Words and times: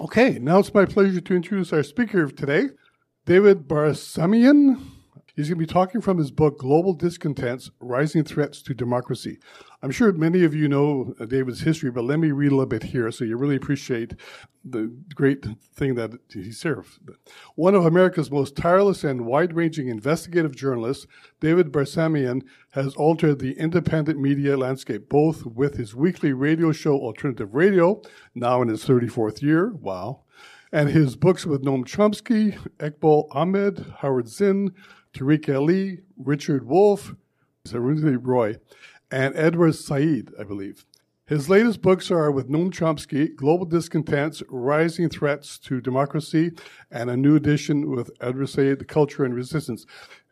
Okay, 0.00 0.38
now 0.38 0.60
it's 0.60 0.72
my 0.72 0.84
pleasure 0.84 1.20
to 1.20 1.34
introduce 1.34 1.72
our 1.72 1.82
speaker 1.82 2.22
of 2.22 2.36
today, 2.36 2.68
David 3.26 3.66
Barsamian. 3.66 4.97
He's 5.38 5.48
going 5.48 5.60
to 5.60 5.66
be 5.68 5.72
talking 5.72 6.00
from 6.00 6.18
his 6.18 6.32
book, 6.32 6.58
Global 6.58 6.94
Discontents 6.94 7.70
Rising 7.78 8.24
Threats 8.24 8.60
to 8.62 8.74
Democracy. 8.74 9.38
I'm 9.84 9.92
sure 9.92 10.10
many 10.10 10.42
of 10.42 10.52
you 10.52 10.66
know 10.66 11.14
uh, 11.20 11.26
David's 11.26 11.60
history, 11.60 11.92
but 11.92 12.02
let 12.02 12.18
me 12.18 12.32
read 12.32 12.50
a 12.50 12.56
little 12.56 12.66
bit 12.66 12.82
here 12.82 13.08
so 13.12 13.22
you 13.22 13.36
really 13.36 13.54
appreciate 13.54 14.14
the 14.64 14.92
great 15.14 15.46
thing 15.76 15.94
that 15.94 16.10
he 16.28 16.50
served. 16.50 16.98
One 17.54 17.76
of 17.76 17.86
America's 17.86 18.32
most 18.32 18.56
tireless 18.56 19.04
and 19.04 19.26
wide 19.26 19.54
ranging 19.54 19.86
investigative 19.86 20.56
journalists, 20.56 21.06
David 21.38 21.70
Barsamian, 21.70 22.42
has 22.72 22.96
altered 22.96 23.38
the 23.38 23.56
independent 23.60 24.18
media 24.18 24.56
landscape, 24.56 25.08
both 25.08 25.46
with 25.46 25.76
his 25.76 25.94
weekly 25.94 26.32
radio 26.32 26.72
show, 26.72 26.94
Alternative 26.94 27.54
Radio, 27.54 28.02
now 28.34 28.60
in 28.60 28.66
his 28.66 28.84
34th 28.84 29.40
year. 29.40 29.72
Wow. 29.72 30.22
And 30.72 30.88
his 30.90 31.14
books 31.14 31.46
with 31.46 31.62
Noam 31.62 31.84
Chomsky, 31.84 32.58
Eqbal 32.78 33.28
Ahmad, 33.30 33.94
Howard 34.00 34.28
Zinn, 34.28 34.74
Tariq 35.12 35.54
Ali, 35.54 36.00
Richard 36.16 36.66
Wolff, 36.66 37.14
Arundhati 37.66 38.18
Roy, 38.20 38.56
and 39.10 39.36
Edward 39.36 39.74
Said, 39.74 40.30
I 40.38 40.44
believe. 40.44 40.84
His 41.26 41.50
latest 41.50 41.82
books 41.82 42.10
are 42.10 42.30
with 42.30 42.48
Noam 42.48 42.70
Chomsky, 42.70 43.36
Global 43.36 43.66
Discontents, 43.66 44.42
Rising 44.48 45.10
Threats 45.10 45.58
to 45.58 45.78
Democracy, 45.78 46.52
and 46.90 47.10
a 47.10 47.18
new 47.18 47.36
edition 47.36 47.90
with 47.90 48.10
Edward 48.22 48.48
Said, 48.48 48.78
The 48.78 48.86
Culture 48.86 49.26
and 49.26 49.34
Resistance. 49.34 49.84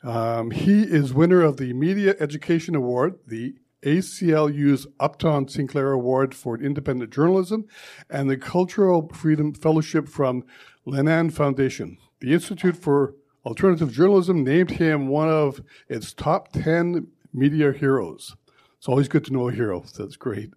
Um, 0.03 0.51
he 0.51 0.85
is 0.85 1.13
winner 1.13 1.43
of 1.43 1.59
the 1.59 1.75
Media 1.75 2.15
Education 2.19 2.75
Award, 2.75 3.19
the 3.27 3.57
ACLU's 3.83 4.87
Upton 4.99 5.49
Sinclair 5.49 5.93
Award 5.93 6.35
for 6.35 6.59
Independent 6.59 7.13
Journalism, 7.13 7.67
and 8.09 8.31
the 8.31 8.39
Cultural 8.39 9.11
Freedom 9.13 9.53
Fellowship 9.53 10.09
from 10.09 10.45
Lannan 10.87 11.31
Foundation. 11.31 11.99
The 12.21 12.33
Institute 12.33 12.77
for 12.77 13.15
Alternative 13.47 13.93
Journalism 13.93 14.43
named 14.43 14.73
him 14.73 15.07
one 15.07 15.29
of 15.29 15.63
its 15.89 16.13
top 16.13 16.51
10 16.51 17.07
media 17.33 17.73
heroes. 17.73 18.35
It's 18.77 18.89
always 18.89 19.07
good 19.07 19.25
to 19.27 19.33
know 19.33 19.49
a 19.49 19.53
hero. 19.53 19.85
That's 19.97 20.17
great. 20.17 20.53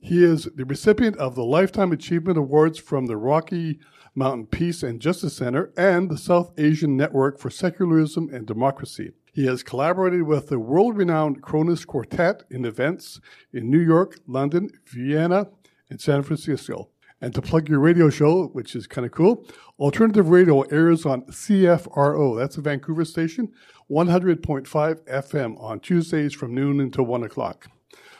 He 0.00 0.24
is 0.24 0.48
the 0.54 0.64
recipient 0.64 1.18
of 1.18 1.34
the 1.34 1.44
Lifetime 1.44 1.92
Achievement 1.92 2.38
Awards 2.38 2.78
from 2.78 3.06
the 3.06 3.18
Rocky 3.18 3.78
Mountain 4.14 4.46
Peace 4.46 4.82
and 4.82 5.00
Justice 5.00 5.36
Center 5.36 5.70
and 5.76 6.10
the 6.10 6.16
South 6.16 6.52
Asian 6.56 6.96
Network 6.96 7.38
for 7.38 7.50
Secularism 7.50 8.30
and 8.32 8.46
Democracy. 8.46 9.10
He 9.34 9.44
has 9.44 9.62
collaborated 9.62 10.22
with 10.22 10.48
the 10.48 10.58
world 10.58 10.96
renowned 10.96 11.42
Kronos 11.42 11.84
Quartet 11.84 12.44
in 12.50 12.64
events 12.64 13.20
in 13.52 13.70
New 13.70 13.80
York, 13.80 14.18
London, 14.26 14.70
Vienna, 14.86 15.48
and 15.90 16.00
San 16.00 16.22
Francisco. 16.22 16.88
And 17.20 17.34
to 17.34 17.40
plug 17.40 17.68
your 17.68 17.78
radio 17.78 18.10
show, 18.10 18.48
which 18.48 18.76
is 18.76 18.86
kind 18.86 19.06
of 19.06 19.12
cool, 19.12 19.46
Alternative 19.78 20.28
Radio 20.28 20.62
airs 20.62 21.06
on 21.06 21.22
CFRO, 21.22 22.38
that's 22.38 22.56
a 22.58 22.60
Vancouver 22.60 23.04
station, 23.04 23.50
100.5 23.90 24.66
FM 25.06 25.60
on 25.62 25.80
Tuesdays 25.80 26.34
from 26.34 26.54
noon 26.54 26.80
until 26.80 27.04
1 27.04 27.22
o'clock. 27.22 27.68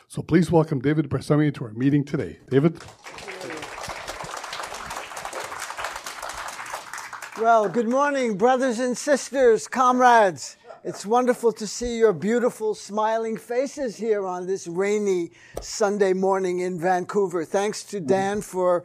So 0.07 0.21
please 0.21 0.51
welcome 0.51 0.79
David 0.79 1.09
Barsamian 1.09 1.53
to 1.55 1.65
our 1.65 1.73
meeting 1.73 2.03
today. 2.03 2.39
David? 2.49 2.81
Well, 7.39 7.67
good 7.67 7.89
morning, 7.89 8.37
brothers 8.37 8.79
and 8.79 8.97
sisters, 8.97 9.67
comrades. 9.67 10.55
It's 10.87 11.03
wonderful 11.03 11.51
to 11.53 11.65
see 11.65 11.97
your 11.97 12.13
beautiful, 12.13 12.75
smiling 12.75 13.37
faces 13.37 13.97
here 13.97 14.27
on 14.27 14.45
this 14.45 14.67
rainy 14.67 15.31
Sunday 15.59 16.13
morning 16.13 16.59
in 16.59 16.79
Vancouver. 16.79 17.43
Thanks 17.43 17.83
to 17.85 17.99
Dan 17.99 18.39
for 18.39 18.83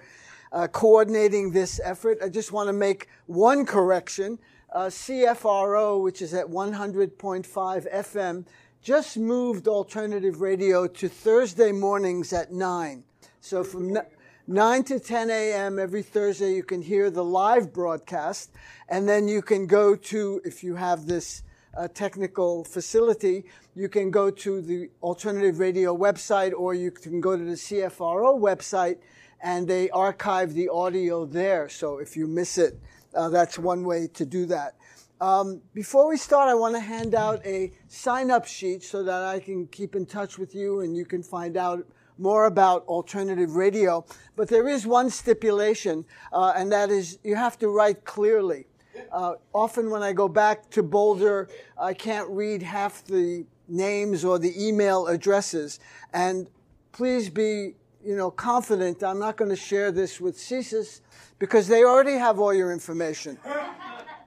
uh, 0.51 0.67
coordinating 0.69 1.51
this 1.51 1.79
effort. 1.85 2.17
I 2.25 2.31
just 2.31 2.53
want 2.53 2.69
to 2.69 2.73
make 2.73 3.09
one 3.27 3.67
correction. 3.67 4.39
Uh, 4.73 4.87
CFRO, 4.87 6.03
which 6.03 6.23
is 6.23 6.33
at 6.33 6.47
100.5 6.47 7.93
FM, 7.95 8.47
just 8.81 9.19
moved 9.19 9.69
alternative 9.69 10.41
radio 10.41 10.87
to 10.87 11.07
Thursday 11.07 11.71
mornings 11.71 12.33
at 12.33 12.51
9. 12.51 13.05
So 13.43 13.63
from 13.63 13.99
9 14.47 14.85
to 14.85 15.01
10 15.01 15.29
a.m. 15.29 15.79
every 15.79 16.03
Thursday, 16.03 16.55
you 16.55 16.63
can 16.63 16.81
hear 16.81 17.11
the 17.11 17.25
live 17.25 17.75
broadcast. 17.75 18.53
And 18.89 19.07
then 19.07 19.29
you 19.29 19.43
can 19.43 19.67
go 19.67 19.95
to, 19.95 20.41
if 20.47 20.65
you 20.65 20.77
have 20.77 21.05
this 21.05 21.43
uh, 21.77 21.89
technical 21.89 22.65
facility, 22.65 23.45
you 23.75 23.89
can 23.89 24.11
go 24.11 24.31
to 24.31 24.61
the 24.61 24.91
alternative 25.03 25.59
radio 25.59 25.97
website 25.97 26.53
or 26.57 26.75
you 26.75 26.91
can 26.91 27.21
go 27.21 27.37
to 27.37 27.45
the 27.45 27.53
CFRO 27.53 28.39
website 28.41 28.99
and 29.43 29.67
they 29.67 29.89
archive 29.91 30.55
the 30.55 30.69
audio 30.69 31.25
there. 31.25 31.69
So 31.69 31.99
if 31.99 32.17
you 32.17 32.27
miss 32.27 32.59
it, 32.59 32.79
uh, 33.15 33.29
that's 33.29 33.59
one 33.59 33.85
way 33.85 34.09
to 34.15 34.25
do 34.25 34.47
that. 34.47 34.75
Um, 35.21 35.61
before 35.75 36.09
we 36.09 36.17
start, 36.17 36.49
I 36.49 36.55
want 36.55 36.75
to 36.75 36.81
hand 36.81 37.15
out 37.15 37.45
a 37.45 37.73
sign 37.89 38.31
up 38.31 38.47
sheet 38.47 38.83
so 38.83 39.03
that 39.03 39.23
I 39.23 39.39
can 39.39 39.67
keep 39.67 39.95
in 39.95 40.07
touch 40.07 40.39
with 40.39 40.55
you 40.55 40.81
and 40.81 40.97
you 40.97 41.05
can 41.05 41.23
find 41.23 41.57
out 41.57 41.87
more 42.17 42.47
about 42.47 42.87
alternative 42.87 43.57
radio. 43.57 44.05
But 44.37 44.49
there 44.49 44.69
is 44.69 44.87
one 44.87 45.11
stipulation, 45.11 46.05
uh, 46.33 46.53
and 46.57 46.71
that 46.73 46.91
is 46.91 47.19
you 47.25 47.35
have 47.35 47.59
to 47.59 47.69
write 47.69 48.05
clearly. 48.05 48.67
Uh, 49.13 49.35
often 49.53 49.91
when 49.91 50.03
I 50.03 50.13
go 50.13 50.29
back 50.29 50.71
to 50.71 50.83
Boulder, 50.83 51.49
I 51.79 51.95
can't 51.95 52.29
read 52.31 52.63
half 52.63 53.05
the 53.05 53.45
names 53.69 54.25
or 54.25 54.39
the 54.39 54.53
email 54.63 55.07
addresses. 55.07 55.81
And 56.13 56.49
please 56.93 57.31
be, 57.31 57.75
you 58.05 58.17
know, 58.17 58.31
confident 58.31 59.03
I'm 59.03 59.19
not 59.19 59.37
going 59.37 59.51
to 59.51 59.57
share 59.57 59.93
this 59.93 60.21
with 60.21 60.37
CSIS 60.37 61.01
because 61.39 61.69
they 61.69 61.85
already 61.85 62.19
have 62.19 62.39
all 62.39 62.53
your 62.53 62.73
information. 62.73 63.39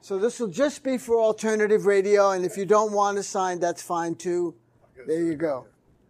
So 0.02 0.18
this 0.18 0.40
will 0.40 0.50
just 0.50 0.84
be 0.84 0.98
for 0.98 1.22
alternative 1.22 1.86
radio, 1.86 2.32
and 2.32 2.44
if 2.44 2.58
you 2.58 2.66
don't 2.66 2.92
want 2.92 3.16
to 3.16 3.24
sign, 3.24 3.62
that's 3.62 3.82
fine 3.82 4.16
too. 4.16 4.54
There 5.08 5.22
you 5.22 5.36
go. 5.36 5.66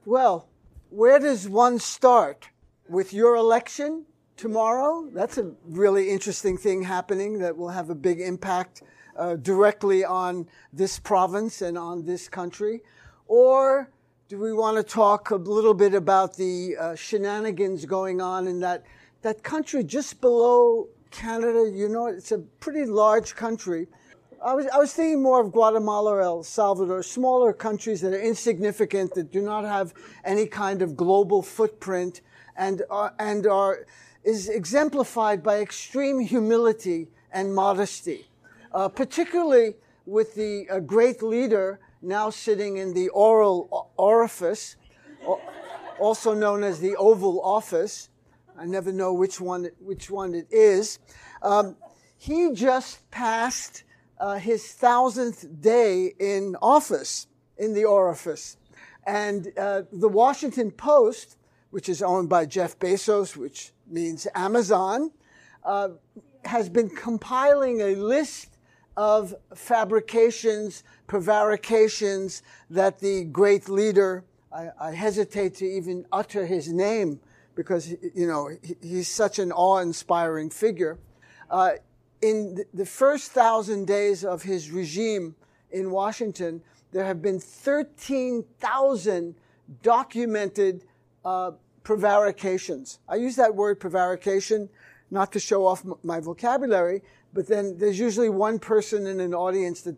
Well, 0.05 0.47
where 0.89 1.19
does 1.19 1.47
one 1.47 1.77
start? 1.79 2.49
With 2.89 3.13
your 3.13 3.35
election 3.35 4.05
tomorrow? 4.43 5.07
That's 5.13 5.37
a 5.37 5.53
really 5.69 6.09
interesting 6.09 6.57
thing 6.57 6.83
happening 6.83 7.39
that 7.39 7.55
will 7.55 7.69
have 7.69 7.89
a 7.89 7.95
big 7.95 8.19
impact 8.19 8.83
uh, 9.15 9.37
directly 9.37 10.03
on 10.03 10.49
this 10.73 10.99
province 10.99 11.61
and 11.61 11.77
on 11.77 12.03
this 12.03 12.27
country. 12.27 12.81
Or 13.27 13.89
do 14.27 14.37
we 14.37 14.51
want 14.51 14.75
to 14.75 14.83
talk 14.83 15.31
a 15.31 15.37
little 15.37 15.73
bit 15.73 15.93
about 15.93 16.35
the 16.35 16.75
uh, 16.77 16.93
shenanigans 16.93 17.85
going 17.85 18.19
on 18.19 18.47
in 18.47 18.59
that, 18.59 18.83
that 19.21 19.43
country 19.43 19.81
just 19.81 20.19
below 20.19 20.89
Canada? 21.09 21.71
You 21.73 21.87
know, 21.87 22.07
it's 22.07 22.33
a 22.33 22.39
pretty 22.39 22.83
large 22.83 23.35
country. 23.35 23.87
I 24.43 24.55
was, 24.55 24.67
I 24.67 24.77
was 24.77 24.93
thinking 24.93 25.23
more 25.23 25.39
of 25.39 25.53
Guatemala 25.53 26.15
or 26.15 26.21
El 26.21 26.43
Salvador, 26.43 27.01
smaller 27.01 27.53
countries 27.53 28.01
that 28.01 28.11
are 28.11 28.21
insignificant, 28.21 29.13
that 29.13 29.31
do 29.31 29.41
not 29.41 29.63
have 29.63 29.93
any 30.25 30.47
kind 30.47 30.81
of 30.81 30.97
global 30.97 31.41
footprint, 31.41 32.19
and 32.57 32.83
are, 32.89 33.13
and 33.19 33.47
are 33.47 33.85
is 34.23 34.49
exemplified 34.49 35.43
by 35.43 35.59
extreme 35.59 36.19
humility 36.19 37.07
and 37.31 37.53
modesty, 37.53 38.27
uh, 38.73 38.87
particularly 38.87 39.75
with 40.05 40.35
the 40.35 40.67
uh, 40.69 40.79
great 40.79 41.21
leader 41.21 41.79
now 42.01 42.29
sitting 42.29 42.77
in 42.77 42.93
the 42.93 43.09
oral 43.09 43.91
orifice, 43.97 44.75
also 45.99 46.33
known 46.33 46.63
as 46.63 46.79
the 46.79 46.95
Oval 46.97 47.41
Office. 47.41 48.09
I 48.57 48.65
never 48.65 48.91
know 48.91 49.13
which 49.13 49.39
one 49.39 49.69
which 49.79 50.09
one 50.11 50.35
it 50.35 50.47
is. 50.51 50.99
Um, 51.41 51.75
he 52.17 52.51
just 52.53 53.09
passed 53.09 53.83
uh, 54.19 54.35
his 54.35 54.71
thousandth 54.71 55.45
day 55.61 56.13
in 56.19 56.55
office 56.61 57.27
in 57.57 57.73
the 57.73 57.85
orifice. 57.85 58.57
And 59.05 59.51
uh, 59.57 59.83
the 59.91 60.07
Washington 60.07 60.71
Post, 60.71 61.37
which 61.71 61.89
is 61.89 62.01
owned 62.01 62.29
by 62.29 62.45
Jeff 62.45 62.79
Bezos, 62.79 63.35
which 63.35 63.72
means 63.87 64.27
Amazon, 64.35 65.11
uh, 65.63 65.89
has 66.45 66.69
been 66.69 66.89
compiling 66.89 67.81
a 67.81 67.95
list 67.95 68.57
of 68.95 69.33
fabrications, 69.55 70.83
prevarications 71.07 72.43
that 72.69 72.99
the 72.99 73.23
great 73.25 73.69
leader, 73.69 74.23
I, 74.51 74.69
I 74.79 74.91
hesitate 74.91 75.55
to 75.55 75.65
even 75.65 76.05
utter 76.11 76.45
his 76.45 76.71
name 76.71 77.19
because, 77.55 77.89
you 78.13 78.27
know, 78.27 78.49
he's 78.81 79.07
such 79.07 79.39
an 79.39 79.51
awe-inspiring 79.51 80.49
figure. 80.49 80.99
Uh, 81.49 81.71
in 82.21 82.63
the 82.73 82.85
first 82.85 83.31
thousand 83.31 83.85
days 83.85 84.23
of 84.23 84.43
his 84.43 84.71
regime 84.71 85.35
in 85.71 85.91
Washington, 85.91 86.61
there 86.91 87.05
have 87.05 87.21
been 87.21 87.39
13,000 87.39 89.35
documented 89.81 90.85
uh, 91.25 91.51
prevarications. 91.83 92.99
I 93.07 93.15
use 93.15 93.35
that 93.35 93.55
word 93.55 93.79
prevarication 93.79 94.69
not 95.11 95.31
to 95.33 95.39
show 95.39 95.65
off 95.65 95.83
my 96.03 96.19
vocabulary, 96.19 97.01
but 97.33 97.47
then 97.47 97.77
there's 97.77 97.99
usually 97.99 98.29
one 98.29 98.59
person 98.59 99.07
in 99.07 99.19
an 99.19 99.33
audience 99.33 99.81
that 99.81 99.95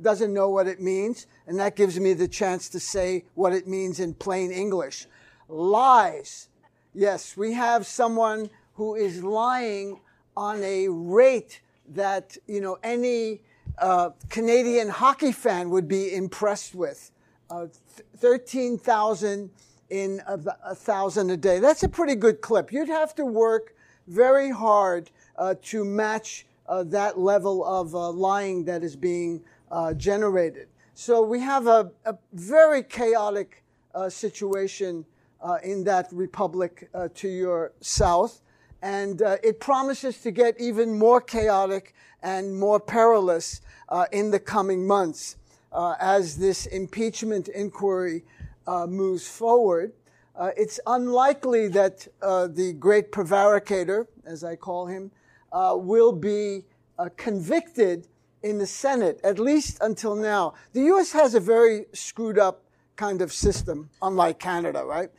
doesn't 0.00 0.32
know 0.32 0.48
what 0.50 0.66
it 0.66 0.80
means, 0.80 1.26
and 1.46 1.58
that 1.58 1.74
gives 1.74 1.98
me 1.98 2.12
the 2.12 2.28
chance 2.28 2.68
to 2.68 2.80
say 2.80 3.24
what 3.34 3.52
it 3.52 3.66
means 3.66 3.98
in 3.98 4.14
plain 4.14 4.52
English. 4.52 5.06
Lies. 5.48 6.48
Yes, 6.94 7.36
we 7.36 7.54
have 7.54 7.86
someone 7.86 8.50
who 8.74 8.94
is 8.94 9.22
lying 9.24 10.00
on 10.36 10.62
a 10.62 10.88
rate 10.88 11.60
that, 11.88 12.36
you 12.46 12.60
know, 12.60 12.78
any 12.82 13.40
uh, 13.78 14.10
Canadian 14.28 14.88
hockey 14.88 15.32
fan 15.32 15.70
would 15.70 15.88
be 15.88 16.14
impressed 16.14 16.74
with. 16.74 17.10
Uh, 17.50 17.66
13,000 18.18 19.50
in 19.90 20.20
a, 20.26 20.38
a, 20.64 20.74
thousand 20.74 21.30
a 21.30 21.36
day. 21.36 21.60
That's 21.60 21.82
a 21.82 21.88
pretty 21.88 22.14
good 22.14 22.40
clip. 22.40 22.72
You'd 22.72 22.88
have 22.88 23.14
to 23.16 23.24
work 23.24 23.74
very 24.06 24.50
hard 24.50 25.10
uh, 25.36 25.54
to 25.62 25.84
match 25.84 26.46
uh, 26.66 26.84
that 26.84 27.18
level 27.18 27.64
of 27.64 27.94
uh, 27.94 28.10
lying 28.10 28.64
that 28.64 28.82
is 28.82 28.96
being 28.96 29.42
uh, 29.70 29.94
generated. 29.94 30.68
So 30.94 31.22
we 31.22 31.40
have 31.40 31.66
a, 31.66 31.90
a 32.04 32.16
very 32.32 32.82
chaotic 32.82 33.62
uh, 33.94 34.08
situation 34.08 35.04
uh, 35.40 35.58
in 35.62 35.84
that 35.84 36.08
republic 36.12 36.90
to 37.14 37.28
your 37.28 37.72
south. 37.80 38.40
And 38.82 39.20
it 39.42 39.60
promises 39.60 40.18
to 40.22 40.30
get 40.30 40.60
even 40.60 40.98
more 40.98 41.20
chaotic 41.20 41.94
and 42.22 42.58
more 42.58 42.80
perilous 42.80 43.60
in 44.12 44.30
the 44.30 44.40
coming 44.40 44.86
months 44.86 45.36
as 46.00 46.36
this 46.36 46.66
impeachment 46.66 47.48
inquiry 47.48 48.24
moves 48.86 49.28
forward. 49.28 49.92
Uh, 50.38 50.50
it's 50.56 50.78
unlikely 50.86 51.66
that 51.66 52.06
uh, 52.22 52.46
the 52.46 52.72
great 52.74 53.10
prevaricator, 53.10 54.06
as 54.24 54.44
I 54.44 54.54
call 54.54 54.86
him, 54.86 55.10
uh, 55.52 55.74
will 55.76 56.12
be 56.12 56.64
uh, 56.96 57.08
convicted 57.16 58.06
in 58.44 58.58
the 58.58 58.66
Senate, 58.66 59.20
at 59.24 59.40
least 59.40 59.78
until 59.80 60.14
now. 60.14 60.54
The 60.74 60.82
U.S. 60.82 61.10
has 61.12 61.34
a 61.34 61.40
very 61.40 61.86
screwed 61.92 62.38
up 62.38 62.62
kind 62.94 63.20
of 63.20 63.32
system, 63.32 63.90
unlike 64.00 64.38
Canada, 64.38 64.84
right? 64.84 65.10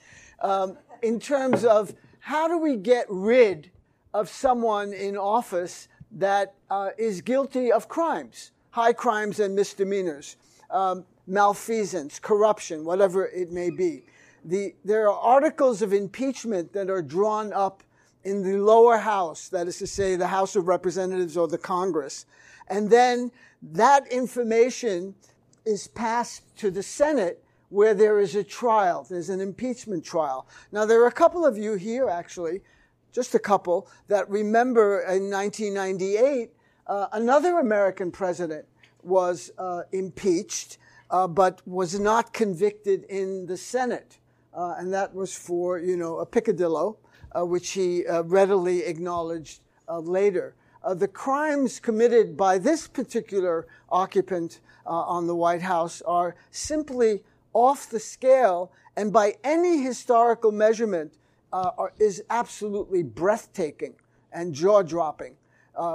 Um, 0.42 0.78
in 1.02 1.20
terms 1.20 1.66
of 1.66 1.94
how 2.20 2.48
do 2.48 2.58
we 2.58 2.78
get 2.78 3.06
rid 3.10 3.72
of 4.14 4.30
someone 4.30 4.94
in 4.94 5.18
office 5.18 5.90
that 6.12 6.56
uh, 6.70 6.90
is 6.98 7.22
guilty 7.22 7.72
of 7.72 7.90
crimes, 7.90 8.52
high 8.72 8.94
crimes 8.94 9.40
and 9.40 9.56
misdemeanors, 9.56 10.38
um, 10.70 11.06
malfeasance, 11.30 12.20
corruption, 12.20 12.84
whatever 12.84 13.28
it 13.28 13.52
may 13.52 13.70
be 13.70 14.04
the, 14.44 14.76
there 14.86 15.10
are 15.10 15.20
articles 15.20 15.82
of 15.82 15.94
impeachment 15.94 16.74
that 16.74 16.90
are 16.90 17.02
drawn 17.02 17.54
up 17.54 17.84
in 18.24 18.44
the 18.44 18.58
lower 18.58 18.98
house, 18.98 19.50
that 19.50 19.68
is 19.68 19.78
to 19.78 19.88
say, 19.88 20.16
the 20.16 20.28
House 20.28 20.56
of 20.56 20.68
Representatives 20.68 21.38
or 21.38 21.48
the 21.48 21.58
Congress. 21.58 22.26
And 22.68 22.90
then 22.90 23.32
that 23.62 24.08
information 24.12 25.16
is 25.66 25.88
passed 25.88 26.44
to 26.58 26.70
the 26.70 26.84
Senate 26.84 27.44
where 27.70 27.94
there 27.94 28.20
is 28.20 28.36
a 28.36 28.44
trial. 28.44 29.06
There's 29.10 29.30
an 29.30 29.42
impeachment 29.42 30.04
trial. 30.04 30.48
Now, 30.72 30.86
there 30.86 31.02
are 31.04 31.08
a 31.08 31.12
couple 31.12 31.46
of 31.46 31.58
you 31.58 31.76
here, 31.76 32.10
actually, 32.10 32.62
just 33.14 33.36
a 33.36 33.40
couple, 33.40 33.88
that 34.08 34.30
remember 34.30 35.02
in 35.02 35.30
1998, 35.30 36.52
uh, 36.88 37.08
another 37.14 37.60
American 37.60 38.12
president 38.12 38.66
was 39.04 39.52
uh, 39.58 39.84
impeached, 39.92 40.78
uh, 41.12 41.28
but 41.28 41.62
was 41.68 42.00
not 42.00 42.34
convicted 42.34 43.04
in 43.06 43.46
the 43.46 43.58
Senate 43.58 44.20
uh, 44.54 44.76
and 44.78 44.94
that 44.94 45.14
was 45.14 45.36
for, 45.36 45.80
you 45.80 45.96
know, 45.96 46.20
a 46.20 46.26
picadillo, 46.26 46.98
uh, 47.34 47.46
which 47.46 47.72
he 47.72 48.06
uh, 48.08 48.24
readily 48.24 48.84
acknowledged 48.84 49.62
uh, 49.88 50.00
later. 50.00 50.56
Uh, 50.84 50.94
the 50.94 51.08
crimes 51.08 51.80
committed 51.80 52.36
by 52.36 52.58
this 52.58 52.88
particular 52.88 53.68
occupant 53.90 54.60
on 54.86 55.28
the 55.28 55.36
White 55.36 55.62
House 55.62 56.02
are 56.02 56.36
simply 56.50 57.24
off 57.54 57.92
the 57.92 58.00
scale 58.00 58.72
and 58.98 59.14
by 59.14 59.36
any 59.44 59.84
historical 59.84 60.52
measurement 60.52 61.14
are, 61.54 61.94
is 62.00 62.24
absolutely 62.32 63.04
breathtaking 63.04 63.94
and 64.32 64.52
jaw-dropping 64.52 65.36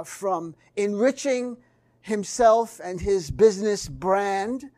from 0.05 0.55
enriching 0.77 1.57
himself 2.01 2.79
and 2.81 3.01
his 3.01 3.29
business 3.29 3.89
brand, 3.89 4.69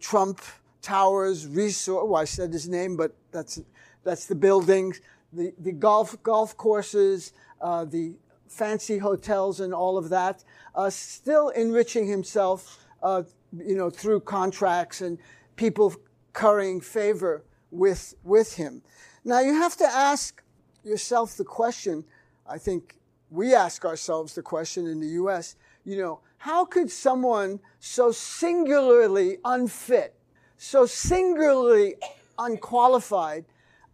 Trump 0.00 0.40
Towers 0.82 1.46
Resort. 1.46 2.08
Well, 2.08 2.20
I 2.20 2.24
said 2.24 2.52
his 2.52 2.68
name, 2.68 2.96
but 2.96 3.14
that's 3.30 3.60
that's 4.04 4.26
the 4.26 4.34
buildings, 4.34 5.00
the 5.32 5.54
the 5.58 5.72
golf 5.72 6.20
golf 6.22 6.56
courses, 6.56 7.32
uh, 7.60 7.84
the 7.84 8.14
fancy 8.48 8.98
hotels, 8.98 9.60
and 9.60 9.72
all 9.72 9.96
of 9.96 10.08
that. 10.10 10.44
Uh, 10.74 10.90
still 10.90 11.48
enriching 11.50 12.06
himself, 12.06 12.84
uh, 13.02 13.22
you 13.56 13.76
know, 13.76 13.90
through 13.90 14.20
contracts 14.20 15.00
and 15.00 15.18
people 15.56 15.94
currying 16.32 16.80
favor 16.80 17.44
with 17.70 18.14
with 18.24 18.56
him. 18.56 18.82
Now 19.24 19.40
you 19.40 19.54
have 19.54 19.76
to 19.76 19.86
ask 19.86 20.42
yourself 20.84 21.36
the 21.36 21.44
question. 21.44 22.04
I 22.46 22.58
think 22.58 22.96
we 23.30 23.54
ask 23.54 23.84
ourselves 23.84 24.34
the 24.34 24.42
question 24.42 24.86
in 24.86 25.00
the 25.00 25.08
U.S. 25.22 25.56
You 25.84 25.96
know, 25.98 26.20
how 26.42 26.64
could 26.64 26.90
someone 26.90 27.60
so 27.78 28.10
singularly 28.12 29.38
unfit 29.44 30.14
so 30.56 30.86
singularly 30.86 31.96
unqualified 32.38 33.44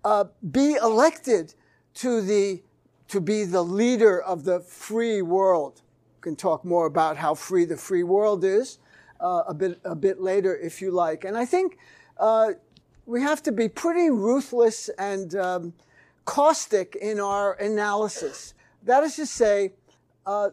uh, 0.04 0.24
be 0.50 0.74
elected 0.74 1.54
to 1.94 2.20
the 2.20 2.62
to 3.08 3.20
be 3.20 3.44
the 3.44 3.62
leader 3.62 4.20
of 4.20 4.44
the 4.44 4.60
free 4.60 5.22
world. 5.22 5.80
We 6.18 6.22
can 6.22 6.36
talk 6.36 6.64
more 6.64 6.86
about 6.86 7.16
how 7.16 7.34
free 7.34 7.64
the 7.64 7.76
free 7.76 8.02
world 8.02 8.44
is 8.44 8.78
uh, 9.20 9.44
a 9.48 9.54
bit 9.54 9.80
a 9.84 9.96
bit 9.96 10.20
later, 10.20 10.56
if 10.56 10.80
you 10.82 10.90
like. 10.90 11.24
And 11.24 11.36
I 11.36 11.44
think 11.44 11.78
uh, 12.18 12.52
we 13.06 13.22
have 13.22 13.42
to 13.44 13.52
be 13.52 13.68
pretty 13.68 14.10
ruthless 14.10 14.90
and 14.98 15.34
um, 15.34 15.72
caustic 16.24 16.96
in 16.96 17.18
our 17.18 17.54
analysis. 17.54 18.54
That 18.84 19.02
is 19.04 19.16
to 19.16 19.26
say, 19.26 19.72
uh, 20.26 20.50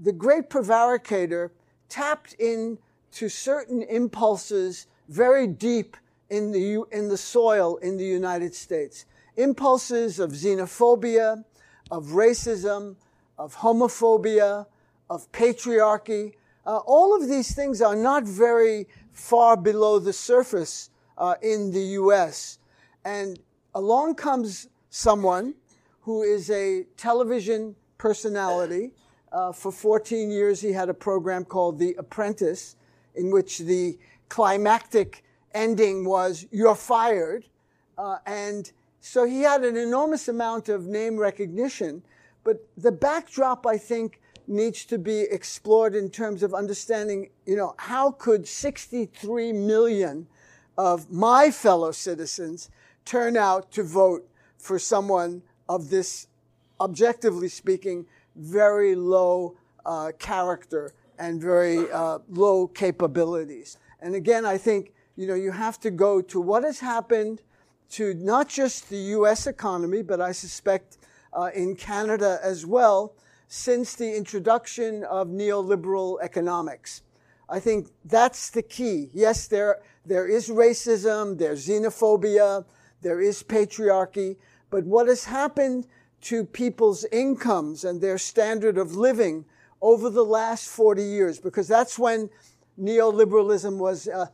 the 0.00 0.12
great 0.12 0.50
prevaricator 0.50 1.50
tapped 1.88 2.34
into 2.34 3.28
certain 3.28 3.82
impulses 3.82 4.86
very 5.08 5.46
deep 5.46 5.96
in 6.30 6.52
the, 6.52 6.84
in 6.90 7.08
the 7.08 7.16
soil 7.16 7.76
in 7.76 7.96
the 7.96 8.04
United 8.04 8.54
States. 8.54 9.06
Impulses 9.36 10.18
of 10.18 10.32
xenophobia, 10.32 11.44
of 11.90 12.06
racism, 12.06 12.96
of 13.38 13.54
homophobia, 13.56 14.66
of 15.08 15.30
patriarchy. 15.32 16.32
Uh, 16.66 16.78
all 16.78 17.14
of 17.14 17.28
these 17.28 17.54
things 17.54 17.80
are 17.80 17.94
not 17.94 18.24
very 18.24 18.86
far 19.12 19.56
below 19.56 19.98
the 19.98 20.12
surface 20.12 20.90
uh, 21.18 21.34
in 21.42 21.70
the 21.70 21.82
U.S. 22.00 22.58
And 23.04 23.38
along 23.74 24.16
comes 24.16 24.68
someone 24.90 25.54
who 26.00 26.22
is 26.22 26.50
a 26.50 26.84
television 26.96 27.76
personality. 27.98 28.92
Uh, 29.32 29.52
for 29.52 29.72
14 29.72 30.30
years, 30.30 30.60
he 30.60 30.72
had 30.72 30.88
a 30.88 30.94
program 30.94 31.44
called 31.44 31.78
The 31.78 31.94
Apprentice, 31.98 32.76
in 33.14 33.30
which 33.30 33.58
the 33.58 33.98
climactic 34.28 35.24
ending 35.52 36.04
was, 36.04 36.46
You're 36.50 36.74
fired. 36.74 37.46
Uh, 37.98 38.18
and 38.26 38.70
so 39.00 39.24
he 39.24 39.42
had 39.42 39.64
an 39.64 39.76
enormous 39.76 40.28
amount 40.28 40.68
of 40.68 40.86
name 40.86 41.16
recognition. 41.16 42.02
But 42.44 42.66
the 42.76 42.92
backdrop, 42.92 43.66
I 43.66 43.78
think, 43.78 44.20
needs 44.46 44.84
to 44.86 44.98
be 44.98 45.22
explored 45.22 45.94
in 45.94 46.10
terms 46.10 46.42
of 46.42 46.54
understanding, 46.54 47.30
you 47.46 47.56
know, 47.56 47.74
how 47.78 48.12
could 48.12 48.46
63 48.46 49.52
million 49.52 50.28
of 50.78 51.10
my 51.10 51.50
fellow 51.50 51.90
citizens 51.90 52.70
turn 53.04 53.36
out 53.36 53.72
to 53.72 53.82
vote 53.82 54.28
for 54.58 54.78
someone 54.78 55.42
of 55.68 55.90
this, 55.90 56.28
objectively 56.80 57.48
speaking, 57.48 58.06
very 58.36 58.94
low 58.94 59.56
uh, 59.84 60.12
character 60.18 60.92
and 61.18 61.40
very 61.40 61.90
uh, 61.90 62.18
low 62.28 62.66
capabilities. 62.66 63.78
And 64.00 64.14
again, 64.14 64.44
I 64.44 64.58
think, 64.58 64.92
you 65.16 65.26
know, 65.26 65.34
you 65.34 65.52
have 65.52 65.80
to 65.80 65.90
go 65.90 66.20
to 66.22 66.40
what 66.40 66.62
has 66.64 66.80
happened 66.80 67.42
to 67.90 68.14
not 68.14 68.48
just 68.48 68.90
the 68.90 68.96
U.S. 68.96 69.46
economy, 69.46 70.02
but 70.02 70.20
I 70.20 70.32
suspect 70.32 70.98
uh, 71.32 71.50
in 71.54 71.76
Canada 71.76 72.38
as 72.42 72.66
well, 72.66 73.14
since 73.48 73.94
the 73.94 74.16
introduction 74.16 75.04
of 75.04 75.28
neoliberal 75.28 76.18
economics. 76.20 77.02
I 77.48 77.60
think 77.60 77.88
that's 78.04 78.50
the 78.50 78.62
key. 78.62 79.10
Yes, 79.14 79.46
there, 79.46 79.80
there 80.04 80.26
is 80.26 80.48
racism, 80.48 81.38
there's 81.38 81.66
xenophobia, 81.66 82.64
there 83.02 83.20
is 83.20 83.42
patriarchy, 83.42 84.36
but 84.68 84.84
what 84.84 85.06
has 85.06 85.24
happened 85.24 85.86
to 86.22 86.44
people's 86.44 87.04
incomes 87.12 87.84
and 87.84 88.00
their 88.00 88.18
standard 88.18 88.78
of 88.78 88.96
living 88.96 89.44
over 89.80 90.10
the 90.10 90.24
last 90.24 90.68
40 90.68 91.02
years, 91.02 91.38
because 91.38 91.68
that's 91.68 91.98
when 91.98 92.30
neoliberalism 92.80 93.78
was 93.78 94.08
uh, 94.08 94.26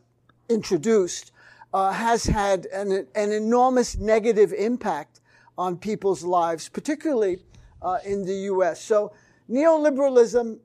introduced, 0.48 1.32
uh, 1.74 1.92
has 1.92 2.24
had 2.24 2.66
an, 2.66 3.06
an, 3.14 3.32
enormous 3.32 3.96
negative 3.96 4.52
impact 4.52 5.20
on 5.56 5.76
people's 5.76 6.22
lives, 6.22 6.68
particularly 6.68 7.38
uh, 7.80 7.98
in 8.04 8.24
the 8.24 8.34
U.S. 8.34 8.80
So 8.80 9.12
neoliberalism, 9.50 10.58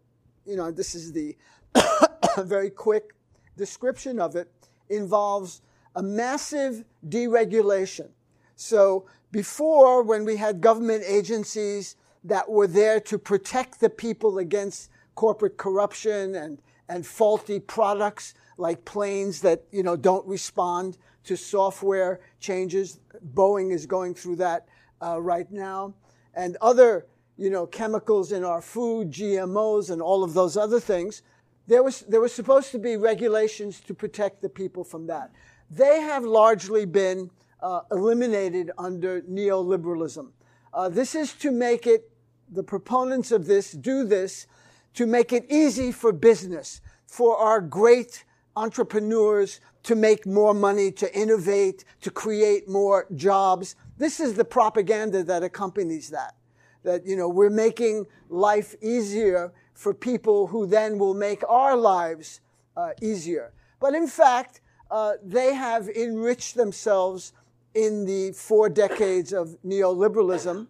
you 0.45 0.55
know, 0.55 0.71
this 0.71 0.95
is 0.95 1.13
the 1.13 1.35
very 2.37 2.69
quick 2.69 3.13
description 3.57 4.19
of 4.19 4.35
it, 4.35 4.51
involves 4.89 5.61
a 5.95 6.03
massive 6.03 6.83
deregulation. 7.07 8.09
So 8.55 9.05
before, 9.31 10.03
when 10.03 10.25
we 10.25 10.37
had 10.37 10.61
government 10.61 11.03
agencies 11.05 11.95
that 12.23 12.49
were 12.49 12.67
there 12.67 12.99
to 13.01 13.17
protect 13.17 13.79
the 13.79 13.89
people 13.89 14.37
against 14.37 14.89
corporate 15.15 15.57
corruption 15.57 16.35
and, 16.35 16.61
and 16.87 17.05
faulty 17.05 17.59
products 17.59 18.33
like 18.57 18.83
planes 18.85 19.41
that 19.41 19.63
you 19.71 19.83
know 19.83 19.95
don't 19.95 20.25
respond 20.25 20.97
to 21.23 21.35
software 21.35 22.21
changes. 22.39 22.99
Boeing 23.33 23.71
is 23.71 23.85
going 23.85 24.13
through 24.13 24.37
that 24.37 24.67
uh, 25.01 25.21
right 25.21 25.51
now, 25.51 25.93
and 26.33 26.57
other 26.61 27.05
you 27.37 27.49
know 27.49 27.67
chemicals 27.67 28.31
in 28.31 28.43
our 28.43 28.61
food, 28.61 29.11
GMOs, 29.11 29.91
and 29.91 30.01
all 30.01 30.23
of 30.23 30.33
those 30.33 30.57
other 30.57 30.79
things. 30.79 31.21
There 31.67 31.83
was 31.83 32.01
there 32.01 32.21
was 32.21 32.33
supposed 32.33 32.71
to 32.71 32.79
be 32.79 32.97
regulations 32.97 33.79
to 33.81 33.93
protect 33.93 34.41
the 34.41 34.49
people 34.49 34.83
from 34.83 35.07
that. 35.07 35.31
They 35.69 35.99
have 36.01 36.23
largely 36.23 36.85
been 36.85 37.29
uh, 37.61 37.81
eliminated 37.91 38.71
under 38.77 39.21
neoliberalism. 39.21 40.29
Uh, 40.73 40.89
this 40.89 41.15
is 41.15 41.33
to 41.33 41.51
make 41.51 41.87
it, 41.87 42.11
the 42.51 42.63
proponents 42.63 43.31
of 43.31 43.45
this 43.45 43.71
do 43.71 44.05
this 44.05 44.47
to 44.93 45.05
make 45.05 45.33
it 45.33 45.45
easy 45.49 45.91
for 45.91 46.11
business, 46.11 46.81
for 47.05 47.37
our 47.37 47.61
great 47.61 48.25
entrepreneurs 48.55 49.59
to 49.83 49.95
make 49.95 50.25
more 50.25 50.53
money, 50.53 50.91
to 50.91 51.13
innovate, 51.17 51.85
to 52.01 52.11
create 52.11 52.67
more 52.67 53.07
jobs. 53.15 53.75
This 53.97 54.19
is 54.19 54.33
the 54.33 54.45
propaganda 54.45 55.23
that 55.23 55.43
accompanies 55.43 56.09
that. 56.09 56.35
That, 56.83 57.05
you 57.05 57.15
know, 57.15 57.29
we're 57.29 57.49
making 57.49 58.05
life 58.29 58.75
easier 58.81 59.53
for 59.73 59.93
people 59.93 60.47
who 60.47 60.65
then 60.65 60.97
will 60.97 61.13
make 61.13 61.43
our 61.47 61.75
lives 61.75 62.41
uh, 62.75 62.91
easier. 63.01 63.53
But 63.79 63.93
in 63.93 64.07
fact, 64.07 64.61
uh, 64.89 65.13
they 65.23 65.53
have 65.53 65.89
enriched 65.89 66.55
themselves 66.55 67.33
in 67.73 68.05
the 68.05 68.31
four 68.31 68.69
decades 68.69 69.33
of 69.33 69.57
neoliberalism. 69.65 70.67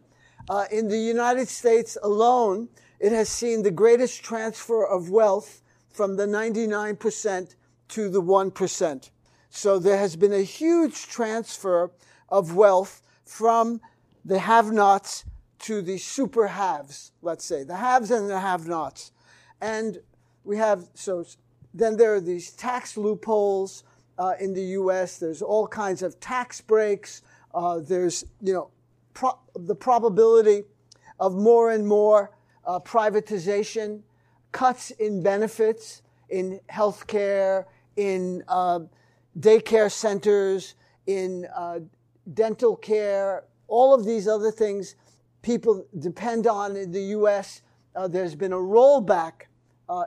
Uh, 0.50 0.66
in 0.72 0.88
the 0.88 0.98
United 0.98 1.48
States 1.48 1.98
alone, 2.04 2.70
it 3.00 3.12
has 3.12 3.30
seen 3.30 3.64
the 3.64 3.72
greatest 3.72 4.24
transfer 4.24 4.86
of 4.86 5.10
wealth 5.10 5.62
from 5.90 6.16
the 6.16 6.26
99% 6.26 7.56
to 7.90 8.10
the 8.10 8.22
1%. 8.22 9.10
So 9.50 9.80
there 9.80 9.98
has 9.98 10.16
been 10.16 10.34
a 10.34 10.42
huge 10.42 11.08
transfer 11.08 11.92
of 12.30 12.56
wealth 12.56 13.02
from 13.26 13.82
the 14.24 14.40
have 14.40 14.72
nots 14.72 15.26
to 15.60 15.82
the 15.82 15.98
super 15.98 16.48
haves, 16.48 17.12
let's 17.22 17.46
say, 17.46 17.64
the 17.64 17.78
haves 17.78 18.12
and 18.12 18.30
the 18.30 18.40
have 18.40 18.68
nots. 18.68 19.12
And 19.62 20.00
we 20.44 20.58
have, 20.58 20.88
so 20.94 21.26
then 21.74 21.98
there 21.98 22.14
are 22.14 22.22
these 22.22 22.52
tax 22.52 22.98
loopholes 22.98 23.84
uh, 24.18 24.34
in 24.40 24.54
the 24.54 24.64
U.S. 24.64 25.18
There's 25.18 25.42
all 25.42 25.68
kinds 25.68 26.02
of 26.02 26.20
tax 26.20 26.62
breaks. 26.62 27.22
Uh, 27.54 27.80
there's, 27.80 28.26
you 28.42 28.54
know, 28.54 28.70
pro- 29.14 29.40
the 29.56 29.76
probability 29.76 30.64
of 31.20 31.36
more 31.36 31.72
and 31.72 31.88
more 31.88 32.32
uh, 32.66 32.80
privatization, 32.80 34.02
cuts 34.52 34.92
in 34.92 35.24
benefits, 35.24 36.02
in 36.30 36.60
healthcare, 36.72 37.66
in 37.96 38.44
uh, 38.48 38.80
daycare 39.40 39.92
centers, 39.92 40.76
in 41.06 41.48
uh, 41.56 41.80
dental 42.34 42.76
care, 42.76 43.46
all 43.68 43.94
of 43.94 44.06
these 44.06 44.28
other 44.28 44.52
things 44.52 44.96
people 45.42 45.86
depend 46.00 46.46
on 46.46 46.76
in 46.76 46.92
the 46.92 47.02
U.S. 47.02 47.62
Uh, 47.96 48.08
there's 48.08 48.36
been 48.36 48.52
a 48.52 48.58
rollback 48.58 49.44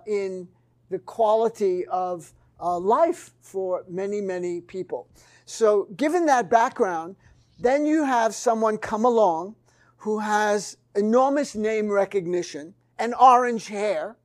in 0.07 0.47
the 0.91 0.99
quality 0.99 1.87
of 1.87 2.33
uh, 2.61 2.79
life 2.79 3.31
for 3.41 3.85
many, 3.89 4.21
many 4.21 4.61
people. 4.61 5.09
So, 5.47 5.89
given 5.97 6.27
that 6.27 6.49
background, 6.49 7.17
then 7.59 7.87
you 7.87 8.05
have 8.05 8.35
someone 8.35 8.79
come 8.79 9.05
along 9.05 9.57
who 9.99 10.19
has 10.21 10.77
enormous 10.95 11.55
name 11.55 11.89
recognition 11.89 12.75
and 12.99 13.15
orange 13.21 13.67
hair 13.69 14.17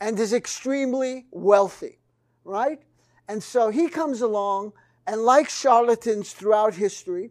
and 0.00 0.18
is 0.18 0.32
extremely 0.32 1.26
wealthy, 1.30 1.98
right? 2.44 2.80
And 3.28 3.42
so 3.42 3.70
he 3.70 3.88
comes 3.88 4.22
along 4.22 4.72
and, 5.06 5.22
like 5.22 5.48
charlatans 5.48 6.32
throughout 6.32 6.74
history, 6.74 7.30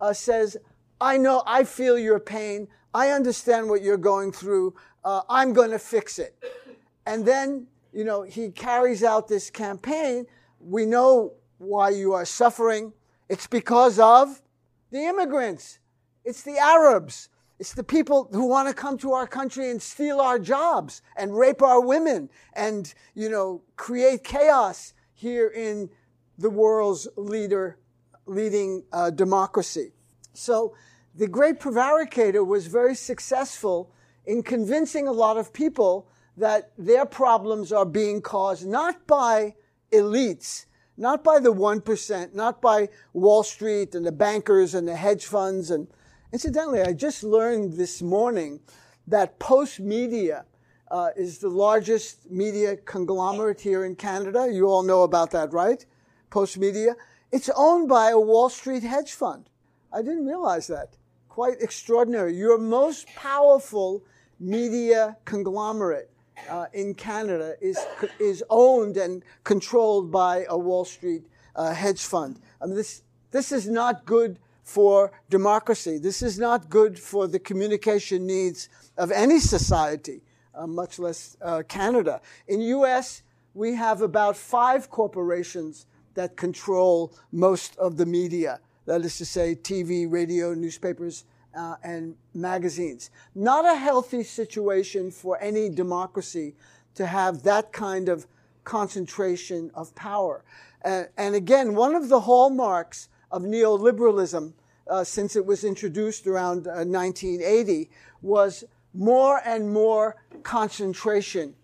uh, 0.00 0.12
says, 0.12 0.56
I 1.00 1.16
know, 1.16 1.42
I 1.46 1.64
feel 1.64 1.98
your 1.98 2.20
pain. 2.20 2.68
I 2.92 3.10
understand 3.10 3.68
what 3.68 3.82
you're 3.82 3.96
going 3.96 4.32
through. 4.32 4.74
Uh, 5.04 5.22
I'm 5.28 5.52
going 5.52 5.70
to 5.70 5.78
fix 5.78 6.18
it. 6.18 6.36
And 7.06 7.24
then 7.24 7.66
you 7.92 8.04
know, 8.04 8.22
he 8.22 8.50
carries 8.50 9.02
out 9.02 9.28
this 9.28 9.50
campaign. 9.50 10.26
We 10.60 10.86
know 10.86 11.34
why 11.58 11.90
you 11.90 12.12
are 12.12 12.24
suffering. 12.24 12.92
It's 13.28 13.46
because 13.46 13.98
of 13.98 14.40
the 14.90 15.04
immigrants. 15.04 15.78
It's 16.24 16.42
the 16.42 16.58
Arabs. 16.58 17.28
It's 17.58 17.74
the 17.74 17.84
people 17.84 18.28
who 18.32 18.46
want 18.46 18.68
to 18.68 18.74
come 18.74 18.96
to 18.98 19.12
our 19.12 19.26
country 19.26 19.70
and 19.70 19.82
steal 19.82 20.20
our 20.20 20.38
jobs 20.38 21.02
and 21.16 21.36
rape 21.36 21.60
our 21.60 21.80
women 21.80 22.30
and, 22.54 22.92
you 23.14 23.28
know, 23.28 23.62
create 23.76 24.22
chaos 24.22 24.94
here 25.14 25.48
in 25.48 25.90
the 26.38 26.50
world's 26.50 27.08
leader, 27.16 27.78
leading 28.26 28.84
uh, 28.92 29.10
democracy. 29.10 29.92
So 30.34 30.76
the 31.16 31.26
great 31.26 31.58
prevaricator 31.58 32.46
was 32.46 32.68
very 32.68 32.94
successful 32.94 33.92
in 34.24 34.42
convincing 34.44 35.08
a 35.08 35.12
lot 35.12 35.36
of 35.36 35.52
people 35.52 36.08
that 36.38 36.70
their 36.78 37.04
problems 37.04 37.72
are 37.72 37.84
being 37.84 38.22
caused 38.22 38.66
not 38.66 39.06
by 39.06 39.54
elites, 39.92 40.66
not 40.96 41.24
by 41.24 41.40
the 41.40 41.52
1%, 41.52 42.34
not 42.34 42.62
by 42.62 42.88
Wall 43.12 43.42
Street 43.42 43.94
and 43.94 44.06
the 44.06 44.12
bankers 44.12 44.74
and 44.74 44.86
the 44.86 44.96
hedge 44.96 45.26
funds. 45.26 45.70
And 45.70 45.88
incidentally, 46.32 46.82
I 46.82 46.92
just 46.92 47.24
learned 47.24 47.74
this 47.74 48.00
morning 48.02 48.60
that 49.06 49.40
Postmedia 49.40 50.44
uh, 50.90 51.10
is 51.16 51.38
the 51.38 51.48
largest 51.48 52.30
media 52.30 52.76
conglomerate 52.76 53.60
here 53.60 53.84
in 53.84 53.96
Canada. 53.96 54.48
You 54.50 54.66
all 54.66 54.82
know 54.82 55.02
about 55.02 55.32
that, 55.32 55.52
right? 55.52 55.84
Postmedia. 56.30 56.94
It's 57.32 57.50
owned 57.56 57.88
by 57.88 58.10
a 58.10 58.20
Wall 58.20 58.48
Street 58.48 58.82
hedge 58.82 59.12
fund. 59.12 59.50
I 59.92 60.02
didn't 60.02 60.26
realize 60.26 60.66
that. 60.68 60.96
Quite 61.28 61.60
extraordinary. 61.60 62.36
Your 62.36 62.58
most 62.58 63.06
powerful 63.14 64.04
media 64.38 65.16
conglomerate 65.24 66.10
uh, 66.48 66.66
in 66.72 66.94
Canada 66.94 67.54
is, 67.60 67.78
is 68.18 68.42
owned 68.50 68.96
and 68.96 69.22
controlled 69.44 70.10
by 70.10 70.44
a 70.48 70.56
Wall 70.56 70.84
Street 70.84 71.26
uh, 71.56 71.72
hedge 71.72 72.00
fund. 72.02 72.40
I 72.60 72.66
mean, 72.66 72.76
this, 72.76 73.02
this 73.30 73.52
is 73.52 73.68
not 73.68 74.04
good 74.04 74.38
for 74.62 75.12
democracy. 75.30 75.98
This 75.98 76.22
is 76.22 76.38
not 76.38 76.68
good 76.68 76.98
for 76.98 77.26
the 77.26 77.38
communication 77.38 78.26
needs 78.26 78.68
of 78.96 79.10
any 79.10 79.40
society, 79.40 80.20
uh, 80.54 80.66
much 80.66 80.98
less 80.98 81.36
uh, 81.40 81.62
Canada. 81.66 82.20
In 82.46 82.60
U.S., 82.60 83.22
we 83.54 83.74
have 83.74 84.02
about 84.02 84.36
five 84.36 84.90
corporations 84.90 85.86
that 86.14 86.36
control 86.36 87.12
most 87.32 87.76
of 87.78 87.96
the 87.96 88.06
media. 88.06 88.60
That 88.86 89.02
is 89.02 89.18
to 89.18 89.24
say, 89.24 89.54
TV, 89.54 90.10
radio, 90.10 90.54
newspapers, 90.54 91.24
uh, 91.56 91.76
and 91.82 92.14
magazines. 92.34 93.10
Not 93.34 93.64
a 93.64 93.76
healthy 93.76 94.22
situation 94.22 95.10
for 95.10 95.40
any 95.40 95.68
democracy 95.68 96.54
to 96.94 97.06
have 97.06 97.42
that 97.44 97.72
kind 97.72 98.08
of 98.08 98.26
concentration 98.64 99.70
of 99.74 99.94
power. 99.94 100.44
Uh, 100.84 101.04
and 101.16 101.34
again, 101.34 101.74
one 101.74 101.94
of 101.94 102.08
the 102.08 102.20
hallmarks 102.20 103.08
of 103.30 103.42
neoliberalism 103.42 104.52
uh, 104.88 105.04
since 105.04 105.36
it 105.36 105.44
was 105.44 105.64
introduced 105.64 106.26
around 106.26 106.64
1980 106.66 107.82
uh, 107.82 107.94
was 108.22 108.64
more 108.94 109.40
and 109.44 109.72
more 109.72 110.16
concentration 110.42 111.54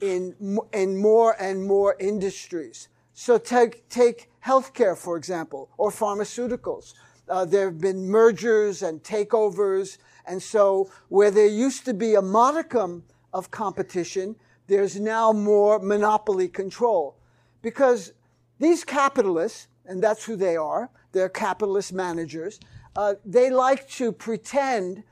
in, 0.00 0.34
in 0.72 0.96
more 0.96 1.34
and 1.40 1.66
more 1.66 1.96
industries. 1.98 2.88
So 3.14 3.38
take, 3.38 3.88
take 3.88 4.30
healthcare, 4.44 4.96
for 4.96 5.16
example, 5.16 5.70
or 5.78 5.90
pharmaceuticals 5.90 6.94
uh, 7.28 7.44
there 7.44 7.66
have 7.66 7.80
been 7.80 8.08
mergers 8.08 8.82
and 8.82 9.02
takeovers. 9.02 9.98
And 10.26 10.42
so, 10.42 10.90
where 11.08 11.30
there 11.30 11.46
used 11.46 11.84
to 11.86 11.94
be 11.94 12.14
a 12.14 12.22
modicum 12.22 13.04
of 13.32 13.50
competition, 13.50 14.36
there's 14.66 14.98
now 14.98 15.32
more 15.32 15.78
monopoly 15.78 16.48
control. 16.48 17.16
Because 17.62 18.12
these 18.58 18.84
capitalists, 18.84 19.68
and 19.86 20.02
that's 20.02 20.24
who 20.24 20.36
they 20.36 20.56
are, 20.56 20.90
they're 21.12 21.28
capitalist 21.28 21.92
managers, 21.92 22.60
uh, 22.96 23.14
they 23.24 23.50
like 23.50 23.88
to 23.90 24.12
pretend, 24.12 25.02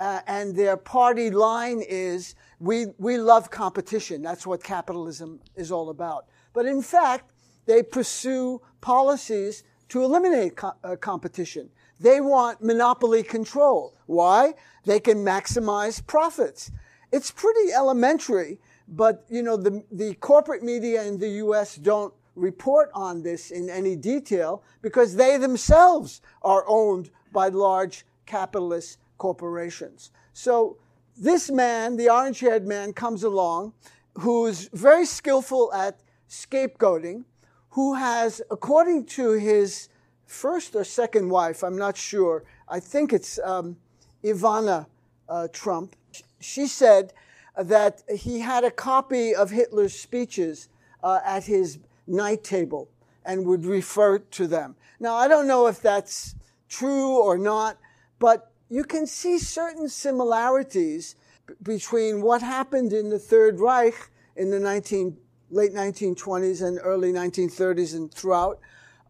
uh, 0.00 0.20
and 0.26 0.54
their 0.54 0.76
party 0.76 1.30
line 1.30 1.82
is 1.86 2.34
we, 2.60 2.86
we 2.98 3.18
love 3.18 3.50
competition. 3.50 4.22
That's 4.22 4.46
what 4.46 4.62
capitalism 4.62 5.40
is 5.56 5.72
all 5.72 5.90
about. 5.90 6.26
But 6.52 6.66
in 6.66 6.82
fact, 6.82 7.30
they 7.66 7.82
pursue 7.82 8.60
policies 8.80 9.64
to 9.92 10.02
eliminate 10.02 10.56
co- 10.56 10.72
uh, 10.82 10.96
competition. 10.96 11.68
They 12.00 12.22
want 12.22 12.62
monopoly 12.62 13.22
control. 13.22 13.94
Why? 14.06 14.54
They 14.86 14.98
can 15.00 15.18
maximize 15.18 16.04
profits. 16.06 16.70
It's 17.12 17.30
pretty 17.30 17.74
elementary, 17.74 18.58
but 18.88 19.26
you 19.28 19.42
know 19.42 19.58
the, 19.58 19.84
the 19.92 20.14
corporate 20.14 20.62
media 20.62 21.04
in 21.04 21.18
the 21.18 21.28
U.S. 21.44 21.76
don't 21.76 22.14
report 22.36 22.90
on 22.94 23.22
this 23.22 23.50
in 23.50 23.68
any 23.68 23.94
detail 23.94 24.62
because 24.80 25.14
they 25.14 25.36
themselves 25.36 26.22
are 26.40 26.64
owned 26.66 27.10
by 27.30 27.48
large 27.48 28.06
capitalist 28.24 28.96
corporations. 29.18 30.10
So 30.32 30.78
this 31.18 31.50
man, 31.50 31.98
the 31.98 32.08
orange 32.08 32.40
haired 32.40 32.66
man, 32.66 32.94
comes 32.94 33.24
along 33.24 33.74
who's 34.20 34.70
very 34.72 35.04
skillful 35.04 35.70
at 35.74 36.00
scapegoating, 36.30 37.24
who 37.72 37.94
has, 37.94 38.42
according 38.50 39.06
to 39.06 39.32
his 39.32 39.88
first 40.26 40.74
or 40.74 40.84
second 40.84 41.28
wife, 41.28 41.62
I'm 41.62 41.76
not 41.76 41.96
sure, 41.96 42.44
I 42.68 42.80
think 42.80 43.12
it's 43.12 43.38
um, 43.44 43.76
Ivana 44.22 44.86
uh, 45.28 45.48
Trump, 45.52 45.96
she 46.40 46.66
said 46.66 47.12
that 47.56 48.02
he 48.14 48.40
had 48.40 48.64
a 48.64 48.70
copy 48.70 49.34
of 49.34 49.50
Hitler's 49.50 49.98
speeches 49.98 50.68
uh, 51.02 51.20
at 51.24 51.44
his 51.44 51.78
night 52.06 52.44
table 52.44 52.88
and 53.24 53.46
would 53.46 53.64
refer 53.64 54.18
to 54.18 54.46
them. 54.46 54.76
Now, 55.00 55.14
I 55.14 55.28
don't 55.28 55.46
know 55.46 55.66
if 55.66 55.80
that's 55.80 56.34
true 56.68 57.18
or 57.18 57.38
not, 57.38 57.78
but 58.18 58.52
you 58.68 58.84
can 58.84 59.06
see 59.06 59.38
certain 59.38 59.88
similarities 59.88 61.16
b- 61.46 61.54
between 61.62 62.22
what 62.22 62.42
happened 62.42 62.92
in 62.92 63.10
the 63.10 63.18
Third 63.18 63.60
Reich 63.60 64.10
in 64.36 64.50
the 64.50 64.60
19, 64.60 65.16
late 65.52 65.74
1920s 65.74 66.66
and 66.66 66.80
early 66.82 67.12
1930s 67.12 67.94
and 67.94 68.12
throughout, 68.12 68.58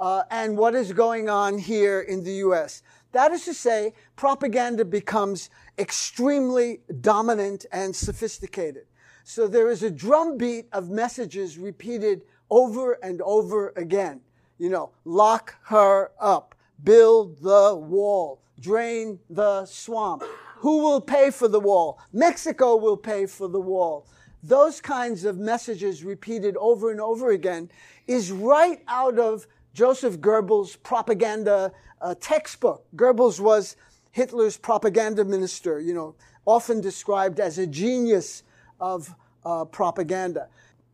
uh, 0.01 0.25
and 0.31 0.59
what 0.59 0.75
is 0.75 0.93
going 0.93 1.31
on 1.31 1.57
here 1.57 2.01
in 2.01 2.25
the 2.25 2.33
U.S. 2.47 2.83
That 3.13 3.31
is 3.31 3.45
to 3.45 3.55
say, 3.55 3.95
propaganda 4.17 4.85
becomes 4.85 5.49
extremely 5.79 6.81
dominant 7.01 7.65
and 7.71 7.95
sophisticated. 7.95 8.87
So 9.25 9.47
there 9.47 9.71
is 9.71 9.85
a 9.85 9.91
drumbeat 9.91 10.67
of 10.73 10.91
messages 10.91 11.57
repeated 11.57 12.23
over 12.51 12.95
and 12.95 13.23
over 13.23 13.73
again. 13.77 14.21
You 14.59 14.71
know, 14.71 14.91
lock 15.05 15.55
her 15.67 16.11
up, 16.21 16.57
build 16.83 17.41
the 17.41 17.77
wall, 17.77 18.43
drain 18.59 19.21
the 19.31 19.65
swamp. 19.67 20.25
Who 20.57 20.79
will 20.79 21.01
pay 21.01 21.31
for 21.31 21.49
the 21.49 21.61
wall? 21.61 22.01
Mexico 22.13 22.77
will 22.77 22.97
pay 22.97 23.27
for 23.27 23.49
the 23.49 23.61
wall. 23.61 24.07
Those 24.43 24.81
kinds 24.81 25.25
of 25.25 25.39
messages 25.39 26.03
repeated 26.03 26.57
over 26.57 26.91
and 26.91 27.01
over 27.01 27.31
again 27.31 27.71
is 28.07 28.33
right 28.33 28.81
out 28.89 29.19
of 29.19 29.47
Joseph 29.73 30.19
Goebbels' 30.19 30.77
propaganda 30.83 31.73
uh, 32.01 32.15
textbook. 32.21 32.85
Goebbels 32.97 33.39
was 33.39 33.77
Hitler's 34.11 34.57
propaganda 34.57 35.25
minister, 35.25 35.81
you 35.81 35.95
know, 35.95 36.15
often 36.45 36.81
described 36.81 37.41
as 37.41 37.59
a 37.59 37.67
genius 37.67 38.43
of 38.81 39.15
uh, 39.45 39.65
propaganda. 39.65 40.49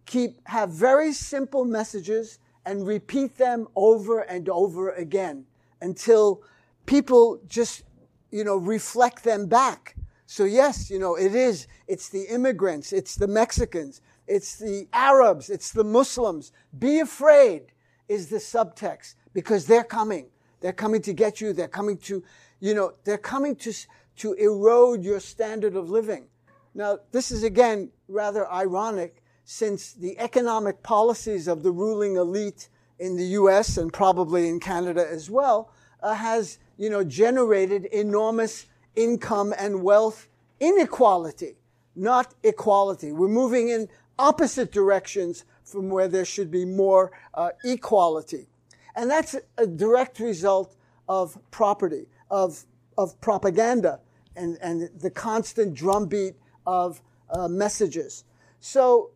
Keep, 0.07 0.47
have 0.47 0.71
very 0.71 1.13
simple 1.13 1.65
messages 1.65 2.39
and 2.67 2.87
repeat 2.87 3.37
them 3.37 3.67
over 3.75 4.21
and 4.21 4.49
over 4.49 4.91
again 4.91 5.45
until 5.81 6.43
people 6.87 7.41
just, 7.49 7.83
you 8.31 8.45
know, 8.45 8.57
reflect 8.57 9.25
them 9.25 9.47
back. 9.47 9.97
So 10.31 10.45
yes, 10.45 10.91
you 10.91 10.99
know, 10.99 11.15
it 11.15 11.35
is, 11.35 11.67
it's 11.87 12.11
the 12.11 12.25
immigrants, 12.25 12.93
it's 12.93 13.15
the 13.15 13.27
Mexicans, 13.27 14.03
it's 14.27 14.59
the 14.59 14.87
Arabs, 14.93 15.49
it's 15.49 15.73
the 15.73 15.83
Muslims. 15.83 16.53
Be 16.79 17.01
afraid 17.01 17.73
is 18.11 18.29
the 18.29 18.37
subtext 18.37 19.15
because 19.33 19.65
they're 19.65 19.83
coming. 19.83 20.27
They're 20.61 20.75
coming 20.75 21.01
to 21.03 21.15
get 21.15 21.41
you. 21.41 21.55
They're 21.55 21.67
coming 21.67 21.97
to, 22.09 22.23
you 22.61 22.75
know, 22.75 22.93
they're 23.05 23.17
coming 23.17 23.57
to, 23.57 23.73
to 24.17 24.35
erode 24.35 25.03
your 25.03 25.19
standard 25.19 25.75
of 25.75 25.89
living. 25.89 26.27
Now, 26.75 26.99
this 27.11 27.31
is 27.31 27.43
again 27.43 27.89
rather 28.07 28.47
ironic 28.53 29.23
since 29.45 29.95
the 29.95 30.19
economic 30.19 30.83
policies 30.83 31.49
of 31.49 31.63
the 31.63 31.73
ruling 31.73 32.17
elite 32.17 32.69
in 32.99 33.17
the 33.17 33.29
US 33.29 33.79
and 33.79 33.91
probably 33.91 34.47
in 34.47 34.61
Canada 34.61 35.07
as 35.11 35.31
well 35.31 35.73
uh, 36.03 36.13
has, 36.13 36.59
you 36.77 36.91
know, 36.91 37.03
generated 37.03 37.87
enormous 37.87 38.67
income 38.99 39.55
and 39.57 39.83
wealth 39.83 40.29
inequality, 40.61 41.57
not 41.95 42.35
equality. 42.43 43.13
We're 43.13 43.29
moving 43.29 43.69
in 43.69 43.89
opposite 44.19 44.73
directions 44.73 45.45
from 45.63 45.89
where 45.89 46.09
there 46.09 46.25
should 46.25 46.51
be 46.51 46.65
more 46.65 47.13
uh, 47.35 47.51
equality. 47.65 48.49
And 48.97 49.09
that's 49.09 49.37
a 49.57 49.67
direct 49.67 50.19
result 50.19 50.75
of 51.09 51.39
property, 51.51 52.07
of, 52.31 52.65
of 52.97 53.19
propaganda, 53.21 54.01
and, 54.35 54.59
and 54.61 54.91
the 55.01 55.11
constant 55.11 55.75
drumbeat 55.75 56.35
of 56.67 57.01
uh, 57.31 57.47
messages. 57.47 58.25
So 58.61 59.11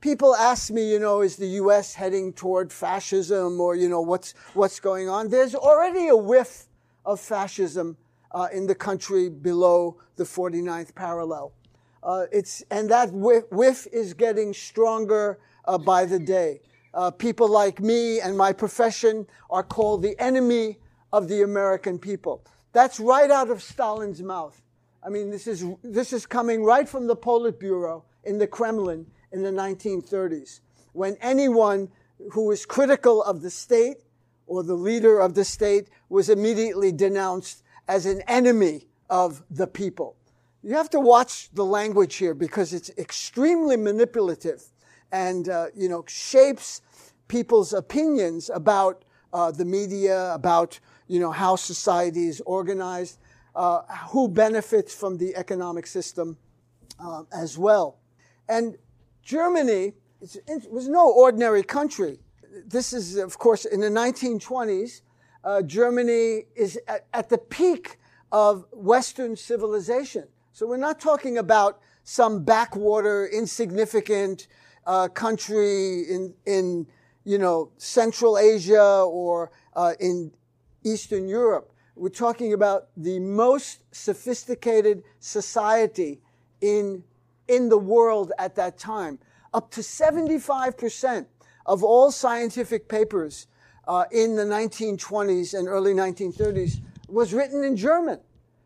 people 0.00 0.34
ask 0.34 0.72
me, 0.72 0.90
you 0.90 0.98
know, 0.98 1.20
is 1.20 1.36
the 1.36 1.46
U.S. 1.62 1.94
heading 1.94 2.32
toward 2.32 2.72
fascism 2.72 3.60
or, 3.60 3.76
you 3.76 3.88
know, 3.88 4.00
what's, 4.00 4.34
what's 4.54 4.80
going 4.80 5.08
on? 5.08 5.28
There's 5.28 5.54
already 5.54 6.08
a 6.08 6.16
whiff 6.16 6.66
of 7.04 7.20
fascism 7.20 7.96
uh, 8.32 8.48
in 8.52 8.66
the 8.66 8.74
country 8.74 9.28
below 9.28 9.96
the 10.16 10.24
49th 10.24 10.94
parallel. 10.94 11.52
Uh, 12.02 12.26
it's, 12.30 12.62
and 12.70 12.90
that 12.90 13.10
whiff, 13.12 13.86
is 13.92 14.14
getting 14.14 14.52
stronger 14.54 15.38
uh, 15.64 15.78
by 15.78 16.04
the 16.04 16.18
day. 16.18 16.60
Uh, 16.94 17.10
people 17.10 17.48
like 17.48 17.80
me 17.80 18.20
and 18.20 18.36
my 18.36 18.52
profession 18.52 19.26
are 19.50 19.62
called 19.62 20.02
the 20.02 20.18
enemy 20.18 20.78
of 21.12 21.28
the 21.28 21.42
American 21.42 21.98
people. 21.98 22.44
That's 22.72 23.00
right 23.00 23.30
out 23.30 23.50
of 23.50 23.62
Stalin's 23.62 24.22
mouth. 24.22 24.60
I 25.04 25.10
mean, 25.10 25.30
this 25.30 25.46
is, 25.46 25.64
this 25.82 26.12
is 26.12 26.26
coming 26.26 26.64
right 26.64 26.88
from 26.88 27.06
the 27.06 27.16
Politburo 27.16 28.02
in 28.24 28.38
the 28.38 28.46
Kremlin 28.46 29.06
in 29.32 29.42
the 29.42 29.50
1930s, 29.50 30.60
when 30.92 31.16
anyone 31.20 31.88
who 32.32 32.46
was 32.46 32.66
critical 32.66 33.22
of 33.22 33.42
the 33.42 33.50
state 33.50 33.98
or 34.46 34.62
the 34.62 34.74
leader 34.74 35.20
of 35.20 35.34
the 35.34 35.44
state 35.44 35.88
was 36.08 36.28
immediately 36.28 36.90
denounced 36.90 37.62
as 37.88 38.06
an 38.06 38.22
enemy 38.28 38.86
of 39.10 39.42
the 39.50 39.66
people. 39.66 40.16
You 40.62 40.74
have 40.74 40.90
to 40.90 41.00
watch 41.00 41.50
the 41.54 41.64
language 41.64 42.16
here 42.16 42.34
because 42.34 42.72
it's 42.72 42.90
extremely 42.98 43.76
manipulative 43.76 44.62
and 45.10 45.48
uh, 45.48 45.66
you 45.74 45.88
know 45.88 46.04
shapes 46.06 46.82
people's 47.28 47.72
opinions 47.72 48.50
about 48.50 49.04
uh, 49.32 49.50
the 49.50 49.64
media, 49.64 50.32
about 50.34 50.78
you 51.06 51.20
know 51.20 51.30
how 51.30 51.56
society 51.56 52.28
is 52.28 52.40
organized, 52.42 53.18
uh, 53.54 53.82
who 54.10 54.28
benefits 54.28 54.94
from 54.94 55.16
the 55.16 55.34
economic 55.36 55.86
system 55.86 56.36
uh, 57.00 57.22
as 57.32 57.56
well. 57.56 57.98
And 58.48 58.76
Germany 59.22 59.94
it 60.20 60.70
was 60.70 60.88
no 60.88 61.10
ordinary 61.10 61.62
country. 61.62 62.18
This 62.66 62.92
is, 62.92 63.16
of 63.16 63.38
course, 63.38 63.64
in 63.64 63.80
the 63.80 63.88
1920s. 63.88 65.02
Uh, 65.44 65.62
Germany 65.62 66.44
is 66.56 66.78
at, 66.88 67.06
at 67.12 67.28
the 67.28 67.38
peak 67.38 67.98
of 68.32 68.64
Western 68.72 69.36
civilization. 69.36 70.24
So 70.52 70.66
we're 70.66 70.76
not 70.76 71.00
talking 71.00 71.38
about 71.38 71.80
some 72.02 72.44
backwater, 72.44 73.26
insignificant, 73.26 74.48
uh, 74.86 75.08
country 75.08 76.02
in, 76.10 76.34
in, 76.46 76.86
you 77.24 77.38
know, 77.38 77.70
Central 77.76 78.38
Asia 78.38 79.02
or 79.02 79.50
uh, 79.76 79.92
in 80.00 80.32
Eastern 80.84 81.28
Europe. 81.28 81.72
We're 81.94 82.08
talking 82.08 82.52
about 82.52 82.88
the 82.96 83.20
most 83.20 83.82
sophisticated 83.92 85.02
society 85.20 86.20
in, 86.60 87.04
in 87.46 87.68
the 87.68 87.78
world 87.78 88.32
at 88.38 88.54
that 88.56 88.78
time. 88.78 89.18
Up 89.52 89.70
to 89.72 89.80
75% 89.80 91.26
of 91.66 91.84
all 91.84 92.10
scientific 92.10 92.88
papers 92.88 93.46
uh, 93.88 94.04
in 94.12 94.36
the 94.36 94.44
1920s 94.44 95.58
and 95.58 95.66
early 95.66 95.94
1930s 95.94 96.80
was 97.08 97.32
written 97.32 97.64
in 97.64 97.76
German. 97.76 98.20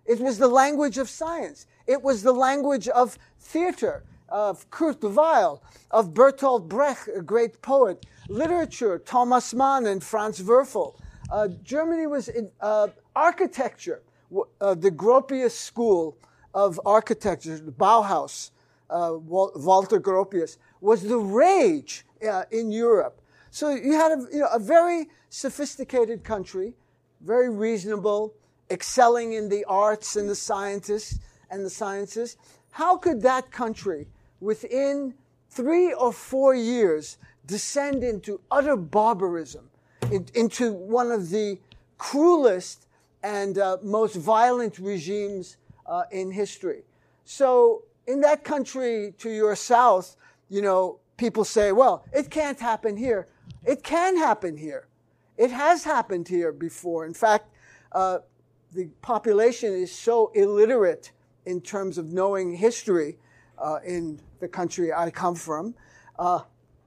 It 0.04 0.18
was 0.18 0.36
the 0.36 0.48
language 0.48 0.98
of 0.98 1.08
science. 1.08 1.66
It 1.86 2.02
was 2.02 2.22
the 2.22 2.32
language 2.32 2.88
of 2.88 3.16
theater 3.38 4.02
of 4.28 4.68
Kurt 4.70 5.00
Weill, 5.02 5.62
of 5.90 6.12
Bertolt 6.12 6.68
Brecht, 6.68 7.08
a 7.14 7.22
great 7.22 7.62
poet, 7.62 8.04
literature, 8.28 8.98
Thomas 8.98 9.54
Mann 9.54 9.86
and 9.86 10.02
Franz 10.02 10.42
Werfel. 10.42 10.96
Uh, 11.30 11.48
Germany 11.62 12.06
was 12.06 12.28
in 12.28 12.50
uh, 12.60 12.88
architecture, 13.14 14.02
uh, 14.60 14.74
the 14.74 14.90
Gropius 14.90 15.52
school 15.52 16.16
of 16.54 16.80
architecture, 16.84 17.58
the 17.58 17.70
Bauhaus, 17.72 18.50
uh, 18.90 19.12
Walter 19.14 20.00
Gropius, 20.00 20.56
was 20.80 21.02
the 21.02 21.18
rage 21.18 22.04
uh, 22.28 22.44
in 22.50 22.72
Europe. 22.72 23.21
So 23.52 23.68
you 23.68 23.92
had 23.92 24.12
a, 24.12 24.26
you 24.32 24.38
know, 24.40 24.48
a 24.50 24.58
very 24.58 25.10
sophisticated 25.28 26.24
country, 26.24 26.72
very 27.20 27.50
reasonable, 27.50 28.32
excelling 28.70 29.34
in 29.34 29.50
the 29.50 29.62
arts 29.66 30.16
and 30.16 30.26
the 30.26 30.34
scientists 30.34 31.18
and 31.50 31.62
the 31.62 31.68
sciences. 31.68 32.38
How 32.70 32.96
could 32.96 33.20
that 33.20 33.50
country, 33.50 34.08
within 34.40 35.12
three 35.50 35.92
or 35.92 36.14
four 36.14 36.54
years, 36.54 37.18
descend 37.44 38.02
into 38.02 38.40
utter 38.50 38.74
barbarism, 38.74 39.68
in, 40.10 40.24
into 40.34 40.72
one 40.72 41.12
of 41.12 41.28
the 41.28 41.58
cruelest 41.98 42.86
and 43.22 43.58
uh, 43.58 43.76
most 43.82 44.16
violent 44.16 44.78
regimes 44.78 45.58
uh, 45.84 46.04
in 46.10 46.30
history? 46.30 46.84
So, 47.26 47.82
in 48.06 48.22
that 48.22 48.44
country 48.44 49.12
to 49.18 49.28
your 49.28 49.54
south, 49.56 50.16
you 50.48 50.62
know, 50.62 51.00
people 51.18 51.44
say, 51.44 51.70
well, 51.70 52.06
it 52.14 52.30
can't 52.30 52.58
happen 52.58 52.96
here. 52.96 53.28
It 53.64 53.82
can 53.82 54.16
happen 54.16 54.56
here. 54.56 54.88
It 55.36 55.50
has 55.50 55.84
happened 55.84 56.28
here 56.28 56.52
before. 56.52 57.06
In 57.06 57.14
fact, 57.14 57.48
uh, 57.92 58.18
the 58.72 58.86
population 59.02 59.72
is 59.72 59.92
so 59.92 60.30
illiterate 60.34 61.12
in 61.46 61.60
terms 61.60 61.98
of 61.98 62.12
knowing 62.12 62.54
history 62.54 63.18
uh, 63.58 63.78
in 63.84 64.20
the 64.40 64.48
country 64.48 64.92
I 64.92 65.10
come 65.10 65.34
from. 65.34 65.74
Uh, 66.18 66.40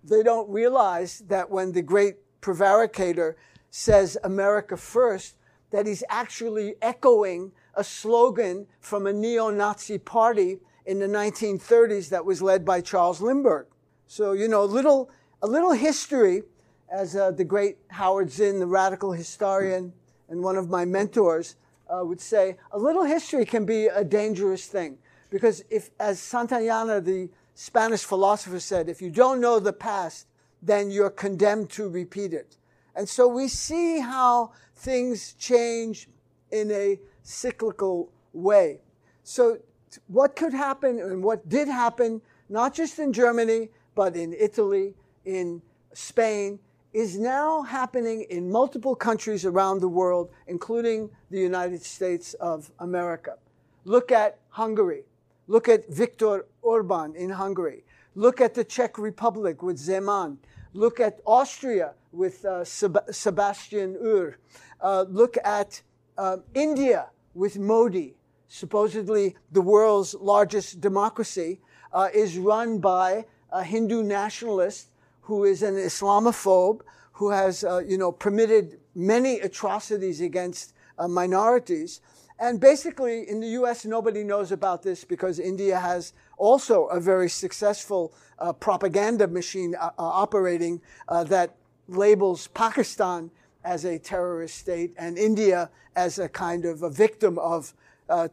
they 0.03 0.23
don't 0.23 0.49
realize 0.49 1.23
that 1.27 1.49
when 1.49 1.71
the 1.71 1.81
great 1.81 2.15
prevaricator 2.41 3.35
says 3.71 4.17
America 4.23 4.77
first, 4.77 5.35
that 5.71 5.87
he's 5.87 6.03
actually 6.09 6.75
echoing 6.81 7.51
a 7.73 7.83
slogan 7.83 8.67
from 8.79 9.07
a 9.07 9.13
neo 9.13 9.49
Nazi 9.49 9.97
party 9.97 10.59
in 10.85 10.99
the 10.99 11.07
1930s 11.07 12.09
that 12.09 12.23
was 12.23 12.41
led 12.41 12.63
by 12.63 12.81
Charles 12.81 13.19
Lindbergh. 13.19 13.67
So, 14.07 14.33
you 14.33 14.47
know, 14.47 14.63
a 14.63 14.65
little, 14.65 15.09
a 15.41 15.47
little 15.47 15.73
history, 15.73 16.43
as 16.89 17.15
uh, 17.15 17.31
the 17.31 17.43
great 17.43 17.77
Howard 17.89 18.31
Zinn, 18.31 18.59
the 18.59 18.67
radical 18.67 19.11
historian, 19.11 19.93
and 20.29 20.41
one 20.41 20.57
of 20.57 20.69
my 20.69 20.85
mentors 20.85 21.55
uh, 21.89 22.03
would 22.03 22.21
say, 22.21 22.57
a 22.71 22.79
little 22.79 23.03
history 23.03 23.45
can 23.45 23.65
be 23.65 23.87
a 23.87 24.03
dangerous 24.03 24.67
thing. 24.67 24.97
Because 25.29 25.63
if, 25.69 25.91
as 25.99 26.19
Santayana, 26.19 27.03
the 27.03 27.29
Spanish 27.53 28.03
philosopher, 28.03 28.59
said, 28.59 28.89
if 28.89 29.01
you 29.01 29.09
don't 29.09 29.39
know 29.39 29.59
the 29.59 29.73
past, 29.73 30.27
then 30.61 30.89
you're 30.89 31.09
condemned 31.09 31.69
to 31.71 31.87
repeat 31.89 32.33
it. 32.33 32.57
And 32.95 33.07
so 33.07 33.27
we 33.27 33.47
see 33.47 33.99
how 33.99 34.53
things 34.75 35.33
change 35.33 36.07
in 36.51 36.71
a 36.71 36.99
cyclical 37.23 38.11
way. 38.33 38.79
So, 39.23 39.59
what 40.07 40.35
could 40.35 40.53
happen 40.53 40.99
and 40.99 41.23
what 41.23 41.47
did 41.47 41.67
happen, 41.67 42.21
not 42.49 42.73
just 42.73 42.99
in 42.99 43.13
Germany, 43.13 43.69
but 43.95 44.15
in 44.15 44.33
Italy, 44.33 44.93
in 45.23 45.61
Spain, 45.93 46.59
is 46.95 47.19
now 47.19 47.61
happening 47.61 48.25
in 48.29 48.49
multiple 48.49 48.95
countries 48.95 49.43
around 49.43 49.81
the 49.81 49.87
world, 49.87 50.29
including 50.47 51.09
the 51.29 51.37
United 51.37 51.83
States 51.83 52.33
of 52.35 52.71
America. 52.79 53.35
Look 53.83 54.13
at 54.13 54.39
Hungary. 54.47 55.03
Look 55.47 55.67
at 55.67 55.89
Viktor 55.89 56.45
Orban 56.61 57.13
in 57.17 57.31
Hungary. 57.31 57.83
Look 58.15 58.39
at 58.39 58.53
the 58.53 58.63
Czech 58.63 58.97
Republic 58.97 59.61
with 59.61 59.77
Zeman. 59.77 60.37
Look 60.71 61.01
at 61.01 61.19
Austria 61.25 61.95
with 62.13 62.45
uh, 62.45 62.63
Seb- 62.63 63.11
Sebastian 63.11 63.95
Kurz. 63.95 64.35
Uh, 64.79 65.03
look 65.09 65.35
at 65.43 65.81
uh, 66.17 66.37
India 66.53 67.09
with 67.33 67.59
Modi. 67.59 68.15
Supposedly 68.47 69.35
the 69.51 69.61
world's 69.61 70.13
largest 70.13 70.79
democracy 70.79 71.59
uh, 71.91 72.07
is 72.13 72.37
run 72.37 72.79
by 72.79 73.25
a 73.51 73.65
Hindu 73.65 74.01
nationalist 74.01 74.91
who 75.25 75.43
is 75.43 75.63
an 75.63 75.73
Islamophobe, 75.73 76.81
who 77.13 77.31
has, 77.31 77.63
uh, 77.63 77.79
you 77.79 77.97
know, 77.97 78.11
permitted 78.11 78.77
many 78.93 79.39
atrocities 79.39 80.21
against 80.21 80.73
uh, 80.99 81.07
minorities. 81.07 82.01
And 82.37 82.59
basically, 82.59 83.27
in 83.27 83.39
the 83.39 83.47
U.S., 83.59 83.85
nobody 83.85 84.23
knows 84.23 84.51
about 84.51 84.83
this 84.83 85.03
because 85.03 85.39
India 85.39 85.79
has 85.79 86.13
also 86.37 86.85
a 86.87 86.99
very 86.99 87.27
successful 87.27 88.13
uh, 88.37 88.53
propaganda 88.53 89.27
machine 89.27 89.73
uh, 89.73 89.85
uh, 89.85 89.91
operating 89.97 90.79
uh, 91.07 91.23
that 91.23 91.55
labels 91.87 92.47
Pakistan 92.49 93.31
as 93.63 93.83
a 93.83 93.97
terrorist 93.97 94.59
state 94.59 94.93
and 94.95 95.17
India 95.17 95.71
as 95.95 96.19
a 96.19 96.29
kind 96.29 96.65
of 96.65 96.83
a 96.83 96.89
victim 96.89 97.39
of 97.39 97.73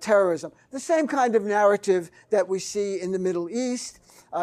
terrorism. 0.00 0.52
The 0.70 0.81
same 0.81 1.07
kind 1.07 1.35
of 1.35 1.44
narrative 1.44 2.11
that 2.28 2.46
we 2.46 2.59
see 2.59 3.00
in 3.00 3.12
the 3.12 3.18
Middle 3.18 3.48
East. 3.48 4.00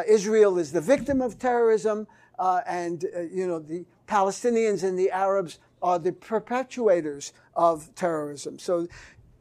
Israel 0.07 0.57
is 0.57 0.71
the 0.71 0.81
victim 0.81 1.21
of 1.21 1.37
terrorism 1.37 2.07
uh, 2.39 2.61
and 2.65 3.05
uh, 3.15 3.19
you 3.21 3.45
know 3.45 3.59
the 3.59 3.85
Palestinians 4.07 4.83
and 4.83 4.97
the 4.97 5.11
Arabs 5.11 5.59
are 5.81 5.99
the 5.99 6.11
perpetuators 6.11 7.33
of 7.55 7.93
terrorism. 7.95 8.57
So 8.57 8.87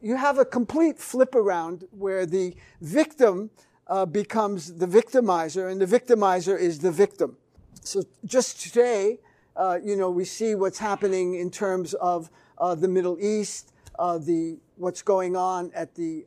you 0.01 0.15
have 0.15 0.37
a 0.37 0.45
complete 0.45 0.99
flip 0.99 1.33
around 1.33 1.85
where 1.91 2.25
the 2.25 2.55
victim 2.81 3.49
uh, 3.87 4.05
becomes 4.05 4.75
the 4.75 4.85
victimizer, 4.85 5.71
and 5.71 5.81
the 5.81 5.85
victimizer 5.85 6.59
is 6.59 6.79
the 6.79 6.91
victim. 6.91 7.37
So 7.81 8.03
just 8.25 8.61
today, 8.61 9.19
uh, 9.55 9.79
you 9.83 9.95
know, 9.95 10.11
we 10.11 10.25
see 10.25 10.53
what's 10.53 10.77
happening 10.77 11.35
in 11.35 11.49
terms 11.49 11.93
of 11.95 12.29
uh, 12.57 12.75
the 12.75 12.87
Middle 12.87 13.17
East, 13.19 13.73
uh, 13.97 14.17
the 14.17 14.57
what's 14.75 15.01
going 15.01 15.35
on 15.35 15.71
at 15.73 15.95
the 15.95 16.25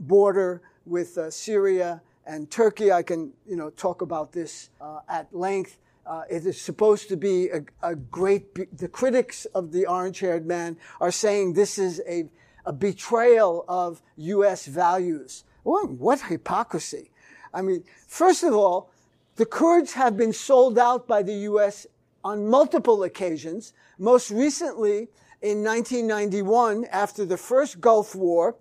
border 0.00 0.62
with 0.86 1.18
Syria 1.32 2.00
and 2.26 2.50
Turkey. 2.50 2.90
I 2.90 3.02
can, 3.02 3.32
you 3.46 3.56
know, 3.56 3.70
talk 3.70 4.02
about 4.02 4.32
this 4.32 4.70
at 5.08 5.32
length. 5.32 5.78
Uh, 6.04 6.22
it 6.28 6.44
is 6.46 6.60
supposed 6.60 7.08
to 7.08 7.16
be 7.16 7.48
a, 7.48 7.62
a 7.82 7.94
great, 7.94 8.76
the 8.76 8.88
critics 8.88 9.44
of 9.54 9.72
the 9.72 9.86
orange 9.86 10.18
haired 10.18 10.46
man 10.46 10.76
are 11.00 11.12
saying 11.12 11.52
this 11.52 11.78
is 11.78 12.02
a, 12.08 12.28
a 12.66 12.72
betrayal 12.72 13.64
of 13.68 14.02
U.S. 14.16 14.66
values. 14.66 15.44
What, 15.62 15.90
what 15.90 16.20
hypocrisy. 16.22 17.10
I 17.54 17.62
mean, 17.62 17.84
first 18.08 18.42
of 18.42 18.52
all, 18.52 18.90
the 19.36 19.46
Kurds 19.46 19.92
have 19.92 20.16
been 20.16 20.32
sold 20.32 20.78
out 20.78 21.06
by 21.06 21.22
the 21.22 21.34
U.S. 21.34 21.86
on 22.24 22.48
multiple 22.48 23.04
occasions. 23.04 23.72
Most 23.98 24.30
recently, 24.30 25.08
in 25.40 25.62
1991, 25.62 26.84
after 26.86 27.24
the 27.24 27.36
first 27.36 27.80
Gulf 27.80 28.14
War, 28.14 28.56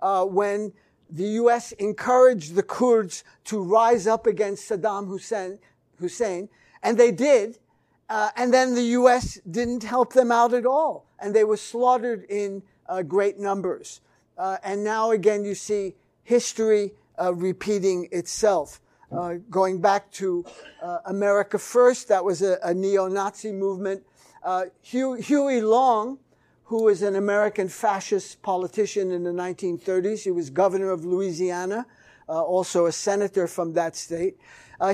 uh, 0.00 0.24
when 0.24 0.72
the 1.10 1.24
U.S. 1.24 1.72
encouraged 1.72 2.54
the 2.54 2.62
Kurds 2.62 3.24
to 3.44 3.62
rise 3.62 4.06
up 4.06 4.26
against 4.26 4.68
Saddam 4.68 5.08
Hussein, 5.08 5.58
Hussein 5.98 6.48
and 6.84 6.96
they 6.98 7.10
did. 7.10 7.58
Uh, 8.08 8.30
and 8.36 8.52
then 8.52 8.74
the 8.74 8.82
U.S. 8.82 9.40
didn't 9.50 9.82
help 9.82 10.12
them 10.12 10.30
out 10.30 10.52
at 10.52 10.66
all. 10.66 11.06
And 11.18 11.34
they 11.34 11.42
were 11.42 11.56
slaughtered 11.56 12.24
in 12.28 12.62
uh, 12.86 13.02
great 13.02 13.38
numbers. 13.38 14.02
Uh, 14.36 14.58
and 14.62 14.84
now 14.84 15.10
again, 15.10 15.44
you 15.44 15.54
see 15.54 15.94
history 16.22 16.92
uh, 17.18 17.34
repeating 17.34 18.08
itself. 18.12 18.80
Uh, 19.10 19.34
going 19.48 19.80
back 19.80 20.10
to 20.10 20.44
uh, 20.82 20.98
America 21.06 21.58
First, 21.58 22.08
that 22.08 22.24
was 22.24 22.42
a, 22.42 22.58
a 22.62 22.74
neo-Nazi 22.74 23.52
movement. 23.52 24.02
Hugh, 24.82 25.14
Huey 25.14 25.62
Long, 25.62 26.18
who 26.64 26.84
was 26.84 27.02
an 27.02 27.16
American 27.16 27.68
fascist 27.68 28.42
politician 28.42 29.10
in 29.12 29.22
the 29.22 29.30
1930s, 29.30 30.24
he 30.24 30.30
was 30.30 30.50
governor 30.50 30.90
of 30.90 31.04
Louisiana, 31.04 31.86
also 32.26 32.86
a 32.86 32.92
senator 32.92 33.46
from 33.46 33.72
that 33.74 33.96
state. 33.96 34.36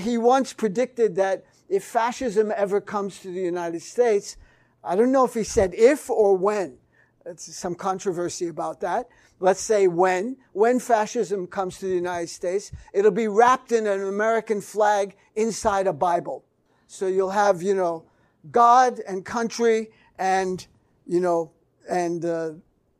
he 0.00 0.18
once 0.18 0.52
predicted 0.52 1.16
that 1.16 1.44
if 1.70 1.84
fascism 1.84 2.52
ever 2.54 2.80
comes 2.80 3.20
to 3.20 3.32
the 3.32 3.40
United 3.40 3.80
States, 3.80 4.36
I 4.82 4.96
don't 4.96 5.12
know 5.12 5.24
if 5.24 5.34
he 5.34 5.44
said 5.44 5.72
if 5.72 6.10
or 6.10 6.36
when. 6.36 6.78
There's 7.24 7.42
some 7.42 7.76
controversy 7.76 8.48
about 8.48 8.80
that. 8.80 9.08
Let's 9.38 9.60
say 9.60 9.86
when. 9.86 10.36
When 10.52 10.80
fascism 10.80 11.46
comes 11.46 11.78
to 11.78 11.86
the 11.86 11.94
United 11.94 12.28
States, 12.28 12.72
it'll 12.92 13.12
be 13.12 13.28
wrapped 13.28 13.70
in 13.70 13.86
an 13.86 14.02
American 14.02 14.60
flag 14.60 15.16
inside 15.36 15.86
a 15.86 15.92
Bible. 15.92 16.44
So 16.88 17.06
you'll 17.06 17.30
have, 17.30 17.62
you 17.62 17.74
know, 17.74 18.04
God 18.50 19.00
and 19.06 19.24
country 19.24 19.90
and, 20.18 20.66
you 21.06 21.20
know, 21.20 21.52
and 21.88 22.24
uh, 22.24 22.52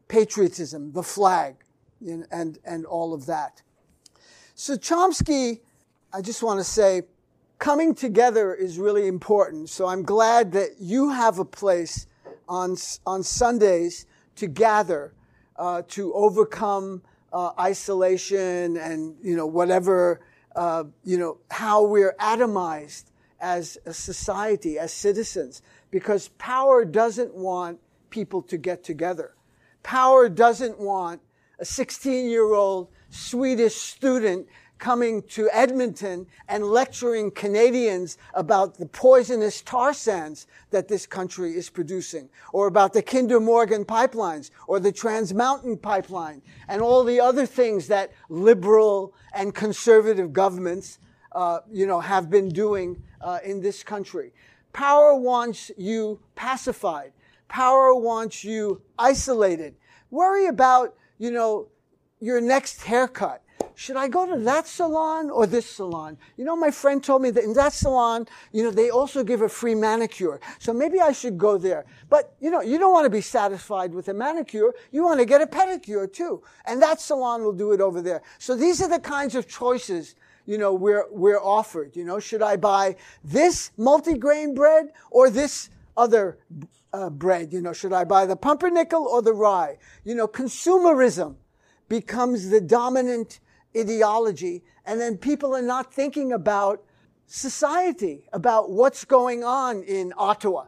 patriotism, 0.06 0.92
the 0.92 1.02
flag, 1.02 1.56
and, 2.00 2.59
and 2.64 2.87
all 2.87 3.12
of 3.12 3.26
that. 3.26 3.62
So 4.54 4.76
Chomsky, 4.76 5.61
I 6.12 6.20
just 6.20 6.42
want 6.42 6.61
to 6.61 6.64
say, 6.64 7.02
coming 7.61 7.94
together 7.94 8.55
is 8.55 8.79
really 8.79 9.07
important. 9.07 9.68
So 9.68 9.87
I'm 9.87 10.03
glad 10.03 10.51
that 10.53 10.81
you 10.81 11.11
have 11.11 11.38
a 11.38 11.44
place 11.44 12.07
on, 12.49 12.77
on 13.07 13.23
Sundays 13.23 14.07
to 14.37 14.49
gather, 14.49 15.12
uh, 15.57 15.83
to 15.88 16.12
overcome 16.14 17.03
uh, 17.33 17.53
isolation 17.61 18.79
and, 18.79 19.14
you 19.23 19.37
know, 19.37 19.46
whatever, 19.46 20.23
uh, 20.57 20.85
you 21.05 21.18
know, 21.18 21.38
how 21.51 21.85
we're 21.85 22.14
atomized 22.18 23.05
as 23.40 23.79
a 23.85 23.92
society, 23.92 24.79
as 24.79 24.92
citizens. 24.92 25.61
Because 25.90 26.29
power 26.38 26.85
doesn't 26.85 27.35
want 27.35 27.79
people 28.09 28.40
to 28.42 28.57
get 28.57 28.83
together. 28.83 29.35
Power 29.83 30.31
doesn't 30.31 30.79
want 30.81 31.20
a 31.59 31.64
16 31.66 32.29
year 32.29 32.55
old 32.55 32.88
Swedish 33.11 33.75
student 33.75 34.46
coming 34.80 35.22
to 35.22 35.48
Edmonton 35.52 36.26
and 36.48 36.64
lecturing 36.64 37.30
Canadians 37.30 38.18
about 38.34 38.78
the 38.78 38.86
poisonous 38.86 39.62
tar 39.62 39.92
sands 39.92 40.46
that 40.70 40.88
this 40.88 41.06
country 41.06 41.54
is 41.54 41.70
producing, 41.70 42.28
or 42.52 42.66
about 42.66 42.92
the 42.92 43.02
Kinder 43.02 43.38
Morgan 43.38 43.84
pipelines, 43.84 44.50
or 44.66 44.80
the 44.80 44.90
Trans 44.90 45.32
Mountain 45.32 45.76
pipeline, 45.76 46.42
and 46.66 46.82
all 46.82 47.04
the 47.04 47.20
other 47.20 47.46
things 47.46 47.86
that 47.88 48.10
liberal 48.28 49.14
and 49.34 49.54
conservative 49.54 50.32
governments, 50.32 50.98
uh, 51.32 51.60
you 51.70 51.86
know, 51.86 52.00
have 52.00 52.30
been 52.30 52.48
doing 52.48 53.00
uh, 53.20 53.38
in 53.44 53.60
this 53.60 53.84
country. 53.84 54.32
Power 54.72 55.14
wants 55.14 55.70
you 55.76 56.20
pacified. 56.34 57.12
Power 57.48 57.94
wants 57.94 58.44
you 58.44 58.80
isolated. 58.98 59.74
Worry 60.10 60.46
about, 60.46 60.94
you 61.18 61.30
know, 61.30 61.68
your 62.20 62.40
next 62.40 62.82
haircut 62.84 63.42
should 63.74 63.96
I 63.96 64.09
go 64.09 64.26
to 64.26 64.42
that 64.44 64.66
salon 64.66 65.30
or 65.30 65.46
this 65.46 65.66
salon? 65.66 66.18
You 66.37 66.44
know, 66.44 66.56
my 66.56 66.70
friend 66.70 67.02
told 67.02 67.22
me 67.22 67.30
that 67.30 67.44
in 67.44 67.54
that 67.54 67.72
salon, 67.72 68.26
you 68.52 68.62
know, 68.62 68.70
they 68.70 68.90
also 68.90 69.24
give 69.24 69.42
a 69.42 69.48
free 69.48 69.74
manicure. 69.74 70.40
So 70.59 70.72
maybe 70.72 71.00
I 71.00 71.12
should 71.12 71.38
go 71.38 71.59
there. 71.59 71.87
But, 72.09 72.35
you 72.40 72.50
know, 72.50 72.61
you 72.61 72.78
don't 72.78 72.92
want 72.92 73.06
to 73.06 73.11
be 73.11 73.20
satisfied 73.20 73.94
with 73.94 74.09
a 74.09 74.14
manicure. 74.14 74.72
You 74.92 75.04
want 75.04 75.20
to 75.20 75.26
get 75.26 75.42
a 75.42 75.46
pedicure 75.46 76.12
too. 76.12 76.42
And 76.66 76.83
that 76.83 77.00
salon 77.00 77.42
will 77.42 77.52
do 77.52 77.72
it 77.72 77.80
over 77.80 78.02
there. 78.02 78.22
So 78.38 78.56
these 78.56 78.83
are 78.83 78.88
the 78.88 79.00
kinds 79.00 79.35
of 79.35 79.48
choices 79.48 80.14
you 80.46 80.59
know, 80.59 80.72
we're, 80.72 81.06
we're 81.11 81.38
offered. 81.40 81.94
You 81.94 82.04
know, 82.04 82.18
should 82.18 82.42
I 82.42 82.56
buy 82.56 82.96
this 83.22 83.70
multigrain 83.78 84.54
bread 84.54 84.88
or 85.11 85.30
this 85.30 85.70
other 85.96 86.38
uh, 86.92 87.11
bread? 87.11 87.52
You 87.52 87.61
know, 87.61 87.72
should 87.72 87.92
I 87.92 88.02
buy 88.02 88.26
the 88.26 88.35
pumpernickel 88.35 89.06
or 89.06 89.22
the 89.22 89.33
rye? 89.33 89.78
You 90.02 90.16
know, 90.16 90.26
consumerism 90.26 91.37
becomes 91.88 92.48
the 92.50 92.61
dominant 92.61 93.40
ideology, 93.76 94.62
and 94.85 95.00
then 95.00 95.16
people 95.16 95.54
are 95.54 95.62
not 95.62 95.92
thinking 95.92 96.33
about 96.33 96.83
society, 97.26 98.28
about 98.33 98.70
what's 98.70 99.04
going 99.04 99.44
on 99.44 99.83
in 99.85 100.12
Ottawa 100.16 100.66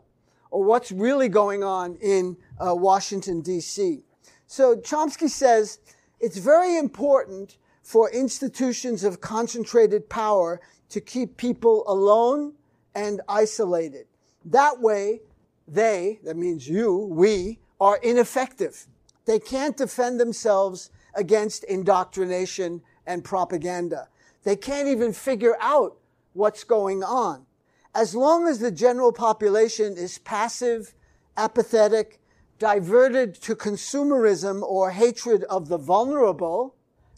or 0.50 0.62
what's 0.62 0.92
really 0.92 1.28
going 1.28 1.64
on 1.64 1.96
in 1.96 2.36
uh, 2.60 2.74
Washington, 2.74 3.40
D.C. 3.40 4.02
So 4.46 4.76
Chomsky 4.76 5.28
says 5.28 5.80
it's 6.20 6.36
very 6.36 6.78
important 6.78 7.56
for 7.82 8.10
institutions 8.10 9.02
of 9.02 9.20
concentrated 9.20 10.08
power 10.08 10.60
to 10.90 11.00
keep 11.00 11.36
people 11.36 11.84
alone 11.88 12.52
and 12.94 13.20
isolated. 13.28 14.06
That 14.44 14.80
way, 14.80 15.22
they, 15.66 16.20
that 16.22 16.36
means 16.36 16.68
you, 16.68 16.96
we, 16.96 17.58
are 17.80 17.96
ineffective. 18.02 18.86
They 19.24 19.38
can't 19.40 19.76
defend 19.76 20.20
themselves 20.20 20.90
against 21.14 21.64
indoctrination 21.64 22.82
and 23.06 23.24
propaganda. 23.24 24.08
They 24.44 24.56
can't 24.56 24.88
even 24.88 25.12
figure 25.12 25.56
out 25.60 25.96
what's 26.32 26.64
going 26.64 27.02
on. 27.02 27.46
As 27.94 28.14
long 28.14 28.48
as 28.48 28.58
the 28.58 28.70
general 28.70 29.12
population 29.12 29.96
is 29.96 30.18
passive, 30.18 30.94
apathetic, 31.36 32.20
diverted 32.58 33.34
to 33.34 33.54
consumerism 33.54 34.62
or 34.62 34.90
hatred 34.90 35.44
of 35.44 35.68
the 35.68 35.78
vulnerable, 35.78 36.74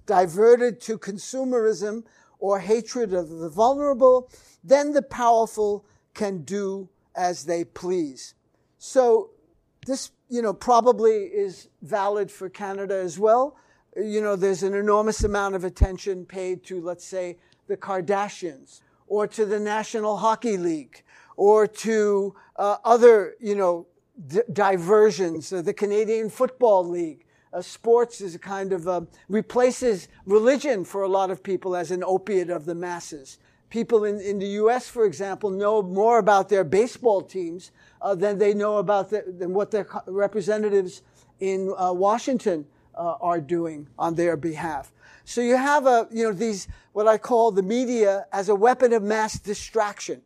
diverted 0.07 0.81
to 0.81 0.99
consumerism 0.99 2.05
or 2.39 2.61
hatred 2.61 3.13
of 3.13 3.29
the 3.29 3.49
vulnerable, 3.49 4.31
then 4.63 4.93
the 4.93 5.03
powerful 5.03 5.85
can 6.15 6.43
do 6.43 6.89
as 7.15 7.45
they 7.45 7.65
please. 7.65 8.35
So 8.79 9.31
this, 9.87 10.11
you 10.29 10.43
know, 10.43 10.53
probably 10.53 11.25
is 11.25 11.69
valid 11.83 12.31
for 12.31 12.49
Canada 12.49 12.97
as 12.97 13.19
well 13.19 13.57
you 13.97 14.21
know, 14.21 14.37
there's 14.37 14.63
an 14.63 14.75
enormous 14.75 15.25
amount 15.25 15.55
of 15.55 15.65
attention 15.65 16.25
paid 16.27 16.65
to, 16.65 16.81
let's 16.81 17.05
say, 17.05 17.39
the 17.67 17.77
Kardashians 17.77 18.81
or 19.07 19.27
to 19.29 19.47
the 19.47 19.61
National 19.61 20.17
Hockey 20.17 20.57
League 20.57 21.03
or 21.37 21.67
to 21.67 22.35
uh, 22.57 22.77
other, 22.85 23.35
you 23.41 23.55
know, 23.55 23.87
d- 24.29 24.41
diversions, 24.53 25.53
uh, 25.53 25.63
the 25.63 25.75
Canadian 25.75 26.29
Football 26.29 26.89
League. 26.89 27.25
Uh, 27.53 27.63
sports 27.63 28.21
is 28.21 28.35
a 28.35 28.39
kind 28.39 28.73
of 28.73 28.89
uh, 28.89 29.01
replaces 29.29 30.09
religion 30.27 30.85
for 30.85 31.03
a 31.03 31.09
lot 31.09 31.31
of 31.31 31.43
people 31.43 31.77
as 31.77 31.91
an 31.91 32.03
opiate 32.05 32.51
of 32.51 32.65
the 32.65 32.75
masses. 32.75 33.39
People 33.71 34.05
in, 34.05 34.21
in 34.21 34.39
the 34.39 34.47
U.S., 34.47 34.89
for 34.89 35.05
example, 35.05 35.51
know 35.51 35.83
more 35.83 36.19
about 36.19 36.49
their 36.49 36.65
baseball 36.65 37.23
teams 37.23 37.71
uh, 38.03 38.15
than 38.15 38.39
they 38.39 38.55
know 38.55 38.79
about 38.79 39.11
the, 39.11 39.25
than 39.39 39.53
what 39.53 39.71
their 39.71 39.87
representatives 40.07 41.03
in 41.41 41.73
uh, 41.77 41.93
Washington 41.93 42.67
uh, 42.97 43.17
are 43.21 43.41
doing 43.41 43.89
on 43.99 44.15
their 44.15 44.37
behalf. 44.37 44.93
So 45.25 45.41
you 45.41 45.57
have 45.57 45.87
a, 45.87 46.07
you 46.11 46.25
know, 46.25 46.33
these, 46.33 46.69
what 46.93 47.09
I 47.09 47.19
call 47.19 47.51
the 47.51 47.63
media 47.63 48.27
as 48.33 48.49
a 48.49 48.55
weapon 48.55 48.93
of 48.93 49.03
mass 49.03 49.39
distraction. 49.39 50.21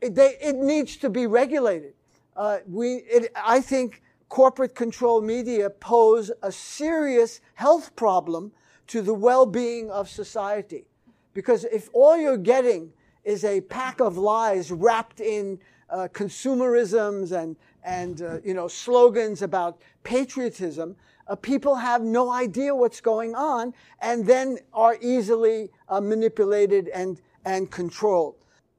It, 0.00 0.14
they, 0.14 0.36
it 0.40 0.56
needs 0.56 0.96
to 0.98 1.10
be 1.10 1.26
regulated. 1.26 1.94
Uh, 2.34 2.58
we, 2.68 2.96
it, 2.96 3.32
I 3.36 3.60
think 3.60 4.02
corporate 4.28 4.74
control 4.74 5.20
media 5.20 5.70
pose 5.70 6.30
a 6.42 6.50
serious 6.50 7.40
health 7.54 7.94
problem 7.94 8.52
to 8.88 9.02
the 9.02 9.14
well-being 9.14 9.90
of 9.90 10.08
society. 10.08 10.86
Because 11.34 11.64
if 11.64 11.88
all 11.92 12.16
you're 12.16 12.36
getting 12.36 12.92
is 13.24 13.44
a 13.44 13.60
pack 13.60 14.00
of 14.00 14.16
lies 14.16 14.70
wrapped 14.70 15.20
in 15.20 15.58
uh, 15.90 16.08
consumerisms 16.12 17.32
and, 17.32 17.56
and 17.84 18.22
uh, 18.22 18.38
you 18.44 18.54
know, 18.54 18.68
slogans 18.68 19.42
about 19.42 19.80
patriotism, 20.02 20.96
uh, 21.28 21.36
people 21.36 21.76
have 21.76 22.02
no 22.02 22.30
idea 22.30 22.74
what's 22.74 23.00
going 23.00 23.34
on 23.34 23.74
and 24.00 24.26
then 24.26 24.58
are 24.72 24.96
easily 25.00 25.70
uh, 25.88 26.00
manipulated 26.00 26.88
and, 26.88 27.20
and 27.44 27.70
controlled. 27.70 28.36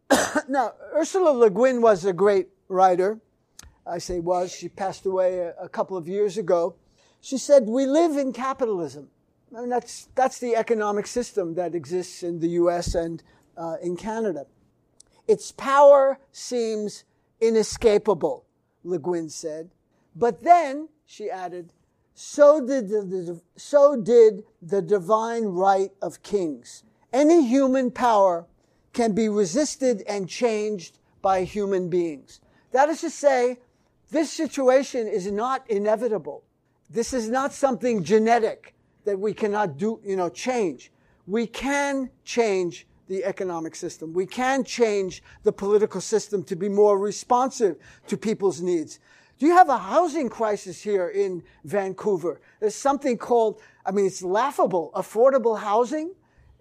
now, 0.47 0.73
Ursula 0.95 1.31
Le 1.31 1.49
Guin 1.49 1.81
was 1.81 2.05
a 2.05 2.13
great 2.13 2.47
writer. 2.67 3.19
I 3.85 3.97
say 3.99 4.19
was, 4.19 4.53
she 4.53 4.69
passed 4.69 5.05
away 5.05 5.39
a, 5.39 5.53
a 5.61 5.69
couple 5.69 5.97
of 5.97 6.07
years 6.07 6.37
ago. 6.37 6.75
She 7.21 7.37
said, 7.37 7.65
We 7.67 7.85
live 7.85 8.17
in 8.17 8.33
capitalism. 8.33 9.09
I 9.55 9.61
mean, 9.61 9.69
that's, 9.69 10.09
that's 10.15 10.39
the 10.39 10.55
economic 10.55 11.07
system 11.07 11.55
that 11.55 11.73
exists 11.73 12.23
in 12.23 12.39
the 12.39 12.49
US 12.49 12.95
and 12.95 13.23
uh, 13.57 13.77
in 13.81 13.95
Canada. 13.95 14.45
Its 15.27 15.51
power 15.51 16.19
seems 16.31 17.03
inescapable, 17.41 18.45
Le 18.83 18.99
Guin 18.99 19.29
said. 19.29 19.69
But 20.15 20.43
then, 20.43 20.89
she 21.05 21.29
added, 21.29 21.73
so 22.19 22.65
did 22.65 22.89
the, 22.89 23.39
so 23.57 23.95
did 23.95 24.43
the 24.59 24.81
divine 24.81 25.45
right 25.45 25.91
of 26.01 26.23
kings. 26.23 26.83
Any 27.13 27.45
human 27.47 27.91
power 27.91 28.47
can 28.91 29.13
be 29.13 29.29
resisted 29.29 30.01
and 30.07 30.27
changed 30.27 30.97
by 31.21 31.43
human 31.43 31.89
beings. 31.89 32.41
That 32.71 32.89
is 32.89 33.01
to 33.01 33.11
say, 33.11 33.59
this 34.09 34.31
situation 34.33 35.07
is 35.07 35.31
not 35.31 35.69
inevitable. 35.69 36.43
This 36.89 37.13
is 37.13 37.29
not 37.29 37.53
something 37.53 38.03
genetic 38.03 38.73
that 39.05 39.19
we 39.19 39.31
cannot 39.31 39.77
do, 39.77 39.99
you 40.03 40.15
know, 40.15 40.29
change. 40.29 40.91
We 41.27 41.45
can 41.45 42.09
change 42.23 42.87
the 43.07 43.25
economic 43.25 43.75
system. 43.75 44.11
We 44.11 44.25
can 44.25 44.63
change 44.63 45.21
the 45.43 45.51
political 45.51 46.01
system 46.01 46.43
to 46.45 46.55
be 46.55 46.67
more 46.67 46.97
responsive 46.97 47.75
to 48.07 48.17
people's 48.17 48.59
needs. 48.59 48.99
Do 49.39 49.45
you 49.45 49.53
have 49.53 49.69
a 49.69 49.77
housing 49.77 50.29
crisis 50.29 50.81
here 50.81 51.09
in 51.09 51.43
Vancouver? 51.63 52.41
There's 52.59 52.75
something 52.75 53.17
called, 53.17 53.61
I 53.85 53.91
mean, 53.91 54.07
it's 54.07 54.23
laughable, 54.23 54.91
affordable 54.95 55.59
housing. 55.59 56.15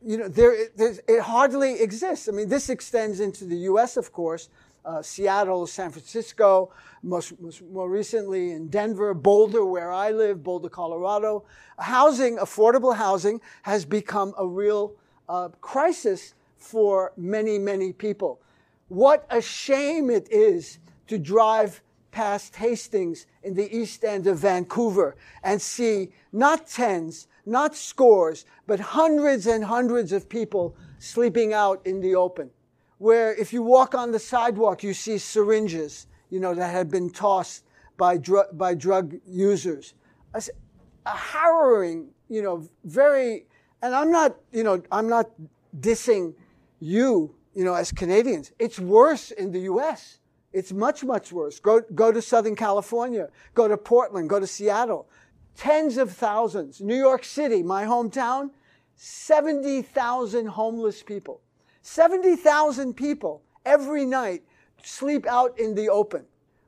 You 0.05 0.19
know, 0.19 0.29
there, 0.29 0.55
it 0.55 1.21
hardly 1.21 1.81
exists. 1.81 2.29
I 2.29 2.33
mean, 2.33 2.51
this 2.51 2.69
extends 2.69 3.21
into 3.21 3.47
the 3.47 3.57
U.S., 3.71 3.97
of 3.97 4.13
course, 4.13 4.51
uh, 4.85 5.01
Seattle, 5.01 5.67
San 5.67 5.91
Francisco, 5.91 6.71
most, 7.03 7.41
most, 7.41 7.63
more 7.63 7.89
recently 7.89 8.53
in 8.53 8.69
Denver, 8.69 9.15
Boulder, 9.15 9.65
where 9.65 9.91
I 9.91 10.11
live, 10.11 10.45
Boulder, 10.45 10.69
Colorado. 10.69 11.45
Housing, 11.79 12.37
affordable 12.37 12.95
housing, 12.95 13.41
has 13.63 13.85
become 13.85 14.35
a 14.39 14.47
real 14.47 14.95
uh, 15.29 15.49
crisis 15.61 16.35
for 16.57 17.13
many, 17.17 17.59
many 17.59 17.93
people. 17.93 18.41
What 18.89 19.27
a 19.31 19.41
shame 19.41 20.11
it 20.11 20.31
is 20.31 20.79
to 21.09 21.19
drive 21.19 21.81
past 22.17 22.57
Hastings 22.57 23.27
in 23.43 23.53
the 23.53 23.69
east 23.77 24.03
end 24.03 24.27
of 24.27 24.39
Vancouver 24.39 25.17
and 25.43 25.61
see 25.61 26.13
not 26.33 26.67
tens, 26.67 27.29
not 27.45 27.77
scores, 27.77 28.47
but 28.67 28.81
hundreds 28.81 29.47
and 29.47 29.63
hundreds 29.63 30.13
of 30.13 30.27
people 30.27 30.75
sleeping 30.99 31.53
out 31.53 31.79
in 31.85 32.01
the 32.01 32.15
open. 32.15 32.49
Where 32.97 33.35
if 33.35 33.53
you 33.53 33.63
walk 33.63 33.95
on 33.95 34.13
the 34.13 34.19
sidewalk, 34.19 34.83
you 34.83 34.95
see 34.95 35.19
syringes, 35.19 36.07
you 36.31 36.41
know, 36.41 36.55
that 36.55 36.71
have 36.71 36.91
been 36.91 37.11
tossed 37.11 37.65
by, 37.99 38.17
dr- 38.17 38.57
by 38.57 38.73
drug 38.73 39.17
users. 39.27 39.93
A, 40.33 40.43
a 41.05 41.11
harrowing, 41.11 42.09
you 42.31 42.41
know, 42.41 42.67
very, 42.85 43.45
and 43.83 43.95
I'm 43.95 44.11
not, 44.11 44.37
you 44.53 44.65
know, 44.65 44.83
I'm 44.91 45.11
not 45.11 45.29
dissing 45.81 46.33
you, 46.81 47.35
you 47.55 47.63
know, 47.63 47.75
as 47.75 47.93
Canadians. 47.93 48.53
It's 48.59 48.79
worse 48.79 49.33
in 49.33 49.53
the 49.53 49.61
U.S. 49.73 50.19
It's 50.57 50.73
much, 50.73 51.05
much 51.05 51.33
worse. 51.33 51.61
Go, 51.61 51.83
go 51.95 52.11
to 52.11 52.23
Southern 52.23 52.57
California, 52.57 53.29
go 53.53 53.69
to 53.69 53.77
Portland, 53.77 54.31
go 54.31 54.41
to 54.41 54.47
Seattle. 54.47 55.07
Tens 55.55 55.99
of 55.99 56.11
thousands. 56.11 56.81
New 56.81 56.97
York 56.97 57.25
City, 57.25 57.63
my 57.63 57.85
hometown, 57.85 58.49
70,000 58.95 60.47
homeless 60.47 61.03
people. 61.03 61.43
70,000 61.83 62.95
people 62.95 63.43
every 63.67 64.07
night 64.07 64.45
sleep 64.83 65.27
out 65.27 65.59
in 65.61 65.75
the 65.75 65.91
open 65.91 66.25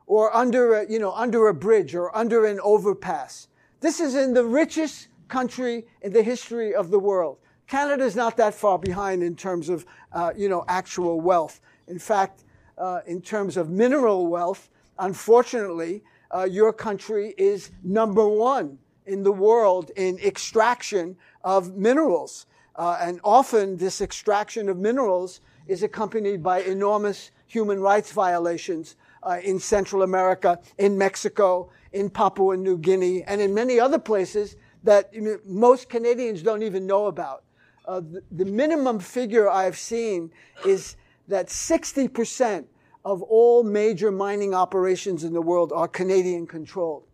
or 0.07 0.37
under 0.37 0.75
a, 0.75 0.91
you 0.91 0.99
know, 0.99 1.13
under 1.13 1.49
a 1.49 1.55
bridge 1.55 1.95
or 1.95 2.15
under 2.15 2.45
an 2.45 2.61
overpass. 2.63 3.49
This 3.81 4.01
is 4.01 4.15
in 4.15 4.35
the 4.35 4.45
richest 4.45 5.09
country 5.29 5.87
in 6.03 6.13
the 6.13 6.23
history 6.23 6.75
of 6.75 6.91
the 6.91 6.99
world. 6.99 7.39
Canada 7.67 8.05
is 8.05 8.17
not 8.17 8.37
that 8.37 8.53
far 8.53 8.79
behind 8.79 9.23
in 9.23 9.35
terms 9.35 9.71
of, 9.71 9.87
uh, 10.13 10.35
you 10.37 10.51
know, 10.51 10.67
actual 10.69 11.23
wealth. 11.23 11.63
In 11.87 11.99
fact, 11.99 12.45
uh, 12.79 13.01
in 13.07 13.21
terms 13.21 13.57
of 13.57 13.71
mineral 13.71 14.27
wealth, 14.27 14.71
unfortunately, 14.99 16.03
uh, 16.35 16.45
your 16.45 16.73
country 16.73 17.35
is 17.39 17.71
number 17.83 18.27
one 18.27 18.79
in 19.07 19.23
the 19.23 19.33
world 19.33 19.91
in 19.97 20.19
extraction 20.19 21.17
of 21.43 21.77
minerals. 21.77 22.47
Uh, 22.77 22.99
and 23.01 23.21
often 23.25 23.77
this 23.77 24.01
extraction 24.01 24.69
of 24.69 24.77
minerals 24.77 25.41
is 25.67 25.83
accompanied 25.83 26.43
by 26.43 26.61
enormous 26.61 27.31
human 27.47 27.81
rights 27.81 28.13
violations 28.13 28.97
uh, 29.23 29.39
in 29.43 29.59
Central 29.59 30.03
America, 30.03 30.59
in 30.77 30.97
Mexico, 30.97 31.71
in 31.93 32.09
Papua 32.11 32.57
New 32.57 32.79
Guinea, 32.79 33.23
and 33.25 33.41
in 33.41 33.53
many 33.53 33.81
other 33.81 33.99
places 33.99 34.57
that 34.85 35.11
most 35.45 35.89
Canadians 35.89 36.43
don't 36.43 36.63
even 36.63 36.87
know 36.87 37.07
about. 37.07 37.43
Uh, 37.87 38.01
the, 38.01 38.23
the 38.31 38.45
minimum 38.45 39.01
figure 39.01 39.49
I've 39.49 39.79
seen 39.79 40.31
is 40.65 40.97
that 41.29 41.47
60% 41.49 42.65
of 43.05 43.23
all 43.23 43.63
major 43.63 44.11
mining 44.11 44.55
operations 44.55 45.25
in 45.25 45.33
the 45.33 45.43
world 45.43 45.73
are 45.73 45.89
Canadian 45.89 46.47
controlled. 46.47 47.05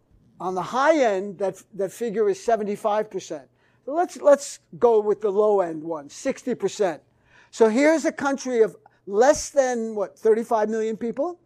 On 0.40 0.54
the 0.54 0.62
high 0.62 0.98
end, 0.98 1.38
that, 1.38 1.62
that 1.74 1.92
figure 1.92 2.28
is 2.28 2.38
75%. 2.38 3.42
So 3.84 3.92
let's, 3.92 4.16
let's 4.20 4.60
go 4.78 5.00
with 5.00 5.20
the 5.20 5.30
low 5.30 5.60
end 5.60 5.82
one, 5.82 6.08
60%. 6.08 7.00
So 7.50 7.68
here's 7.68 8.04
a 8.04 8.12
country 8.12 8.62
of 8.62 8.76
less 9.06 9.50
than, 9.50 9.94
what, 9.94 10.18
35 10.18 10.68
million 10.68 10.96
people? 10.96 11.38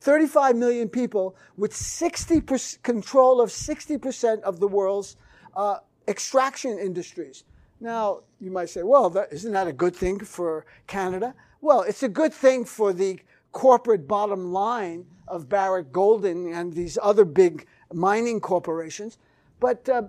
35 0.00 0.56
million 0.56 0.88
people 0.88 1.34
with 1.56 1.72
60% 1.72 2.82
control 2.82 3.40
of 3.40 3.50
60% 3.50 4.40
of 4.42 4.60
the 4.60 4.68
world's 4.68 5.16
uh, 5.56 5.78
extraction 6.06 6.78
industries. 6.78 7.44
Now, 7.80 8.20
you 8.40 8.50
might 8.50 8.68
say, 8.68 8.82
well, 8.82 9.14
isn't 9.30 9.52
that 9.52 9.66
a 9.66 9.72
good 9.72 9.96
thing 9.96 10.20
for 10.20 10.64
Canada? 10.86 11.34
Well, 11.60 11.82
it's 11.82 12.02
a 12.02 12.08
good 12.08 12.34
thing 12.34 12.64
for 12.64 12.92
the 12.92 13.20
corporate 13.52 14.06
bottom 14.06 14.52
line 14.52 15.06
of 15.26 15.48
Barrick 15.48 15.90
Golding 15.90 16.52
and 16.52 16.72
these 16.72 16.98
other 17.02 17.24
big 17.24 17.66
mining 17.92 18.40
corporations. 18.40 19.18
But 19.58 19.88
uh, 19.88 20.02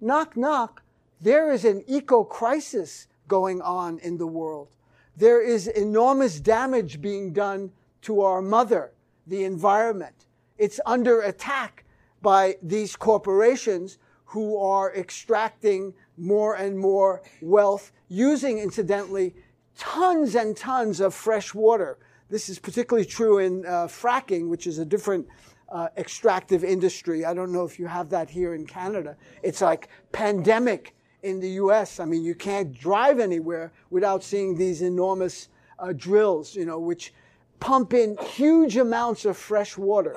knock, 0.00 0.36
knock, 0.36 0.82
there 1.20 1.52
is 1.52 1.64
an 1.64 1.84
eco 1.86 2.24
crisis 2.24 3.06
going 3.28 3.60
on 3.60 3.98
in 3.98 4.16
the 4.16 4.26
world. 4.26 4.68
There 5.16 5.42
is 5.42 5.68
enormous 5.68 6.40
damage 6.40 7.00
being 7.00 7.32
done 7.32 7.70
to 8.02 8.22
our 8.22 8.42
mother, 8.42 8.92
the 9.26 9.44
environment. 9.44 10.26
It's 10.58 10.80
under 10.86 11.20
attack 11.20 11.84
by 12.22 12.56
these 12.62 12.96
corporations 12.96 13.98
who 14.24 14.58
are 14.58 14.94
extracting 14.94 15.94
more 16.16 16.56
and 16.56 16.78
more 16.78 17.22
wealth 17.40 17.92
using, 18.08 18.58
incidentally, 18.58 19.34
tons 19.78 20.34
and 20.34 20.56
tons 20.56 21.00
of 21.00 21.14
fresh 21.14 21.54
water. 21.54 21.98
This 22.30 22.48
is 22.48 22.58
particularly 22.58 23.06
true 23.06 23.38
in 23.38 23.66
uh, 23.66 23.86
fracking, 23.86 24.48
which 24.48 24.66
is 24.66 24.78
a 24.78 24.84
different 24.84 25.26
uh, 25.68 25.88
extractive 25.96 26.64
industry. 26.64 27.24
I 27.24 27.34
don't 27.34 27.52
know 27.52 27.64
if 27.64 27.78
you 27.78 27.86
have 27.86 28.10
that 28.10 28.30
here 28.30 28.54
in 28.54 28.66
Canada. 28.66 29.16
It's 29.42 29.60
like 29.60 29.88
pandemic 30.12 30.94
in 31.22 31.40
the 31.40 31.50
US. 31.50 32.00
I 32.00 32.04
mean, 32.04 32.22
you 32.22 32.34
can't 32.34 32.72
drive 32.72 33.18
anywhere 33.18 33.72
without 33.90 34.22
seeing 34.22 34.56
these 34.56 34.82
enormous 34.82 35.48
uh, 35.78 35.92
drills, 35.92 36.54
you 36.54 36.64
know, 36.64 36.78
which 36.78 37.12
pump 37.60 37.94
in 37.94 38.16
huge 38.18 38.76
amounts 38.76 39.24
of 39.24 39.36
fresh 39.36 39.76
water. 39.76 40.16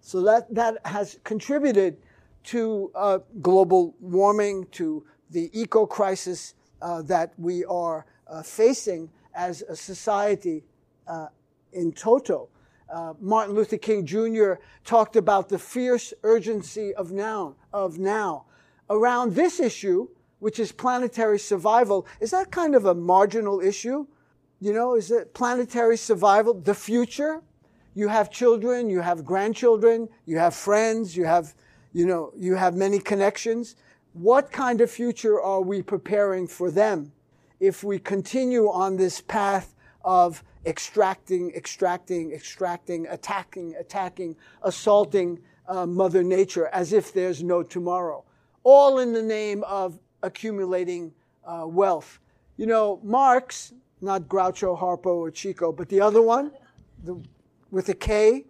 So 0.00 0.22
that, 0.22 0.52
that 0.54 0.78
has 0.86 1.18
contributed 1.24 1.98
to 2.44 2.90
uh, 2.94 3.18
global 3.42 3.94
warming, 4.00 4.66
to 4.72 5.04
the 5.30 5.50
eco 5.52 5.84
crisis 5.84 6.54
uh, 6.80 7.02
that 7.02 7.34
we 7.36 7.64
are 7.66 8.06
uh, 8.28 8.42
facing 8.42 9.10
as 9.34 9.62
a 9.62 9.76
society 9.76 10.64
uh, 11.06 11.28
in 11.72 11.92
toto. 11.92 12.48
Uh, 12.92 13.12
Martin 13.20 13.54
Luther 13.54 13.76
King 13.76 14.06
Jr. 14.06 14.54
talked 14.84 15.16
about 15.16 15.48
the 15.48 15.58
fierce 15.58 16.14
urgency 16.22 16.94
of 16.94 17.12
now, 17.12 17.54
of 17.72 17.98
now 17.98 18.46
around 18.90 19.34
this 19.34 19.60
issue, 19.60 20.08
which 20.38 20.58
is 20.58 20.72
planetary 20.72 21.38
survival, 21.38 22.06
is 22.20 22.30
that 22.30 22.50
kind 22.50 22.74
of 22.74 22.86
a 22.86 22.94
marginal 22.94 23.60
issue? 23.60 24.06
You 24.60 24.72
know, 24.72 24.94
is 24.94 25.10
it 25.10 25.34
planetary 25.34 25.96
survival, 25.96 26.54
the 26.54 26.74
future? 26.74 27.42
You 27.94 28.08
have 28.08 28.30
children, 28.30 28.88
you 28.88 29.00
have 29.00 29.24
grandchildren, 29.24 30.08
you 30.24 30.38
have 30.38 30.54
friends, 30.54 31.16
you 31.16 31.24
have, 31.24 31.54
you 31.92 32.06
know, 32.06 32.32
you 32.36 32.54
have 32.54 32.74
many 32.74 32.98
connections. 32.98 33.76
What 34.12 34.50
kind 34.50 34.80
of 34.80 34.90
future 34.90 35.40
are 35.40 35.60
we 35.60 35.82
preparing 35.82 36.46
for 36.46 36.70
them 36.70 37.12
if 37.60 37.82
we 37.82 37.98
continue 37.98 38.68
on 38.70 38.96
this 38.96 39.20
path 39.20 39.74
of 40.04 40.42
extracting, 40.66 41.52
extracting, 41.54 42.32
extracting, 42.32 43.06
attacking, 43.08 43.74
attacking, 43.76 44.36
assaulting 44.62 45.40
uh, 45.66 45.86
Mother 45.86 46.22
Nature 46.22 46.68
as 46.68 46.92
if 46.92 47.12
there's 47.12 47.42
no 47.42 47.62
tomorrow? 47.62 48.24
all 48.70 48.98
in 48.98 49.14
the 49.14 49.22
name 49.22 49.64
of 49.64 49.98
accumulating 50.22 51.10
uh, 51.46 51.64
wealth. 51.66 52.20
You 52.58 52.66
know, 52.66 53.00
Marx, 53.02 53.72
not 54.02 54.28
Groucho, 54.28 54.78
Harpo, 54.78 55.06
or 55.06 55.30
Chico, 55.30 55.72
but 55.72 55.88
the 55.88 56.02
other 56.02 56.20
one, 56.20 56.52
the, 57.02 57.18
with 57.70 57.88
a 57.88 57.94
K, 57.94 58.44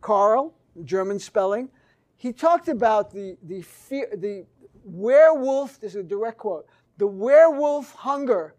Karl, 0.00 0.54
German 0.84 1.18
spelling, 1.18 1.68
he 2.16 2.32
talked 2.32 2.68
about 2.68 3.10
the, 3.10 3.36
the, 3.42 3.62
fear, 3.62 4.08
the 4.14 4.46
werewolf, 4.84 5.80
this 5.80 5.96
is 5.96 6.00
a 6.00 6.02
direct 6.04 6.38
quote, 6.38 6.68
the 6.96 7.06
werewolf 7.06 7.92
hunger 7.94 8.54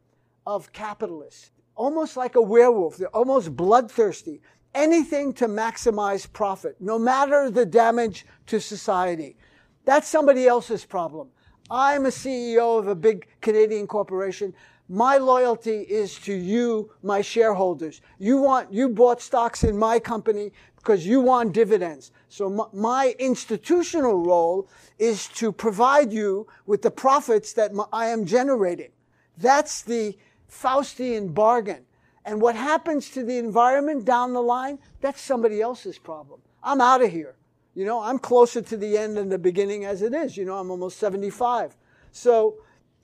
of 0.45 0.71
capitalists. 0.73 1.51
Almost 1.75 2.15
like 2.15 2.35
a 2.35 2.41
werewolf, 2.41 2.97
they're 2.97 3.07
almost 3.09 3.55
bloodthirsty. 3.55 4.41
Anything 4.73 5.33
to 5.33 5.47
maximize 5.47 6.31
profit, 6.31 6.75
no 6.79 6.99
matter 6.99 7.49
the 7.49 7.65
damage 7.65 8.25
to 8.47 8.59
society. 8.59 9.37
That's 9.85 10.07
somebody 10.07 10.47
else's 10.47 10.85
problem. 10.85 11.29
I'm 11.69 12.05
a 12.05 12.09
CEO 12.09 12.77
of 12.77 12.87
a 12.87 12.95
big 12.95 13.27
Canadian 13.41 13.87
corporation. 13.87 14.53
My 14.87 15.17
loyalty 15.17 15.81
is 15.81 16.19
to 16.19 16.33
you, 16.33 16.91
my 17.01 17.21
shareholders. 17.21 18.01
You 18.19 18.37
want, 18.37 18.71
you 18.71 18.89
bought 18.89 19.21
stocks 19.21 19.63
in 19.63 19.77
my 19.77 19.97
company 19.99 20.51
because 20.85 21.05
you 21.05 21.19
want 21.19 21.51
dividends. 21.51 22.11
So 22.29 22.47
my, 22.47 22.65
my 22.71 23.15
institutional 23.17 24.23
role 24.23 24.69
is 24.99 25.27
to 25.29 25.51
provide 25.51 26.13
you 26.13 26.45
with 26.67 26.83
the 26.83 26.91
profits 26.91 27.53
that 27.53 27.71
I 27.91 28.09
am 28.09 28.23
generating. 28.23 28.91
That's 29.35 29.81
the 29.81 30.15
Faustian 30.47 31.33
bargain. 31.33 31.85
And 32.23 32.39
what 32.39 32.55
happens 32.55 33.09
to 33.09 33.23
the 33.23 33.39
environment 33.39 34.05
down 34.05 34.33
the 34.33 34.41
line, 34.41 34.77
that's 35.01 35.21
somebody 35.21 35.59
else's 35.59 35.97
problem. 35.97 36.39
I'm 36.63 36.81
out 36.81 37.01
of 37.01 37.11
here. 37.11 37.35
You 37.73 37.85
know, 37.85 37.99
I'm 38.01 38.19
closer 38.19 38.61
to 38.61 38.77
the 38.77 38.95
end 38.95 39.17
than 39.17 39.29
the 39.29 39.39
beginning 39.39 39.85
as 39.85 40.03
it 40.03 40.13
is. 40.13 40.37
You 40.37 40.45
know, 40.45 40.55
I'm 40.55 40.69
almost 40.69 40.99
75. 40.99 41.75
So 42.11 42.57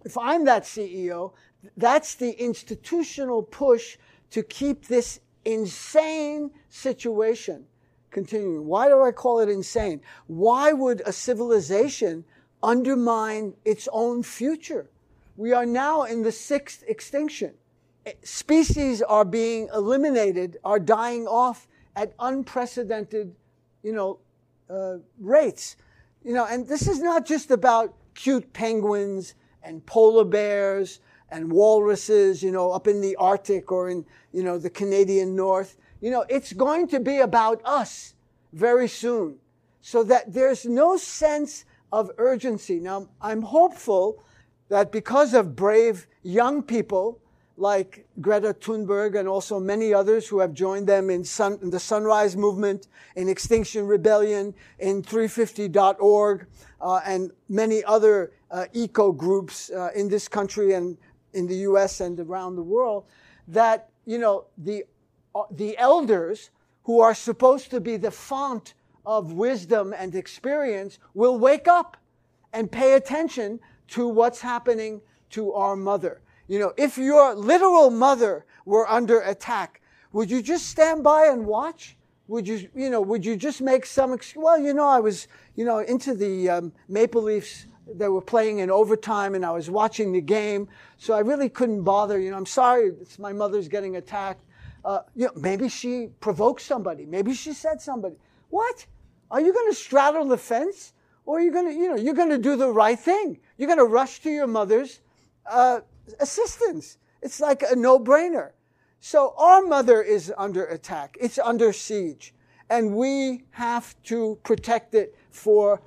if 0.06 0.20
I'm 0.20 0.46
that 0.46 0.64
CEO, 0.64 1.34
that's 1.76 2.14
the 2.14 2.32
institutional 2.32 3.42
push 3.42 3.98
to 4.30 4.44
keep 4.44 4.86
this 4.86 5.20
insane 5.46 6.52
situation 6.70 7.66
continuing. 8.12 8.66
Why 8.66 8.88
do 8.88 9.02
I 9.02 9.12
call 9.12 9.40
it 9.40 9.50
insane? 9.50 10.02
Why 10.28 10.74
would 10.74 11.02
a 11.06 11.14
civilization 11.14 12.24
undermine 12.62 13.54
its 13.66 13.88
own 13.92 14.24
future? 14.24 14.90
We 15.38 15.54
are 15.54 15.66
now 15.66 16.04
in 16.04 16.22
the 16.22 16.32
sixth 16.32 16.84
extinction. 16.88 17.54
Species 18.24 19.02
are 19.02 19.26
being 19.26 19.70
eliminated, 19.74 20.58
are 20.64 20.80
dying 20.80 21.28
off 21.28 21.68
at 21.96 22.14
unprecedented, 22.20 23.36
you 23.84 23.94
know, 23.94 24.20
uh, 24.70 24.98
rates. 25.20 25.78
You 26.24 26.34
know, 26.34 26.46
and 26.46 26.68
this 26.68 26.88
is 26.88 27.00
not 27.00 27.26
just 27.26 27.52
about 27.52 27.96
cute 28.14 28.54
penguins 28.54 29.36
and 29.64 29.86
polar 29.86 30.26
bears 30.26 31.00
and 31.30 31.52
walruses, 31.52 32.44
you 32.44 32.52
know, 32.52 32.72
up 32.72 32.88
in 32.88 33.02
the 33.02 33.16
Arctic 33.16 33.72
or 33.72 33.90
in, 33.90 34.06
you 34.32 34.44
know, 34.44 34.58
the 34.58 34.70
Canadian 34.70 35.36
North. 35.36 35.78
You 36.02 36.12
know, 36.12 36.26
it's 36.28 36.52
going 36.52 36.88
to 36.90 37.00
be 37.00 37.20
about 37.20 37.62
us 37.64 38.16
very 38.52 38.88
soon. 38.88 39.38
So 39.82 40.04
that 40.04 40.34
there's 40.34 40.66
no 40.66 40.98
sense 40.98 41.66
of 41.92 42.12
urgency. 42.18 42.80
Now, 42.80 43.10
I'm 43.22 43.42
hopeful 43.42 44.24
that 44.70 44.92
because 44.92 45.34
of 45.34 45.56
brave 45.56 46.08
young 46.24 46.64
people 46.64 47.20
like 47.58 48.08
Greta 48.20 48.54
Thunberg 48.54 49.20
and 49.20 49.28
also 49.28 49.60
many 49.60 49.94
others 49.94 50.28
who 50.28 50.40
have 50.40 50.54
joined 50.54 50.88
them 50.88 51.10
in, 51.10 51.24
sun, 51.24 51.60
in 51.62 51.70
the 51.70 51.80
Sunrise 51.80 52.36
Movement, 52.36 52.88
in 53.16 53.30
Extinction 53.30 53.86
Rebellion, 53.86 54.54
in 54.80 55.04
350.org, 55.04 56.48
uh, 56.80 57.02
and 57.06 57.32
many 57.50 57.84
other 57.84 58.32
uh, 58.50 58.66
eco 58.74 59.12
groups 59.12 59.70
uh, 59.70 59.90
in 59.96 60.10
this 60.10 60.28
country 60.28 60.74
and 60.74 60.98
in 61.34 61.46
the 61.48 61.58
U.S. 61.58 62.02
and 62.02 62.20
around 62.20 62.56
the 62.56 62.64
world 62.64 63.06
that 63.48 63.90
you 64.06 64.18
know 64.18 64.46
the 64.58 64.84
the 65.52 65.78
elders 65.78 66.50
who 66.84 67.00
are 67.00 67.14
supposed 67.14 67.70
to 67.72 67.80
be 67.80 67.98
the 67.98 68.12
font 68.12 68.74
of 69.06 69.34
wisdom 69.34 69.94
and 69.98 70.16
experience 70.16 71.00
will 71.14 71.38
wake 71.38 71.68
up 71.68 71.98
and 72.54 72.72
pay 72.72 72.94
attention 72.94 73.60
to 73.88 74.08
what's 74.08 74.42
happening 74.42 75.02
to 75.30 75.54
our 75.54 75.76
mother. 75.76 76.22
You 76.48 76.60
know, 76.60 76.74
if 76.78 76.98
your 76.98 77.34
literal 77.34 77.90
mother 77.90 78.46
were 78.66 78.90
under 78.90 79.22
attack, 79.22 79.82
would 80.12 80.30
you 80.30 80.42
just 80.42 80.68
stand 80.68 81.04
by 81.04 81.28
and 81.28 81.46
watch? 81.46 81.96
Would 82.28 82.48
you, 82.48 82.70
you 82.76 82.90
know, 82.90 83.02
would 83.02 83.26
you 83.26 83.36
just 83.36 83.62
make 83.62 83.86
some, 83.86 84.18
well, 84.36 84.60
you 84.60 84.74
know, 84.74 84.88
I 84.88 85.00
was, 85.00 85.28
you 85.56 85.66
know, 85.66 85.80
into 85.80 86.14
the 86.14 86.50
um, 86.50 86.74
Maple 86.88 87.22
Leafs 87.22 87.68
they 87.94 88.08
were 88.08 88.22
playing 88.22 88.60
in 88.60 88.70
overtime 88.70 89.36
and 89.36 89.46
I 89.46 89.52
was 89.52 89.70
watching 89.70 90.12
the 90.12 90.22
game. 90.22 90.68
So 90.98 91.14
I 91.14 91.20
really 91.20 91.50
couldn't 91.50 91.84
bother. 91.84 92.20
You 92.20 92.32
know, 92.32 92.38
I'm 92.38 92.46
sorry, 92.46 92.92
it's 93.02 93.20
my 93.20 93.34
mother's 93.34 93.68
getting 93.68 93.96
attacked. 93.96 94.44
Uh, 94.84 95.02
you 95.16 95.28
know, 95.28 95.32
maybe 95.36 95.70
she 95.70 96.10
provoked 96.20 96.62
somebody. 96.62 97.06
Maybe 97.06 97.34
she 97.34 97.54
said 97.54 97.82
somebody. 97.82 98.16
What? 98.50 98.86
Are 99.30 99.40
you 99.40 99.54
going 99.54 99.70
to 99.70 99.76
straddle 99.76 100.26
the 100.26 100.38
fence? 100.38 100.94
Or 101.26 101.38
are 101.38 101.42
you 101.42 101.52
going 101.52 101.68
to, 101.68 101.74
you 101.74 101.90
know, 101.90 101.96
you're 101.96 102.16
going 102.16 102.30
to 102.30 102.38
do 102.38 102.56
the 102.56 102.72
right 102.72 103.00
thing. 103.00 103.40
You're 103.58 103.68
going 103.68 103.80
to 103.80 103.86
rush 103.86 104.22
to 104.22 104.30
your 104.30 104.48
mother's 104.48 105.02
uh, 105.50 105.82
assistance. 106.20 106.98
It's 107.22 107.40
like 107.40 107.62
a 107.62 107.76
no-brainer. 107.76 108.52
So 109.00 109.34
our 109.38 109.62
mother 109.62 110.02
is 110.02 110.34
under 110.38 110.66
attack. 110.66 111.18
It's 111.20 111.38
under 111.38 111.72
siege. 111.74 112.34
And 112.70 112.96
we 112.96 113.44
have 113.52 114.02
to 114.04 114.40
protect 114.44 114.96
it 114.96 115.16
for 115.30 115.82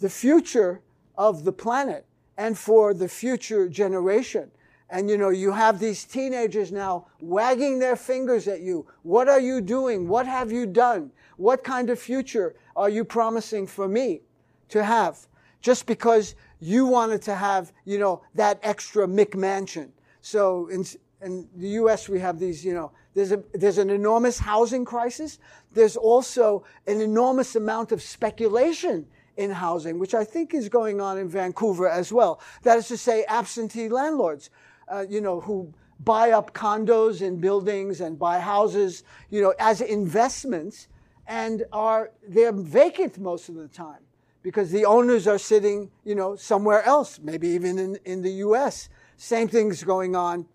the 0.00 0.08
future 0.08 0.80
of 1.16 1.44
the 1.44 1.52
planet 1.52 2.06
and 2.36 2.56
for 2.56 2.94
the 2.94 3.08
future 3.08 3.68
generation. 3.68 4.50
And 4.90 5.10
you 5.10 5.18
know, 5.18 5.28
you 5.28 5.52
have 5.52 5.78
these 5.78 6.04
teenagers 6.04 6.72
now 6.72 7.06
wagging 7.20 7.78
their 7.78 7.96
fingers 7.96 8.48
at 8.48 8.60
you. 8.60 8.86
What 9.02 9.28
are 9.28 9.40
you 9.40 9.60
doing? 9.60 10.08
What 10.08 10.26
have 10.26 10.50
you 10.50 10.66
done? 10.66 11.10
What 11.36 11.62
kind 11.62 11.90
of 11.90 11.98
future 11.98 12.54
are 12.74 12.88
you 12.88 13.04
promising 13.04 13.66
for 13.66 13.86
me 13.86 14.22
to 14.70 14.82
have? 14.82 15.26
Just 15.60 15.86
because 15.86 16.34
you 16.60 16.86
wanted 16.86 17.20
to 17.22 17.34
have, 17.34 17.72
you 17.84 17.98
know, 17.98 18.22
that 18.34 18.58
extra 18.62 19.06
McMansion. 19.06 19.90
So 20.22 20.68
in, 20.68 20.84
in 21.20 21.48
the 21.56 21.68
U.S., 21.80 22.08
we 22.08 22.20
have 22.20 22.38
these, 22.38 22.64
you 22.64 22.74
know, 22.74 22.92
there's 23.14 23.32
a, 23.32 23.42
there's 23.52 23.78
an 23.78 23.90
enormous 23.90 24.38
housing 24.38 24.84
crisis. 24.84 25.38
There's 25.72 25.96
also 25.96 26.64
an 26.86 27.00
enormous 27.00 27.56
amount 27.56 27.92
of 27.92 28.00
speculation 28.00 29.06
in 29.36 29.50
housing, 29.50 29.98
which 29.98 30.14
I 30.14 30.24
think 30.24 30.54
is 30.54 30.68
going 30.68 31.00
on 31.00 31.18
in 31.18 31.28
Vancouver 31.28 31.88
as 31.88 32.12
well. 32.12 32.40
That 32.62 32.78
is 32.78 32.88
to 32.88 32.96
say, 32.96 33.24
absentee 33.28 33.88
landlords, 33.88 34.50
uh, 34.90 35.04
you 35.08 35.20
know, 35.20 35.40
who 35.40 35.72
buy 36.00 36.30
up 36.30 36.54
condos 36.54 37.26
and 37.26 37.40
buildings 37.40 38.00
and 38.00 38.18
buy 38.18 38.38
houses, 38.38 39.02
you 39.30 39.42
know, 39.42 39.54
as 39.58 39.80
investments 39.80 40.88
and 41.26 41.64
are, 41.72 42.12
they're 42.26 42.52
vacant 42.52 43.18
most 43.18 43.48
of 43.48 43.56
the 43.56 43.68
time 43.68 44.00
because 44.42 44.70
the 44.70 44.84
owners 44.84 45.26
are 45.26 45.38
sitting, 45.38 45.90
you 46.04 46.14
know, 46.14 46.36
somewhere 46.36 46.82
else, 46.84 47.18
maybe 47.22 47.48
even 47.48 47.78
in, 47.78 47.98
in 48.04 48.22
the 48.22 48.30
U.S. 48.46 48.88
Same 49.16 49.48
thing's 49.48 49.82
going 49.82 50.14
on 50.14 50.46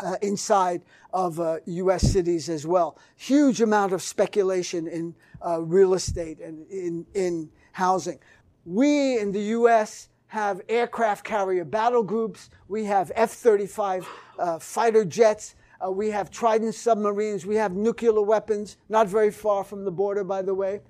uh, 0.00 0.16
inside 0.22 0.82
of 1.12 1.38
uh, 1.40 1.58
U.S. 1.66 2.02
cities 2.10 2.48
as 2.48 2.66
well. 2.66 2.98
Huge 3.16 3.60
amount 3.60 3.92
of 3.92 4.02
speculation 4.02 4.86
in 4.86 5.14
uh, 5.46 5.60
real 5.62 5.94
estate 5.94 6.40
and 6.40 6.66
in, 6.70 7.06
in 7.14 7.50
housing. 7.72 8.18
We 8.64 9.18
in 9.18 9.32
the 9.32 9.40
U.S. 9.40 10.08
have 10.30 10.60
aircraft 10.68 11.24
carrier 11.24 11.64
battle 11.64 12.04
groups. 12.04 12.50
We 12.68 12.84
have 12.84 13.10
F-35 13.16 14.06
uh, 14.38 14.58
fighter 14.60 15.04
jets. 15.04 15.56
Uh, 15.84 15.90
we 15.90 16.08
have 16.10 16.30
Trident 16.30 16.76
submarines. 16.76 17.44
We 17.44 17.56
have 17.56 17.72
nuclear 17.72 18.22
weapons, 18.22 18.76
not 18.88 19.08
very 19.08 19.32
far 19.32 19.64
from 19.64 19.84
the 19.84 19.90
border, 19.90 20.22
by 20.22 20.42
the 20.42 20.54
way. 20.54 20.82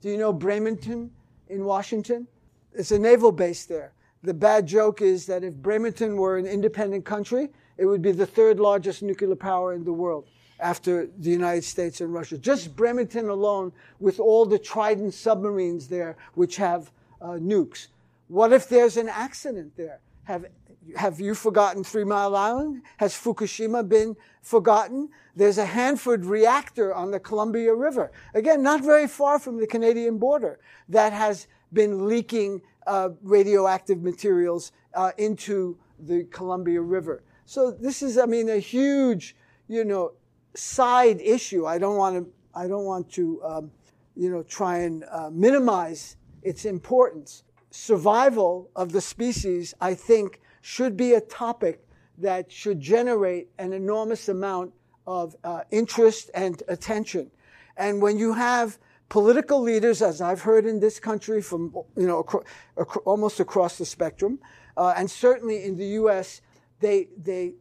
Do 0.00 0.10
you 0.10 0.16
know 0.16 0.32
Bremerton 0.32 1.12
in 1.48 1.64
Washington? 1.64 2.26
It's 2.74 2.90
a 2.90 2.98
naval 2.98 3.30
base 3.30 3.66
there. 3.66 3.92
The 4.24 4.34
bad 4.34 4.66
joke 4.66 5.00
is 5.00 5.26
that 5.26 5.44
if 5.44 5.54
Bremerton 5.54 6.16
were 6.16 6.36
an 6.36 6.46
independent 6.46 7.04
country, 7.04 7.50
it 7.76 7.86
would 7.86 8.02
be 8.02 8.10
the 8.10 8.26
third 8.26 8.58
largest 8.58 9.04
nuclear 9.04 9.36
power 9.36 9.74
in 9.74 9.84
the 9.84 9.92
world 9.92 10.26
after 10.58 11.06
the 11.18 11.30
United 11.30 11.62
States 11.62 12.00
and 12.00 12.12
Russia. 12.12 12.36
Just 12.36 12.74
Bremerton 12.74 13.28
alone, 13.28 13.72
with 14.00 14.18
all 14.18 14.44
the 14.44 14.58
Trident 14.58 15.14
submarines 15.14 15.86
there, 15.86 16.16
which 16.34 16.56
have 16.56 16.90
uh, 17.22 17.34
nukes. 17.34 17.86
What 18.28 18.52
if 18.52 18.68
there's 18.68 18.96
an 18.96 19.08
accident 19.08 19.76
there? 19.76 20.00
Have, 20.24 20.46
have 20.96 21.18
you 21.20 21.34
forgotten 21.34 21.82
Three 21.82 22.04
Mile 22.04 22.36
Island? 22.36 22.82
Has 22.98 23.14
Fukushima 23.14 23.88
been 23.88 24.16
forgotten? 24.42 25.08
There's 25.34 25.58
a 25.58 25.64
Hanford 25.64 26.24
reactor 26.24 26.94
on 26.94 27.10
the 27.10 27.20
Columbia 27.20 27.74
River. 27.74 28.12
Again, 28.34 28.62
not 28.62 28.82
very 28.84 29.08
far 29.08 29.38
from 29.38 29.58
the 29.58 29.66
Canadian 29.66 30.18
border 30.18 30.60
that 30.88 31.12
has 31.12 31.46
been 31.72 32.06
leaking 32.06 32.60
uh, 32.86 33.10
radioactive 33.22 34.02
materials 34.02 34.72
uh, 34.94 35.12
into 35.18 35.78
the 35.98 36.24
Columbia 36.24 36.80
River. 36.80 37.22
So 37.44 37.70
this 37.70 38.02
is, 38.02 38.18
I 38.18 38.26
mean, 38.26 38.50
a 38.50 38.58
huge, 38.58 39.36
you 39.68 39.84
know, 39.84 40.12
side 40.54 41.20
issue. 41.20 41.66
I 41.66 41.78
don't 41.78 41.96
want 41.96 42.16
to. 42.16 42.32
I 42.54 42.66
don't 42.66 42.84
want 42.84 43.10
to, 43.12 43.42
um, 43.44 43.70
you 44.16 44.30
know, 44.30 44.42
try 44.42 44.78
and 44.78 45.04
uh, 45.10 45.30
minimize 45.30 46.16
its 46.42 46.64
importance. 46.64 47.44
Survival 47.70 48.70
of 48.74 48.92
the 48.92 49.00
species, 49.00 49.74
I 49.80 49.94
think, 49.94 50.40
should 50.60 50.96
be 50.96 51.14
a 51.14 51.20
topic 51.20 51.86
that 52.18 52.50
should 52.50 52.80
generate 52.80 53.48
an 53.58 53.72
enormous 53.72 54.28
amount 54.28 54.72
of 55.06 55.36
uh, 55.44 55.62
interest 55.70 56.30
and 56.34 56.62
attention. 56.68 57.30
And 57.76 58.02
when 58.02 58.18
you 58.18 58.32
have 58.32 58.78
political 59.08 59.60
leaders, 59.60 60.02
as 60.02 60.20
I've 60.20 60.42
heard 60.42 60.66
in 60.66 60.80
this 60.80 61.00
country 61.00 61.40
from, 61.40 61.72
you 61.96 62.06
know, 62.06 62.20
acro- 62.20 62.44
almost 63.04 63.40
across 63.40 63.78
the 63.78 63.86
spectrum, 63.86 64.38
uh, 64.76 64.94
and 64.96 65.10
certainly 65.10 65.64
in 65.64 65.76
the 65.76 65.86
U.S., 66.02 66.40
they, 66.80 67.08
they 67.16 67.54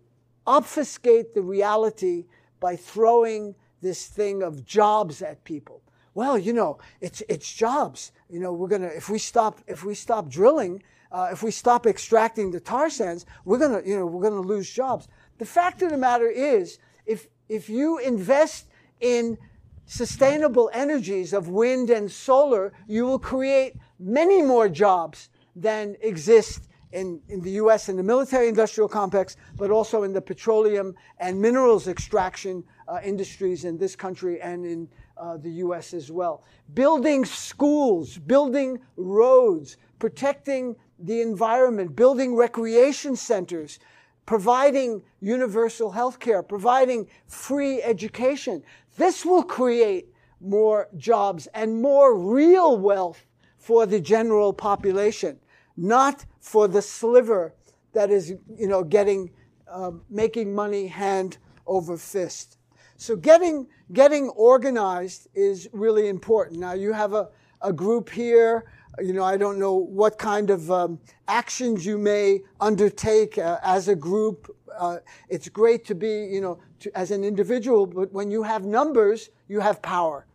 obfuscate 0.45 1.33
the 1.33 1.41
reality 1.41 2.25
by 2.59 2.75
throwing 2.75 3.55
this 3.81 4.07
thing 4.07 4.43
of 4.43 4.65
jobs 4.65 5.21
at 5.21 5.43
people. 5.43 5.81
Well, 6.13 6.37
you 6.37 6.53
know, 6.53 6.79
it's, 6.99 7.21
it's 7.29 7.53
jobs. 7.53 8.11
You 8.29 8.39
know, 8.39 8.53
we're 8.53 8.67
gonna, 8.67 8.87
if 8.87 9.09
we 9.09 9.19
stop, 9.19 9.61
if 9.67 9.83
we 9.83 9.95
stop 9.95 10.29
drilling, 10.29 10.83
uh, 11.11 11.29
if 11.31 11.43
we 11.43 11.51
stop 11.51 11.85
extracting 11.85 12.51
the 12.51 12.59
tar 12.59 12.89
sands, 12.89 13.25
we're 13.45 13.57
gonna, 13.57 13.81
you 13.85 13.97
know, 13.97 14.05
we're 14.05 14.23
gonna 14.23 14.41
lose 14.41 14.69
jobs. 14.69 15.07
The 15.37 15.45
fact 15.45 15.81
of 15.81 15.89
the 15.89 15.97
matter 15.97 16.29
is, 16.29 16.79
if, 17.05 17.27
if 17.47 17.69
you 17.69 17.99
invest 17.99 18.67
in 18.99 19.37
sustainable 19.85 20.69
energies 20.73 21.31
of 21.31 21.47
wind 21.47 21.89
and 21.89 22.11
solar, 22.11 22.73
you 22.87 23.05
will 23.05 23.19
create 23.19 23.75
many 23.99 24.41
more 24.41 24.67
jobs 24.67 25.29
than 25.55 25.95
exist 26.01 26.67
in, 26.91 27.21
in 27.29 27.41
the 27.41 27.51
U.S. 27.51 27.89
in 27.89 27.95
the 27.95 28.03
military 28.03 28.47
industrial 28.47 28.87
complex, 28.87 29.37
but 29.55 29.71
also 29.71 30.03
in 30.03 30.13
the 30.13 30.21
petroleum 30.21 30.95
and 31.19 31.39
minerals 31.41 31.87
extraction 31.87 32.63
uh, 32.87 32.99
industries 33.03 33.65
in 33.65 33.77
this 33.77 33.95
country 33.95 34.41
and 34.41 34.65
in 34.65 34.87
uh, 35.19 35.37
the 35.37 35.51
U.S. 35.65 35.93
as 35.93 36.11
well. 36.11 36.43
Building 36.73 37.25
schools, 37.25 38.17
building 38.17 38.79
roads, 38.95 39.77
protecting 39.99 40.75
the 40.99 41.21
environment, 41.21 41.95
building 41.95 42.35
recreation 42.35 43.15
centers, 43.15 43.79
providing 44.25 45.01
universal 45.21 45.91
health 45.91 46.19
care, 46.19 46.43
providing 46.43 47.07
free 47.27 47.81
education. 47.81 48.63
This 48.97 49.25
will 49.25 49.43
create 49.43 50.07
more 50.41 50.87
jobs 50.97 51.47
and 51.53 51.81
more 51.81 52.17
real 52.17 52.77
wealth 52.77 53.25
for 53.57 53.85
the 53.85 53.99
general 53.99 54.53
population 54.53 55.39
not 55.77 56.25
for 56.39 56.67
the 56.67 56.81
sliver 56.81 57.53
that 57.93 58.09
is, 58.09 58.33
you 58.57 58.67
know, 58.67 58.83
getting, 58.83 59.31
uh, 59.71 59.91
making 60.09 60.53
money 60.53 60.87
hand 60.87 61.37
over 61.67 61.97
fist. 61.97 62.57
So 62.97 63.15
getting, 63.15 63.67
getting 63.93 64.29
organized 64.29 65.27
is 65.33 65.69
really 65.71 66.07
important. 66.07 66.59
Now 66.59 66.73
you 66.73 66.93
have 66.93 67.13
a, 67.13 67.29
a 67.61 67.71
group 67.71 68.09
here. 68.09 68.65
You 68.99 69.13
know, 69.13 69.23
I 69.23 69.37
don't 69.37 69.59
know 69.59 69.75
what 69.75 70.17
kind 70.17 70.49
of 70.49 70.71
um, 70.71 70.99
actions 71.27 71.85
you 71.85 71.97
may 71.97 72.41
undertake 72.59 73.37
uh, 73.37 73.59
as 73.63 73.87
a 73.87 73.95
group. 73.95 74.55
Uh, 74.77 74.97
it's 75.29 75.49
great 75.49 75.85
to 75.85 75.95
be, 75.95 76.25
you 76.25 76.41
know, 76.41 76.59
to, 76.79 76.97
as 76.97 77.11
an 77.11 77.23
individual, 77.23 77.85
but 77.85 78.11
when 78.11 78.31
you 78.31 78.43
have 78.43 78.65
numbers, 78.65 79.29
you 79.47 79.59
have 79.59 79.81
power. 79.81 80.25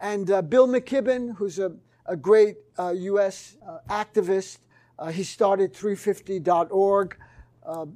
And 0.00 0.30
uh, 0.30 0.42
Bill 0.42 0.66
McKibben, 0.66 1.36
who's 1.36 1.58
a, 1.58 1.72
a 2.06 2.16
great 2.16 2.56
U.S. 2.78 3.56
Uh, 3.66 3.70
uh, 3.70 3.80
activist, 4.04 4.58
uh, 4.98 5.08
he 5.10 5.22
started 5.22 5.72
350.org. 5.72 7.16
Uh, 7.64 7.86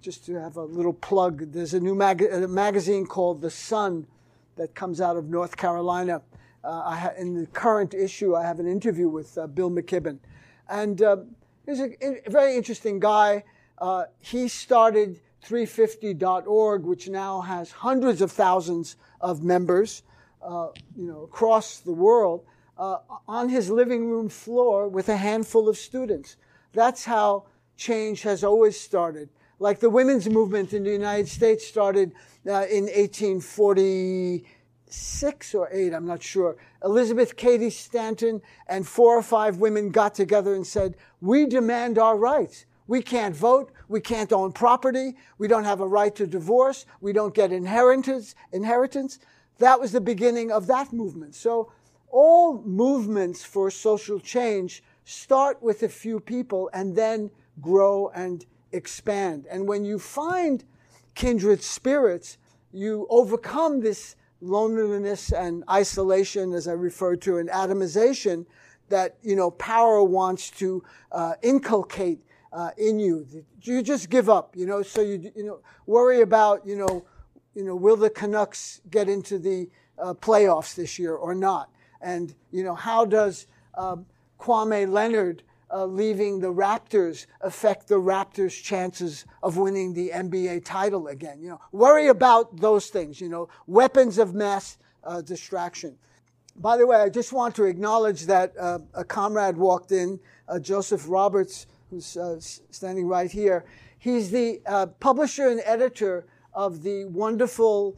just 0.00 0.24
to 0.24 0.34
have 0.34 0.56
a 0.56 0.64
little 0.64 0.94
plug, 0.94 1.52
there's 1.52 1.74
a 1.74 1.80
new 1.80 1.94
mag- 1.94 2.22
a 2.22 2.48
magazine 2.48 3.04
called 3.06 3.42
The 3.42 3.50
Sun 3.50 4.06
that 4.60 4.74
comes 4.74 5.00
out 5.00 5.16
of 5.16 5.30
North 5.30 5.56
Carolina. 5.56 6.20
Uh, 6.62 6.94
ha- 6.94 7.12
in 7.16 7.32
the 7.32 7.46
current 7.46 7.94
issue, 7.94 8.36
I 8.36 8.44
have 8.44 8.60
an 8.60 8.66
interview 8.66 9.08
with 9.08 9.38
uh, 9.38 9.46
Bill 9.46 9.70
McKibben. 9.70 10.18
And, 10.68 11.00
uh, 11.00 11.16
He's 11.66 11.80
a, 11.80 12.26
a 12.26 12.30
very 12.30 12.56
interesting 12.56 12.98
guy. 12.98 13.44
Uh, 13.78 14.04
he 14.18 14.48
started 14.48 15.20
350.org, 15.46 16.84
which 16.84 17.08
now 17.08 17.40
has 17.42 17.70
hundreds 17.70 18.20
of 18.20 18.32
thousands 18.32 18.96
of 19.20 19.42
members, 19.42 20.02
uh, 20.42 20.68
you 20.96 21.06
know, 21.06 21.22
across 21.22 21.78
the 21.78 21.92
world, 21.92 22.44
uh, 22.76 22.98
on 23.28 23.48
his 23.48 23.70
living 23.70 24.10
room 24.10 24.28
floor 24.28 24.88
with 24.88 25.08
a 25.08 25.16
handful 25.16 25.68
of 25.68 25.76
students. 25.76 26.36
That's 26.72 27.04
how 27.04 27.44
change 27.76 28.22
has 28.22 28.42
always 28.42 28.78
started. 28.78 29.28
Like 29.60 29.78
the 29.78 29.90
women's 29.90 30.28
movement 30.28 30.72
in 30.72 30.82
the 30.84 30.90
United 30.90 31.28
States 31.28 31.66
started 31.66 32.12
uh, 32.48 32.64
in 32.70 32.86
1846 32.86 35.54
or 35.54 35.68
8, 35.70 35.92
I'm 35.92 36.06
not 36.06 36.22
sure. 36.22 36.56
Elizabeth 36.82 37.36
Cady 37.36 37.68
Stanton 37.68 38.40
and 38.68 38.88
four 38.88 39.18
or 39.18 39.22
five 39.22 39.58
women 39.58 39.90
got 39.90 40.14
together 40.14 40.54
and 40.54 40.66
said, 40.66 40.96
We 41.20 41.44
demand 41.44 41.98
our 41.98 42.16
rights. 42.16 42.64
We 42.86 43.02
can't 43.02 43.36
vote. 43.36 43.70
We 43.86 44.00
can't 44.00 44.32
own 44.32 44.52
property. 44.52 45.18
We 45.36 45.46
don't 45.46 45.64
have 45.64 45.82
a 45.82 45.86
right 45.86 46.14
to 46.16 46.26
divorce. 46.26 46.86
We 47.02 47.12
don't 47.12 47.34
get 47.34 47.52
inheritance. 47.52 48.34
Inheritance. 48.52 49.18
That 49.58 49.78
was 49.78 49.92
the 49.92 50.00
beginning 50.00 50.50
of 50.50 50.68
that 50.68 50.90
movement. 50.90 51.34
So 51.34 51.70
all 52.08 52.62
movements 52.62 53.44
for 53.44 53.70
social 53.70 54.18
change 54.18 54.82
start 55.04 55.62
with 55.62 55.82
a 55.82 55.88
few 55.90 56.18
people 56.18 56.70
and 56.72 56.96
then 56.96 57.30
grow 57.60 58.08
and 58.14 58.46
expand. 58.72 59.46
And 59.50 59.68
when 59.68 59.84
you 59.84 59.98
find 59.98 60.64
kindred 61.14 61.62
spirits, 61.62 62.38
you 62.72 63.06
overcome 63.10 63.80
this 63.80 64.16
loneliness 64.40 65.32
and 65.32 65.64
isolation, 65.68 66.52
as 66.52 66.66
I 66.68 66.72
referred 66.72 67.20
to, 67.22 67.38
and 67.38 67.48
atomization 67.50 68.46
that 68.88 69.16
you 69.22 69.36
know 69.36 69.50
power 69.50 70.02
wants 70.02 70.50
to 70.50 70.82
uh, 71.12 71.34
inculcate 71.42 72.20
uh, 72.52 72.70
in 72.76 72.98
you. 72.98 73.26
You 73.62 73.82
just 73.82 74.10
give 74.10 74.28
up, 74.28 74.56
you 74.56 74.66
know. 74.66 74.82
So 74.82 75.00
you 75.00 75.32
you 75.34 75.44
know 75.44 75.60
worry 75.86 76.20
about 76.20 76.66
you 76.66 76.76
know 76.76 77.04
you 77.54 77.64
know 77.64 77.74
will 77.74 77.96
the 77.96 78.10
Canucks 78.10 78.80
get 78.90 79.08
into 79.08 79.38
the 79.38 79.68
uh, 79.98 80.14
playoffs 80.14 80.74
this 80.74 80.98
year 80.98 81.14
or 81.14 81.34
not, 81.34 81.70
and 82.00 82.34
you 82.50 82.64
know 82.64 82.74
how 82.74 83.04
does 83.04 83.46
um, 83.74 84.06
Kawhi 84.38 84.90
Leonard 84.90 85.42
uh, 85.72 85.84
leaving 85.84 86.40
the 86.40 86.52
Raptors 86.52 87.26
affect 87.40 87.88
the 87.88 87.96
Raptors' 87.96 88.62
chances 88.62 89.24
of 89.42 89.56
winning 89.56 89.94
the 89.94 90.10
NBA 90.10 90.64
title 90.64 91.08
again? 91.08 91.40
You 91.40 91.50
know, 91.50 91.60
worry 91.72 92.08
about 92.08 92.56
those 92.60 92.88
things. 92.88 93.20
You 93.20 93.28
know, 93.28 93.48
weapons 93.66 94.18
of 94.18 94.34
mass 94.34 94.78
uh, 95.04 95.20
distraction. 95.22 95.96
By 96.56 96.76
the 96.76 96.86
way, 96.86 96.96
I 96.96 97.08
just 97.08 97.32
want 97.32 97.54
to 97.56 97.64
acknowledge 97.64 98.26
that 98.26 98.52
uh, 98.58 98.80
a 98.94 99.04
comrade 99.04 99.56
walked 99.56 99.92
in, 99.92 100.20
uh, 100.48 100.58
Joseph 100.58 101.08
Roberts, 101.08 101.66
who's 101.88 102.16
uh, 102.16 102.38
standing 102.40 103.06
right 103.06 103.30
here. 103.30 103.64
He's 103.98 104.30
the 104.30 104.60
uh, 104.66 104.86
publisher 104.86 105.48
and 105.48 105.62
editor 105.64 106.26
of 106.52 106.82
the 106.82 107.04
wonderful 107.06 107.96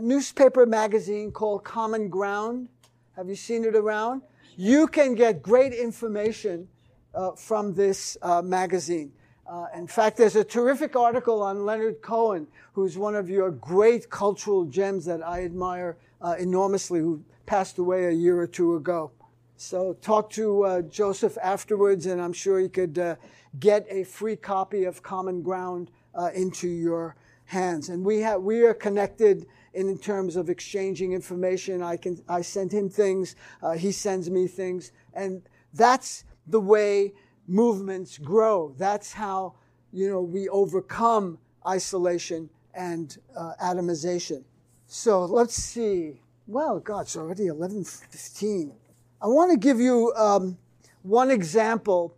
newspaper 0.00 0.64
magazine 0.64 1.32
called 1.32 1.64
Common 1.64 2.08
Ground. 2.08 2.68
Have 3.16 3.28
you 3.28 3.34
seen 3.34 3.64
it 3.64 3.74
around? 3.74 4.22
You 4.56 4.86
can 4.86 5.14
get 5.14 5.42
great 5.42 5.72
information 5.72 6.68
uh, 7.14 7.32
from 7.32 7.74
this 7.74 8.16
uh, 8.22 8.42
magazine. 8.42 9.12
Uh, 9.46 9.66
in 9.76 9.86
fact, 9.86 10.16
there's 10.16 10.36
a 10.36 10.44
terrific 10.44 10.96
article 10.96 11.42
on 11.42 11.66
Leonard 11.66 12.00
Cohen, 12.00 12.46
who's 12.72 12.96
one 12.96 13.14
of 13.14 13.28
your 13.28 13.50
great 13.50 14.08
cultural 14.08 14.64
gems 14.64 15.04
that 15.04 15.22
I 15.22 15.44
admire 15.44 15.98
uh, 16.22 16.36
enormously, 16.38 17.00
who 17.00 17.22
passed 17.44 17.78
away 17.78 18.06
a 18.06 18.10
year 18.10 18.38
or 18.38 18.46
two 18.46 18.76
ago. 18.76 19.10
So 19.56 19.94
talk 20.00 20.30
to 20.30 20.62
uh, 20.62 20.82
Joseph 20.82 21.36
afterwards, 21.42 22.06
and 22.06 22.20
I'm 22.20 22.32
sure 22.32 22.58
he 22.60 22.68
could 22.68 22.98
uh, 22.98 23.16
get 23.58 23.86
a 23.90 24.04
free 24.04 24.36
copy 24.36 24.84
of 24.84 25.02
Common 25.02 25.42
Ground 25.42 25.90
into 26.34 26.68
your 26.68 27.16
hands. 27.44 27.88
And 27.88 28.04
we 28.04 28.20
have 28.20 28.42
we 28.42 28.62
are 28.62 28.74
connected 28.74 29.46
in 29.74 29.98
terms 29.98 30.36
of 30.36 30.48
exchanging 30.48 31.12
information. 31.12 31.82
I 31.82 31.96
can 31.96 32.22
I 32.28 32.42
send 32.42 32.72
him 32.72 32.88
things, 32.88 33.36
he 33.76 33.92
sends 33.92 34.30
me 34.30 34.46
things, 34.46 34.92
and 35.14 35.42
that's 35.74 36.24
the 36.46 36.60
way 36.60 37.12
movements 37.46 38.18
grow. 38.18 38.74
That's 38.78 39.12
how, 39.12 39.54
you 39.92 40.08
know, 40.08 40.20
we 40.20 40.48
overcome 40.48 41.38
isolation 41.66 42.50
and 42.74 43.16
uh, 43.36 43.52
atomization. 43.62 44.44
So 44.86 45.24
let's 45.24 45.54
see. 45.54 46.20
Well, 46.46 46.80
God, 46.80 47.02
it's 47.02 47.16
already 47.16 47.46
11:15. 47.46 48.72
I 49.20 49.26
want 49.26 49.52
to 49.52 49.56
give 49.56 49.80
you 49.80 50.12
um, 50.16 50.58
one 51.02 51.30
example 51.30 52.14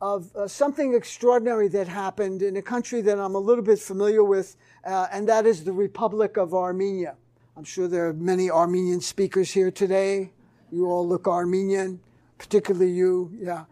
of 0.00 0.34
uh, 0.34 0.46
something 0.46 0.94
extraordinary 0.94 1.68
that 1.68 1.88
happened 1.88 2.42
in 2.42 2.56
a 2.56 2.62
country 2.62 3.00
that 3.02 3.18
I'm 3.18 3.34
a 3.34 3.38
little 3.38 3.64
bit 3.64 3.78
familiar 3.78 4.22
with, 4.22 4.56
uh, 4.84 5.06
and 5.12 5.28
that 5.28 5.46
is 5.46 5.64
the 5.64 5.72
Republic 5.72 6.36
of 6.36 6.54
Armenia. 6.54 7.16
I'm 7.56 7.64
sure 7.64 7.88
there 7.88 8.08
are 8.08 8.12
many 8.12 8.50
Armenian 8.50 9.00
speakers 9.00 9.50
here 9.50 9.70
today. 9.70 10.32
You 10.70 10.86
all 10.86 11.06
look 11.06 11.26
Armenian 11.26 12.00
particularly 12.38 12.90
you, 12.90 13.32
yeah. 13.38 13.64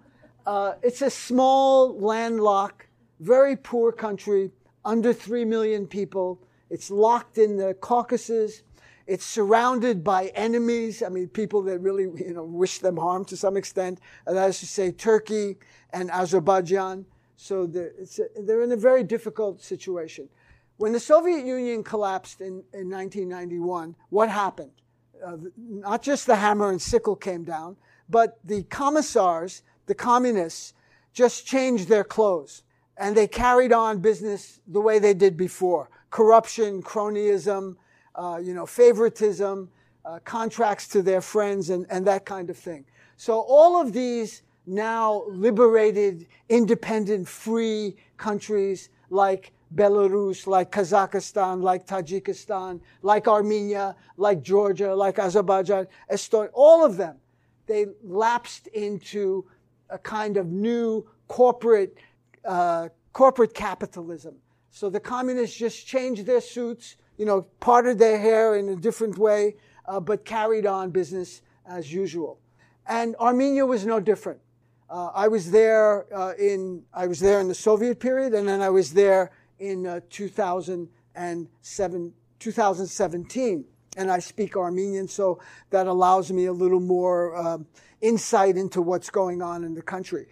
Uh, 0.45 0.75
it's 0.83 1.03
a 1.03 1.11
small, 1.11 1.99
landlocked, 1.99 2.87
very 3.21 3.57
poor 3.57 3.91
country, 3.91 4.51
under 4.85 5.13
3 5.13 5.45
million 5.45 5.87
people. 5.87 6.41
It's 6.71 6.91
locked 6.91 7.39
in 7.39 7.57
the 7.57 7.75
Caucasus. 7.75 8.63
It's 9.07 9.25
surrounded 9.25 10.03
by 10.03 10.27
enemies. 10.35 11.03
I 11.03 11.09
mean, 11.09 11.29
people 11.29 11.63
that 11.63 11.79
really, 11.79 12.05
you 12.05 12.35
know, 12.35 12.45
wish 12.45 12.79
them 12.79 12.97
harm 12.97 13.25
to 13.27 13.37
some 13.37 13.57
extent. 13.57 14.01
That 14.27 14.49
is 14.49 14.61
to 14.61 14.67
say, 14.67 14.93
Turkey 14.93 15.57
and 15.91 16.11
Azerbaijan. 16.11 17.07
So 17.37 17.67
they're, 17.67 17.93
a, 17.99 18.43
they're 18.43 18.63
in 18.63 18.73
a 18.73 18.77
very 18.77 19.05
difficult 19.05 19.63
situation. 19.63 20.29
When 20.79 20.93
the 20.93 21.01
Soviet 21.01 21.45
Union 21.45 21.83
collapsed 21.83 22.41
in, 22.41 22.63
in 22.73 22.91
1991, 22.91 23.95
what 24.11 24.29
happened? 24.29 24.73
Uh, 25.25 25.37
not 25.57 26.03
just 26.03 26.27
the 26.27 26.37
hammer 26.37 26.71
and 26.71 26.81
sickle 26.81 27.17
came 27.17 27.45
down, 27.45 27.77
but 28.09 28.39
the 28.45 28.63
commissars, 28.65 29.63
the 29.87 29.95
communists, 29.95 30.75
just 31.13 31.47
changed 31.47 31.89
their 31.89 32.05
clothes 32.05 32.63
and 32.99 33.17
they 33.17 33.27
carried 33.27 33.73
on 33.73 33.99
business 33.99 34.61
the 34.67 34.81
way 34.81 34.99
they 34.99 35.15
did 35.15 35.37
before. 35.37 35.91
Corruption, 36.11 36.83
cronyism, 36.83 37.77
uh, 38.15 38.41
you 38.43 38.55
know, 38.55 38.67
favoritism, 38.67 39.71
uh, 40.05 40.19
contracts 40.25 40.89
to 40.89 41.03
their 41.03 41.21
friends 41.21 41.71
and, 41.71 41.87
and 41.91 42.07
that 42.07 42.25
kind 42.25 42.49
of 42.49 42.57
thing. 42.57 42.85
So 43.17 43.41
all 43.41 43.81
of 43.81 43.93
these 43.93 44.43
now 44.67 45.25
liberated, 45.29 46.27
independent, 46.49 47.29
free 47.29 47.97
countries 48.17 48.89
like 49.11 49.53
Belarus, 49.75 50.47
like 50.47 50.71
Kazakhstan, 50.71 51.63
like 51.63 51.87
Tajikistan, 51.87 52.81
like 53.03 53.27
Armenia, 53.27 53.97
like 54.17 54.43
Georgia, 54.43 54.95
like 54.95 55.19
Azerbaijan, 55.19 55.87
Estonia, 56.11 56.51
all 56.53 56.85
of 56.85 56.97
them 56.97 57.17
they 57.67 57.87
lapsed 58.03 58.67
into 58.69 59.45
a 59.91 59.99
kind 59.99 60.37
of 60.37 60.47
new 60.47 61.07
corporate 61.29 61.97
uh, 62.45 62.89
corporate 63.13 63.55
capitalism. 63.55 64.37
So 64.71 64.91
the 64.91 65.01
communists 65.01 65.57
just 65.57 65.87
changed 65.87 66.27
their 66.27 66.41
suits, 66.41 66.97
you 67.17 67.25
know, 67.25 67.47
parted 67.61 67.99
their 67.99 68.19
hair 68.19 68.57
in 68.57 68.69
a 68.69 68.77
different 68.77 69.17
way, 69.17 69.57
uh, 69.87 70.01
but 70.01 70.25
carried 70.25 70.67
on 70.67 70.91
business 70.91 71.43
as 71.67 71.93
usual. 71.93 72.39
And 72.87 73.17
Armenia 73.17 73.67
was 73.67 73.87
no 73.87 74.01
different. 74.01 74.41
Uh, 74.89 75.11
I 75.15 75.29
was 75.29 75.51
there 75.51 76.07
uh, 76.15 76.35
in 76.39 76.83
I 76.93 77.07
was 77.07 77.19
there 77.19 77.41
in 77.41 77.49
the 77.49 77.55
Soviet 77.55 77.99
period, 77.99 78.35
and 78.35 78.47
then 78.47 78.63
I 78.63 78.71
was 78.71 78.93
there 78.93 79.33
in 79.59 79.87
uh, 79.87 80.01
2007, 80.11 82.13
2017 82.39 83.65
and 83.97 84.11
I 84.11 84.19
speak 84.19 84.57
Armenian, 84.57 85.09
so 85.09 85.41
that 85.71 85.87
allows 85.87 86.31
me 86.31 86.47
a 86.47 86.53
little 86.53 86.81
more 86.81 87.35
um, 87.37 87.67
insight 88.01 88.57
into 88.57 88.83
what's 88.83 89.11
going 89.11 89.43
on 89.43 89.65
in 89.65 89.75
the 89.75 89.83
country. 89.83 90.27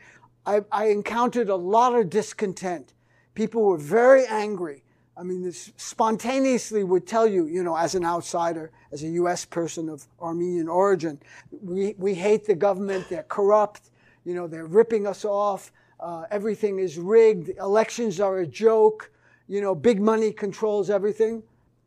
I, 0.46 0.60
I, 0.70 0.88
encountered 0.88 1.48
a 1.48 1.56
lot 1.56 1.94
of 1.94 2.10
discontent. 2.10 2.92
People 3.34 3.62
were 3.62 3.78
very 3.78 4.26
angry. 4.26 4.84
I 5.16 5.22
mean, 5.22 5.42
this 5.42 5.72
spontaneously 5.76 6.84
would 6.84 7.06
tell 7.06 7.26
you, 7.26 7.46
you 7.46 7.62
know, 7.62 7.76
as 7.76 7.94
an 7.94 8.04
outsider, 8.04 8.70
as 8.92 9.02
a 9.02 9.08
U.S. 9.08 9.44
person 9.44 9.88
of 9.88 10.06
Armenian 10.20 10.68
origin, 10.68 11.20
we, 11.62 11.94
we 11.96 12.14
hate 12.14 12.44
the 12.44 12.54
government, 12.54 13.08
they're 13.08 13.22
corrupt, 13.22 13.90
you 14.24 14.34
know, 14.34 14.46
they're 14.46 14.66
ripping 14.66 15.06
us 15.06 15.24
off, 15.24 15.72
uh, 16.00 16.24
everything 16.30 16.78
is 16.78 16.98
rigged, 16.98 17.50
elections 17.58 18.20
are 18.20 18.40
a 18.40 18.46
joke, 18.46 19.10
you 19.46 19.60
know, 19.60 19.74
big 19.74 20.00
money 20.00 20.32
controls 20.32 20.90
everything. 20.90 21.42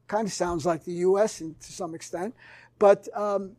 Kind 0.07 0.27
of 0.27 0.33
sounds 0.33 0.65
like 0.65 0.83
the 0.83 0.93
U.S. 0.93 1.39
to 1.39 1.53
some 1.59 1.93
extent. 1.93 2.33
But, 2.79 3.07
um, 3.15 3.51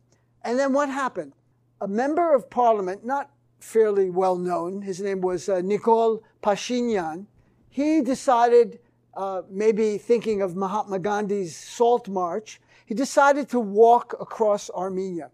and 0.43 0.59
then 0.59 0.73
what 0.73 0.89
happened? 0.89 1.33
A 1.81 1.89
member 1.89 2.35
of 2.35 2.49
parliament, 2.49 3.05
not 3.05 3.31
fairly 3.61 4.11
well 4.11 4.37
known, 4.37 4.83
his 4.83 5.01
name 5.01 5.21
was 5.21 5.49
uh, 5.49 5.57
Nikol 5.57 6.23
Pashinyan, 6.43 7.27
he 7.71 8.01
decided, 8.01 8.79
uh, 9.15 9.43
maybe 9.51 9.99
thinking 9.99 10.43
of 10.43 10.57
Mahatma 10.57 10.99
Gandhi's 10.99 11.57
Salt 11.57 12.09
March, 12.09 12.61
he 12.87 12.95
decided 12.95 13.49
to 13.51 13.61
walk 13.61 14.17
across 14.21 14.71
Armenia. 14.71 15.31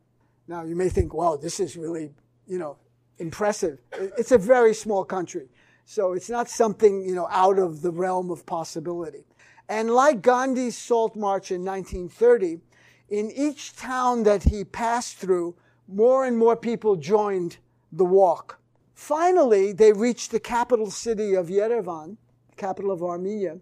Now, 0.48 0.64
you 0.64 0.76
may 0.76 0.88
think, 0.88 1.14
wow, 1.14 1.36
this 1.36 1.60
is 1.60 1.76
really, 1.76 2.10
you 2.46 2.58
know, 2.58 2.76
impressive. 3.18 3.78
It's 3.92 4.32
a 4.32 4.38
very 4.38 4.74
small 4.74 5.04
country. 5.04 5.48
So 5.84 6.14
it's 6.14 6.30
not 6.30 6.48
something, 6.48 7.02
you 7.02 7.14
know, 7.14 7.28
out 7.30 7.58
of 7.58 7.82
the 7.82 7.90
realm 7.90 8.30
of 8.30 8.44
possibility. 8.44 9.24
And 9.68 9.90
like 9.90 10.22
Gandhi's 10.22 10.76
Salt 10.76 11.16
March 11.16 11.50
in 11.50 11.64
1930, 11.64 12.60
in 13.08 13.30
each 13.30 13.76
town 13.76 14.22
that 14.24 14.44
he 14.44 14.64
passed 14.64 15.16
through, 15.16 15.54
more 15.88 16.24
and 16.24 16.36
more 16.36 16.56
people 16.56 16.96
joined 16.96 17.58
the 17.92 18.04
walk. 18.04 18.58
Finally, 18.94 19.72
they 19.72 19.92
reached 19.92 20.30
the 20.30 20.40
capital 20.40 20.90
city 20.90 21.34
of 21.34 21.48
Yerevan, 21.48 22.16
the 22.50 22.56
capital 22.56 22.90
of 22.90 23.02
Armenia, 23.02 23.58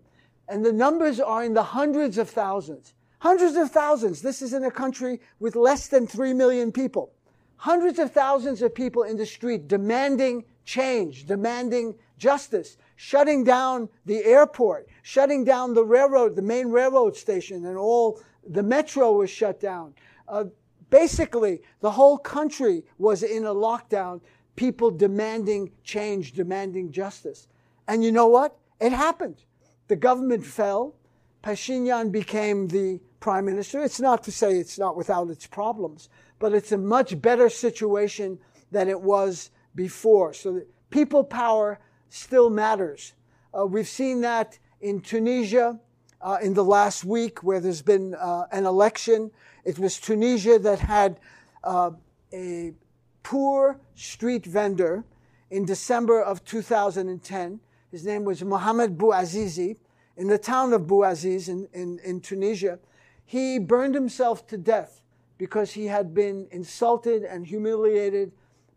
and 0.48 0.64
the 0.64 0.72
numbers 0.72 1.20
are 1.20 1.44
in 1.44 1.55
the 1.55 1.62
hundreds 1.62 2.18
of 2.18 2.28
thousands. 2.28 2.94
Hundreds 3.20 3.57
of 3.57 3.70
thousands. 3.70 4.20
This 4.20 4.42
is 4.42 4.53
in 4.53 4.64
a 4.64 4.70
country 4.70 5.20
with 5.38 5.55
less 5.55 5.86
than 5.86 6.07
3 6.07 6.32
million 6.34 6.72
people. 6.72 7.12
Hundreds 7.57 7.98
of 8.00 8.11
thousands 8.11 8.61
of 8.62 8.74
people 8.74 9.05
in 9.05 9.16
the 9.16 9.24
street 9.24 9.68
demanding 9.68 10.44
change, 10.64 11.26
demanding 11.26 11.94
justice, 12.18 12.76
shutting 13.03 13.42
down 13.42 13.88
the 14.07 14.24
airport, 14.24 14.88
shutting 15.03 15.42
down 15.42 15.74
the 15.74 15.84
railroad, 15.84 16.36
the 16.36 16.40
main 16.40 16.68
railroad 16.68 17.16
station, 17.16 17.66
and 17.66 17.76
all 17.76 18.20
the 18.48 18.62
metro 18.62 19.11
was 19.11 19.28
shut 19.28 19.59
down. 19.59 19.92
Uh, 20.28 20.44
basically, 20.88 21.61
the 21.80 21.90
whole 21.90 22.16
country 22.16 22.84
was 22.98 23.24
in 23.24 23.44
a 23.44 23.53
lockdown, 23.53 24.20
people 24.55 24.88
demanding 24.88 25.68
change, 25.82 26.30
demanding 26.30 26.92
justice. 26.92 27.48
And 27.88 28.05
you 28.05 28.12
know 28.12 28.28
what? 28.28 28.57
It 28.80 28.92
happened. 28.92 29.42
The 29.88 29.96
government 29.96 30.46
fell. 30.46 30.94
Pashinyan 31.42 32.12
became 32.12 32.68
the 32.68 33.00
prime 33.18 33.46
minister. 33.46 33.82
It's 33.82 34.00
not 34.00 34.22
to 34.22 34.30
say 34.30 34.59
it's 34.59 34.78
not 34.78 34.96
without 34.96 35.28
its 35.28 35.48
problems, 35.48 36.09
but 36.38 36.55
it's 36.55 36.70
a 36.70 36.78
much 36.78 37.20
better 37.20 37.48
situation 37.48 38.38
than 38.70 38.88
it 38.88 39.00
was 39.00 39.50
before. 39.74 40.32
So 40.32 40.62
people 40.90 41.24
power 41.24 41.80
still 42.12 42.50
matters. 42.50 43.14
Uh, 43.56 43.66
we've 43.66 43.88
seen 43.88 44.20
that 44.20 44.58
in 44.80 45.00
Tunisia 45.00 45.80
uh, 46.20 46.38
in 46.42 46.54
the 46.54 46.64
last 46.64 47.04
week 47.04 47.42
where 47.42 47.58
there's 47.58 47.82
been 47.82 48.14
uh, 48.14 48.44
an 48.52 48.66
election. 48.66 49.30
It 49.64 49.78
was 49.78 49.98
Tunisia 49.98 50.58
that 50.58 50.78
had 50.78 51.18
uh, 51.64 51.92
a 52.32 52.74
poor 53.22 53.80
street 53.94 54.44
vendor 54.44 55.04
in 55.50 55.64
December 55.64 56.22
of 56.22 56.44
2010. 56.44 57.60
His 57.90 58.04
name 58.04 58.24
was 58.24 58.42
Mohamed 58.44 58.98
Bouazizi 58.98 59.76
in 60.16 60.28
the 60.28 60.38
town 60.38 60.72
of 60.72 60.82
Bouaziz 60.82 61.48
in, 61.48 61.66
in, 61.72 61.98
in 62.04 62.20
Tunisia. 62.20 62.78
He 63.24 63.58
burned 63.58 63.94
himself 63.94 64.46
to 64.48 64.58
death 64.58 65.00
because 65.38 65.72
he 65.72 65.86
had 65.86 66.12
been 66.12 66.46
insulted 66.50 67.22
and 67.22 67.46
humiliated 67.46 68.32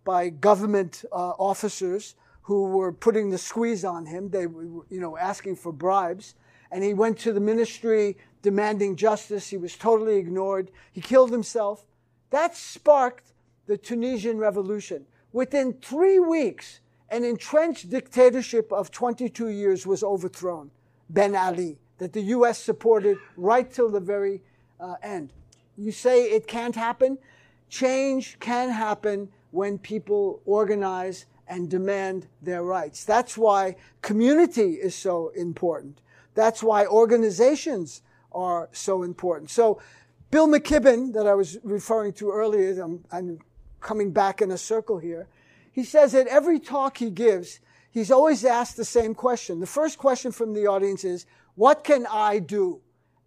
by 0.05 0.29
government 0.29 1.03
uh, 1.11 1.31
officers 1.31 2.15
who 2.45 2.65
were 2.65 2.91
putting 2.91 3.31
the 3.31 3.39
squeeze 3.39 3.83
on 3.83 4.05
him. 4.05 4.29
They 4.29 4.45
were, 4.45 4.65
you 4.89 4.99
know, 4.99 5.17
asking 5.17 5.55
for 5.55 5.71
bribes. 5.71 6.35
And 6.71 6.83
he 6.83 6.93
went 6.93 7.17
to 7.19 7.33
the 7.33 7.39
ministry 7.39 8.17
demanding 8.43 8.95
justice. 8.95 9.47
He 9.49 9.57
was 9.57 9.75
totally 9.75 10.17
ignored. 10.17 10.69
He 10.91 11.01
killed 11.01 11.31
himself. 11.31 11.85
That 12.29 12.55
sparked 12.55 13.33
the 13.65 13.79
Tunisian 13.79 14.37
revolution. 14.37 15.07
Within 15.33 15.73
three 15.81 16.19
weeks, 16.19 16.81
an 17.09 17.23
entrenched 17.23 17.89
dictatorship 17.89 18.71
of 18.71 18.91
22 18.91 19.49
years 19.49 19.87
was 19.87 20.03
overthrown. 20.03 20.69
Ben 21.09 21.35
Ali, 21.35 21.79
that 21.97 22.13
the 22.13 22.21
U.S. 22.21 22.59
supported 22.59 23.17
right 23.37 23.71
till 23.71 23.89
the 23.89 23.99
very 23.99 24.43
uh, 24.79 24.95
end. 25.01 25.33
You 25.77 25.91
say 25.91 26.25
it 26.25 26.45
can't 26.45 26.75
happen. 26.75 27.17
Change 27.69 28.37
can 28.39 28.69
happen 28.69 29.29
when 29.49 29.79
people 29.79 30.41
organize 30.45 31.25
and 31.47 31.69
demand 31.69 32.27
their 32.41 32.63
rights. 32.63 33.03
That's 33.03 33.37
why 33.37 33.75
community 34.01 34.73
is 34.73 34.95
so 34.95 35.29
important. 35.35 36.01
That's 36.33 36.61
why 36.61 36.85
organizations 36.85 38.01
are 38.31 38.69
so 38.71 39.03
important. 39.03 39.49
So, 39.49 39.81
Bill 40.31 40.47
McKibben, 40.47 41.13
that 41.13 41.27
I 41.27 41.33
was 41.33 41.57
referring 41.63 42.13
to 42.13 42.31
earlier, 42.31 42.81
I'm, 42.81 43.05
I'm 43.11 43.39
coming 43.79 44.11
back 44.11 44.41
in 44.41 44.51
a 44.51 44.57
circle 44.57 44.97
here. 44.97 45.27
He 45.71 45.83
says 45.83 46.11
that 46.13 46.27
every 46.27 46.59
talk 46.59 46.97
he 46.97 47.09
gives, 47.09 47.59
he's 47.91 48.11
always 48.11 48.43
asked 48.43 48.75
the 48.75 48.85
same 48.85 49.13
question. 49.13 49.59
The 49.59 49.67
first 49.67 49.97
question 49.97 50.31
from 50.31 50.53
the 50.53 50.67
audience 50.67 51.03
is, 51.03 51.25
What 51.55 51.83
can 51.83 52.05
I 52.11 52.39
do? 52.39 52.81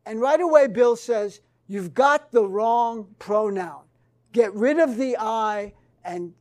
And 0.05 0.21
right 0.21 0.41
away, 0.41 0.67
Bill 0.67 0.97
says, 0.97 1.41
You've 1.67 1.95
got 1.95 2.33
the 2.33 2.47
wrong 2.47 3.15
pronoun. 3.19 3.83
Get 4.33 4.53
rid 4.55 4.79
of 4.79 4.97
the 4.97 5.17
I 5.19 5.75
and 6.05 6.35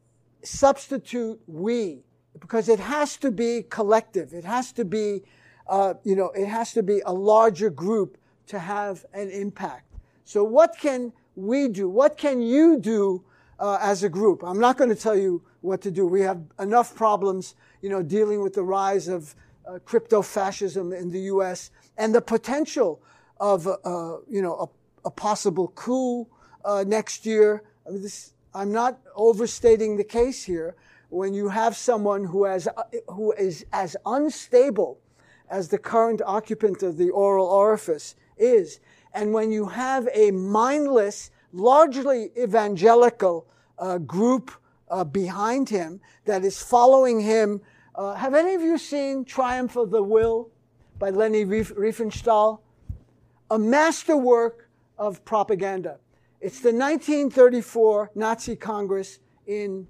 substitute 0.44 1.40
we 1.48 2.04
because 2.40 2.70
it 2.70 2.80
has 2.80 3.18
to 3.18 3.32
be 3.32 3.64
collective. 3.64 4.34
It 4.34 4.46
has 4.46 4.72
to 4.74 4.86
be, 4.86 5.24
uh, 5.68 5.96
you 6.04 6.16
know, 6.16 6.30
it 6.30 6.48
has 6.48 6.74
to 6.74 6.84
be 6.84 7.02
a 7.06 7.14
larger 7.14 7.70
group 7.70 8.18
to 8.48 8.60
have 8.60 9.06
an 9.14 9.30
impact. 9.30 9.86
So 10.24 10.44
what 10.44 10.78
can 10.78 11.14
we 11.36 11.68
do? 11.68 11.90
What 11.90 12.18
can 12.18 12.42
you 12.42 12.80
do 12.80 13.24
uh, 13.60 13.78
as 13.82 14.04
a 14.04 14.10
group? 14.10 14.44
I'm 14.44 14.60
not 14.60 14.78
going 14.78 14.90
to 14.90 14.96
tell 14.96 15.16
you 15.16 15.42
what 15.62 15.82
to 15.82 15.92
do. 15.92 16.06
We 16.06 16.22
have 16.22 16.42
enough 16.60 16.96
problems, 16.96 17.56
you 17.82 17.90
know, 17.90 18.02
dealing 18.02 18.42
with 18.42 18.54
the 18.54 18.64
rise 18.64 19.08
of 19.08 19.36
uh, 19.68 19.80
crypto 19.86 20.22
fascism 20.22 20.94
in 20.94 21.12
the 21.12 21.22
U.S. 21.22 21.72
and 21.98 22.14
the 22.14 22.22
potential 22.22 23.02
of, 23.40 23.68
uh, 23.68 24.18
you 24.30 24.42
know, 24.42 24.56
a, 25.04 25.08
a 25.08 25.12
possible 25.12 25.70
coup 25.76 26.28
uh, 26.64 26.84
next 26.88 27.26
year. 27.26 27.64
I 27.86 27.92
mean, 27.92 28.02
this, 28.02 28.34
I'm 28.58 28.72
not 28.72 28.99
overstating 29.16 29.97
the 29.97 30.03
case 30.03 30.43
here. 30.43 30.76
When 31.10 31.36
you 31.36 31.49
have 31.49 31.78
someone 31.78 32.24
who, 32.24 32.45
has, 32.45 32.68
who 33.08 33.32
is 33.34 33.64
as 33.72 33.95
unstable 34.03 34.99
as 35.47 35.70
the 35.70 35.78
current 35.78 36.24
occupant 36.26 36.82
of 36.82 36.97
the 36.97 37.12
oral 37.12 37.45
orifice 37.45 38.16
is, 38.36 38.80
and 39.14 39.32
when 39.32 39.51
you 39.51 39.68
have 39.68 40.10
a 40.12 40.32
mindless, 40.32 41.30
largely 41.53 42.32
evangelical 42.36 43.45
uh, 43.78 43.99
group 43.99 44.51
uh, 44.89 45.03
behind 45.03 45.70
him 45.70 46.01
that 46.26 46.43
is 46.43 46.62
following 46.62 47.20
him. 47.20 47.62
Uh, 47.93 48.16
have 48.16 48.34
any 48.34 48.55
of 48.55 48.62
you 48.62 48.80
seen 48.80 49.24
Triumph 49.24 49.76
of 49.76 49.91
the 49.91 50.01
Will 50.01 50.49
by 50.97 51.12
Leni 51.12 51.45
Riefenstahl? 51.45 52.60
A 53.51 53.60
masterwork 53.60 54.68
of 54.97 55.24
propaganda. 55.26 55.99
It's 56.40 56.60
the 56.60 56.72
1934 56.72 58.12
Nazi 58.14 58.56
Congress 58.56 59.18
in 59.48 59.88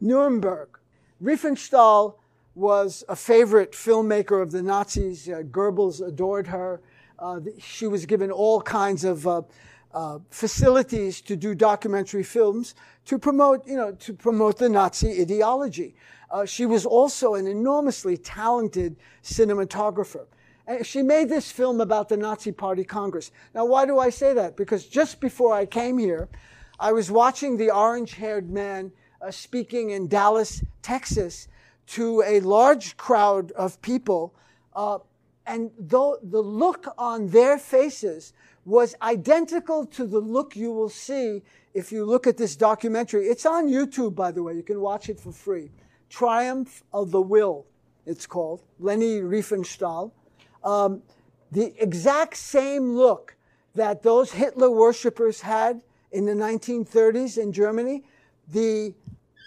Nuremberg. 0.00 0.78
Riefenstahl 1.20 2.14
was 2.54 3.02
a 3.08 3.16
favorite 3.16 3.72
filmmaker 3.72 4.40
of 4.40 4.52
the 4.52 4.62
Nazis. 4.62 5.28
Uh, 5.28 5.42
Goebbels 5.42 6.06
adored 6.06 6.46
her. 6.46 6.80
Uh, 7.18 7.40
she 7.58 7.88
was 7.88 8.06
given 8.06 8.30
all 8.30 8.62
kinds 8.62 9.02
of 9.02 9.26
uh, 9.26 9.42
uh, 9.92 10.20
facilities 10.30 11.20
to 11.22 11.34
do 11.34 11.52
documentary 11.52 12.22
films 12.22 12.76
to 13.04 13.18
promote, 13.18 13.66
you 13.66 13.76
know, 13.76 13.90
to 13.90 14.12
promote 14.12 14.56
the 14.56 14.68
Nazi 14.68 15.20
ideology. 15.20 15.96
Uh, 16.30 16.44
she 16.44 16.64
was 16.64 16.86
also 16.86 17.34
an 17.34 17.48
enormously 17.48 18.16
talented 18.16 18.94
cinematographer. 19.24 20.26
And 20.68 20.86
she 20.86 21.02
made 21.02 21.30
this 21.30 21.50
film 21.50 21.80
about 21.80 22.10
the 22.10 22.18
Nazi 22.18 22.52
Party 22.52 22.84
Congress. 22.84 23.30
Now, 23.54 23.64
why 23.64 23.86
do 23.86 23.98
I 23.98 24.10
say 24.10 24.34
that? 24.34 24.54
Because 24.54 24.86
just 24.86 25.18
before 25.18 25.54
I 25.54 25.64
came 25.64 25.96
here, 25.96 26.28
I 26.78 26.92
was 26.92 27.10
watching 27.10 27.56
the 27.56 27.70
orange 27.70 28.12
haired 28.12 28.50
man 28.50 28.92
uh, 29.22 29.30
speaking 29.30 29.90
in 29.90 30.08
Dallas, 30.08 30.62
Texas, 30.82 31.48
to 31.88 32.22
a 32.26 32.40
large 32.40 32.98
crowd 32.98 33.50
of 33.52 33.80
people. 33.80 34.34
Uh, 34.76 34.98
and 35.46 35.70
though 35.78 36.18
the 36.22 36.42
look 36.42 36.86
on 36.98 37.28
their 37.28 37.58
faces 37.58 38.34
was 38.66 38.94
identical 39.00 39.86
to 39.86 40.06
the 40.06 40.18
look 40.18 40.54
you 40.54 40.70
will 40.70 40.90
see 40.90 41.40
if 41.72 41.90
you 41.90 42.04
look 42.04 42.26
at 42.26 42.36
this 42.36 42.54
documentary. 42.56 43.24
It's 43.24 43.46
on 43.46 43.68
YouTube, 43.68 44.14
by 44.14 44.32
the 44.32 44.42
way. 44.42 44.52
You 44.52 44.62
can 44.62 44.82
watch 44.82 45.08
it 45.08 45.18
for 45.18 45.32
free. 45.32 45.70
Triumph 46.10 46.84
of 46.92 47.10
the 47.10 47.22
Will, 47.22 47.64
it's 48.04 48.26
called. 48.26 48.62
Leni 48.78 49.20
Riefenstahl 49.20 50.12
um, 50.64 51.02
the 51.50 51.74
exact 51.82 52.36
same 52.36 52.96
look 52.96 53.36
that 53.74 54.02
those 54.02 54.32
Hitler 54.32 54.70
worshippers 54.70 55.40
had 55.40 55.80
in 56.10 56.26
the 56.26 56.32
1930s 56.32 57.38
in 57.38 57.52
Germany, 57.52 58.04
the 58.48 58.94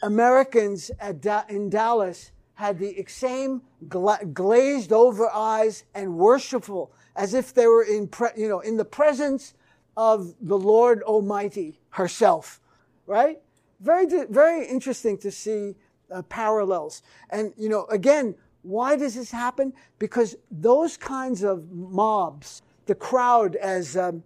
Americans 0.04 0.92
da- 1.20 1.44
in 1.50 1.70
Dallas 1.70 2.32
had 2.56 2.80
the 2.80 3.04
same 3.08 3.62
gla- 3.88 4.24
glazed 4.34 4.92
over 4.92 5.30
eyes 5.32 5.84
and 5.96 6.16
worshipful, 6.16 6.92
as 7.16 7.34
if 7.34 7.54
they 7.54 7.68
were 7.68 7.84
in, 7.84 8.08
pre- 8.08 8.30
you 8.38 8.48
know, 8.48 8.60
in 8.60 8.78
the 8.78 8.86
presence 8.86 9.54
of 9.98 10.34
the 10.42 10.58
Lord 10.58 11.04
Almighty 11.04 11.80
herself, 11.90 12.62
right? 13.06 13.40
Very, 13.80 14.06
very 14.30 14.68
interesting 14.68 15.18
to 15.20 15.32
see 15.32 15.76
uh, 16.12 16.22
parallels. 16.24 17.02
And, 17.30 17.54
you 17.58 17.70
know, 17.70 17.86
again, 17.86 18.36
why 18.64 18.96
does 18.96 19.16
this 19.16 19.32
happen? 19.32 19.74
Because 20.00 20.36
those 20.50 20.98
kinds 20.98 21.44
of 21.44 21.72
mobs, 21.72 22.62
the 22.86 22.96
crowd, 22.96 23.56
as 23.56 23.98
um, 23.98 24.24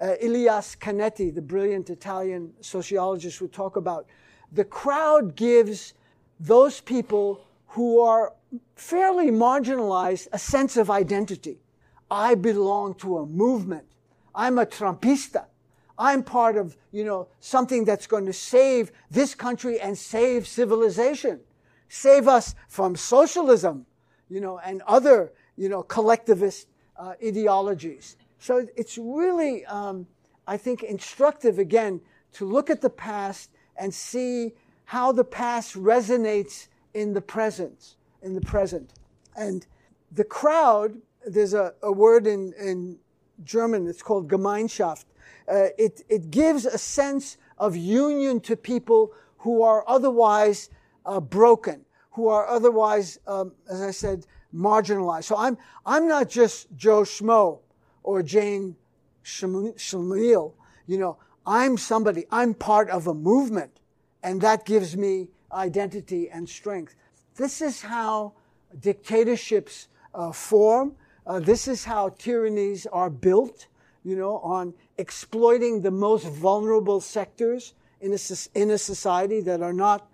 uh, 0.00 0.14
Elias 0.22 0.76
Canetti, 0.76 1.34
the 1.34 1.42
brilliant 1.42 1.90
Italian 1.90 2.52
sociologist, 2.60 3.40
would 3.40 3.52
talk 3.52 3.76
about, 3.76 4.06
the 4.52 4.64
crowd 4.64 5.36
gives 5.36 5.94
those 6.40 6.80
people 6.80 7.40
who 7.68 8.00
are 8.00 8.32
fairly 8.76 9.30
marginalized 9.30 10.28
a 10.32 10.38
sense 10.38 10.76
of 10.76 10.90
identity. 10.90 11.58
I 12.10 12.34
belong 12.34 12.94
to 12.96 13.18
a 13.18 13.26
movement. 13.26 13.84
I'm 14.34 14.58
a 14.58 14.66
Trumpista. 14.66 15.46
I'm 15.98 16.22
part 16.22 16.56
of, 16.56 16.76
you 16.92 17.04
know, 17.04 17.28
something 17.40 17.84
that's 17.84 18.06
going 18.06 18.26
to 18.26 18.32
save 18.32 18.90
this 19.10 19.34
country 19.34 19.80
and 19.80 19.96
save 19.96 20.46
civilization, 20.46 21.40
save 21.94 22.26
us 22.26 22.56
from 22.68 22.96
socialism, 22.96 23.86
you 24.28 24.40
know, 24.40 24.58
and 24.58 24.82
other, 24.82 25.32
you 25.56 25.68
know, 25.68 25.80
collectivist 25.80 26.66
uh, 26.96 27.14
ideologies. 27.24 28.16
So 28.40 28.66
it's 28.76 28.98
really, 28.98 29.64
um, 29.66 30.08
I 30.44 30.56
think, 30.56 30.82
instructive 30.82 31.60
again 31.60 32.00
to 32.32 32.46
look 32.46 32.68
at 32.68 32.80
the 32.80 32.90
past 32.90 33.50
and 33.76 33.94
see 33.94 34.54
how 34.86 35.12
the 35.12 35.24
past 35.24 35.76
resonates 35.76 36.66
in 36.94 37.12
the 37.12 37.20
present, 37.20 37.94
in 38.22 38.34
the 38.34 38.40
present. 38.40 38.94
And 39.36 39.64
the 40.10 40.24
crowd, 40.24 40.96
there's 41.24 41.54
a, 41.54 41.74
a 41.80 41.92
word 41.92 42.26
in, 42.26 42.52
in 42.58 42.98
German, 43.44 43.86
it's 43.86 44.02
called 44.02 44.28
Gemeinschaft. 44.28 45.04
Uh, 45.48 45.66
it, 45.78 46.02
it 46.08 46.32
gives 46.32 46.66
a 46.66 46.76
sense 46.76 47.36
of 47.56 47.76
union 47.76 48.40
to 48.40 48.56
people 48.56 49.12
who 49.38 49.62
are 49.62 49.84
otherwise 49.86 50.70
uh, 51.04 51.20
broken, 51.20 51.84
who 52.12 52.28
are 52.28 52.46
otherwise, 52.46 53.18
um, 53.26 53.52
as 53.68 53.80
I 53.80 53.90
said, 53.90 54.26
marginalized. 54.54 55.24
So 55.24 55.36
I'm, 55.36 55.58
I'm 55.84 56.06
not 56.06 56.28
just 56.28 56.68
Joe 56.76 57.02
Schmo 57.02 57.58
or 58.02 58.22
Jane 58.22 58.76
Schlemiel. 59.24 60.52
You 60.86 60.98
know, 60.98 61.16
I'm 61.46 61.76
somebody, 61.76 62.24
I'm 62.30 62.54
part 62.54 62.88
of 62.90 63.06
a 63.06 63.14
movement, 63.14 63.80
and 64.22 64.40
that 64.42 64.64
gives 64.64 64.96
me 64.96 65.28
identity 65.52 66.30
and 66.30 66.48
strength. 66.48 66.94
This 67.36 67.60
is 67.60 67.82
how 67.82 68.32
dictatorships 68.80 69.88
uh, 70.14 70.32
form. 70.32 70.94
Uh, 71.26 71.40
this 71.40 71.68
is 71.68 71.84
how 71.84 72.10
tyrannies 72.10 72.86
are 72.86 73.10
built, 73.10 73.66
you 74.04 74.16
know, 74.16 74.38
on 74.38 74.74
exploiting 74.98 75.80
the 75.80 75.90
most 75.90 76.26
vulnerable 76.26 77.00
sectors 77.00 77.74
in 78.00 78.12
a, 78.12 78.18
in 78.54 78.70
a 78.70 78.78
society 78.78 79.40
that 79.40 79.62
are 79.62 79.72
not 79.72 80.08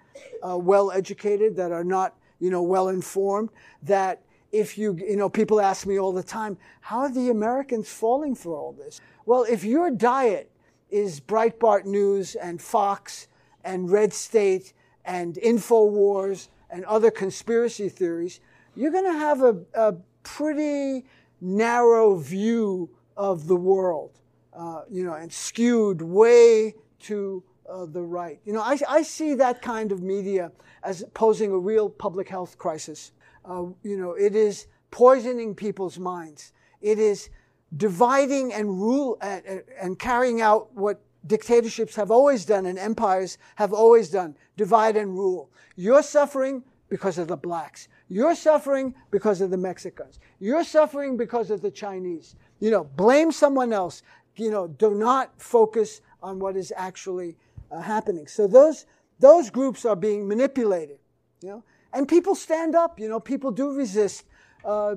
uh, 0.46 0.56
well 0.58 0.90
educated, 0.90 1.56
that 1.56 1.72
are 1.72 1.84
not, 1.84 2.16
you 2.38 2.50
know, 2.50 2.62
well 2.62 2.88
informed, 2.88 3.50
that 3.82 4.22
if 4.52 4.76
you, 4.76 4.96
you 4.96 5.16
know, 5.16 5.28
people 5.28 5.60
ask 5.60 5.86
me 5.86 5.98
all 5.98 6.12
the 6.12 6.22
time, 6.22 6.58
how 6.80 7.00
are 7.00 7.10
the 7.10 7.30
Americans 7.30 7.88
falling 7.88 8.34
for 8.34 8.56
all 8.56 8.72
this? 8.72 9.00
Well, 9.26 9.44
if 9.44 9.64
your 9.64 9.90
diet 9.90 10.50
is 10.90 11.20
Breitbart 11.20 11.84
News 11.84 12.34
and 12.34 12.60
Fox 12.60 13.28
and 13.64 13.90
Red 13.90 14.12
State 14.12 14.72
and 15.04 15.34
InfoWars 15.36 16.48
and 16.68 16.84
other 16.84 17.10
conspiracy 17.10 17.88
theories, 17.88 18.40
you're 18.74 18.90
going 18.90 19.04
to 19.04 19.18
have 19.18 19.42
a, 19.42 19.56
a, 19.74 19.94
pretty 20.22 21.06
narrow 21.40 22.14
view 22.14 22.90
of 23.16 23.46
the 23.46 23.56
world, 23.56 24.20
uh, 24.52 24.82
you 24.90 25.02
know, 25.02 25.14
and 25.14 25.32
skewed 25.32 26.02
way 26.02 26.74
to 26.98 27.42
uh, 27.70 27.86
the 27.86 28.02
right. 28.02 28.40
You 28.44 28.52
know, 28.52 28.60
I, 28.60 28.78
I 28.88 29.02
see 29.02 29.34
that 29.34 29.62
kind 29.62 29.92
of 29.92 30.02
media 30.02 30.52
as 30.82 31.04
posing 31.14 31.52
a 31.52 31.58
real 31.58 31.88
public 31.88 32.28
health 32.28 32.58
crisis. 32.58 33.12
Uh, 33.44 33.66
you 33.82 33.96
know, 33.96 34.12
it 34.12 34.34
is 34.34 34.66
poisoning 34.90 35.54
people's 35.54 35.98
minds. 35.98 36.52
It 36.80 36.98
is 36.98 37.30
dividing 37.76 38.52
and 38.52 38.68
rule 38.68 39.18
and, 39.22 39.62
and 39.80 39.98
carrying 39.98 40.40
out 40.40 40.74
what 40.74 41.00
dictatorships 41.26 41.94
have 41.96 42.10
always 42.10 42.44
done 42.44 42.66
and 42.66 42.78
empires 42.78 43.38
have 43.56 43.72
always 43.72 44.10
done 44.10 44.36
divide 44.56 44.96
and 44.96 45.14
rule. 45.14 45.50
You're 45.76 46.02
suffering 46.02 46.64
because 46.88 47.18
of 47.18 47.28
the 47.28 47.36
blacks. 47.36 47.88
You're 48.08 48.34
suffering 48.34 48.94
because 49.10 49.40
of 49.40 49.50
the 49.50 49.56
Mexicans. 49.56 50.18
You're 50.40 50.64
suffering 50.64 51.16
because 51.16 51.50
of 51.50 51.62
the 51.62 51.70
Chinese. 51.70 52.34
You 52.58 52.70
know, 52.70 52.84
blame 52.84 53.30
someone 53.30 53.72
else. 53.72 54.02
You 54.36 54.50
know, 54.50 54.66
do 54.66 54.94
not 54.94 55.40
focus 55.40 56.00
on 56.22 56.38
what 56.38 56.56
is 56.56 56.72
actually 56.76 57.36
uh, 57.70 57.80
happening. 57.80 58.26
So 58.26 58.46
those 58.46 58.86
those 59.18 59.50
groups 59.50 59.84
are 59.84 59.96
being 59.96 60.26
manipulated. 60.26 60.98
You 61.42 61.48
know, 61.48 61.64
and 61.92 62.08
people 62.08 62.34
stand 62.34 62.74
up. 62.74 63.00
You 63.00 63.08
know, 63.08 63.20
people 63.20 63.50
do 63.50 63.72
resist. 63.72 64.24
Uh, 64.64 64.96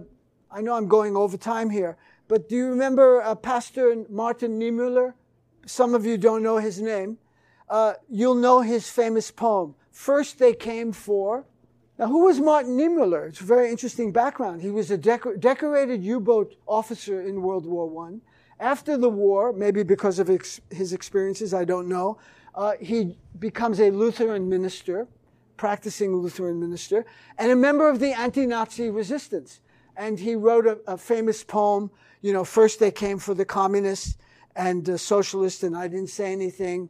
I 0.51 0.61
know 0.61 0.75
I'm 0.75 0.87
going 0.87 1.15
over 1.15 1.37
time 1.37 1.69
here, 1.69 1.97
but 2.27 2.49
do 2.49 2.55
you 2.55 2.67
remember 2.67 3.21
uh, 3.21 3.35
Pastor 3.35 4.05
Martin 4.09 4.59
Niemöller? 4.59 5.13
Some 5.65 5.95
of 5.95 6.05
you 6.05 6.17
don't 6.17 6.43
know 6.43 6.57
his 6.57 6.81
name. 6.81 7.17
Uh, 7.69 7.93
you'll 8.09 8.35
know 8.35 8.61
his 8.61 8.89
famous 8.89 9.31
poem, 9.31 9.75
First 9.91 10.37
They 10.37 10.53
Came 10.53 10.91
For. 10.91 11.45
Now, 11.97 12.07
who 12.07 12.25
was 12.25 12.39
Martin 12.39 12.77
Niemöller? 12.77 13.29
It's 13.29 13.39
a 13.41 13.45
very 13.45 13.69
interesting 13.69 14.11
background. 14.11 14.61
He 14.61 14.69
was 14.69 14.91
a 14.91 14.97
decor- 14.97 15.37
decorated 15.37 16.03
U-boat 16.03 16.55
officer 16.67 17.21
in 17.21 17.41
World 17.41 17.65
War 17.65 18.07
I. 18.07 18.19
After 18.59 18.97
the 18.97 19.09
war, 19.09 19.53
maybe 19.53 19.83
because 19.83 20.19
of 20.19 20.29
ex- 20.29 20.59
his 20.69 20.93
experiences, 20.93 21.53
I 21.53 21.65
don't 21.65 21.87
know, 21.87 22.17
uh, 22.55 22.73
he 22.79 23.17
becomes 23.39 23.79
a 23.79 23.89
Lutheran 23.89 24.47
minister, 24.47 25.07
practicing 25.57 26.15
Lutheran 26.15 26.59
minister, 26.59 27.05
and 27.37 27.51
a 27.51 27.55
member 27.55 27.89
of 27.89 27.99
the 27.99 28.11
anti-Nazi 28.17 28.89
resistance. 28.89 29.61
And 29.95 30.19
he 30.19 30.35
wrote 30.35 30.65
a, 30.65 30.79
a 30.87 30.97
famous 30.97 31.43
poem, 31.43 31.91
you 32.21 32.33
know, 32.33 32.43
first 32.43 32.79
they 32.79 32.91
came 32.91 33.19
for 33.19 33.33
the 33.33 33.45
communists, 33.45 34.17
and 34.55 34.85
the 34.85 34.97
socialists, 34.97 35.63
and 35.63 35.75
I 35.75 35.87
didn't 35.87 36.09
say 36.09 36.31
anything 36.31 36.89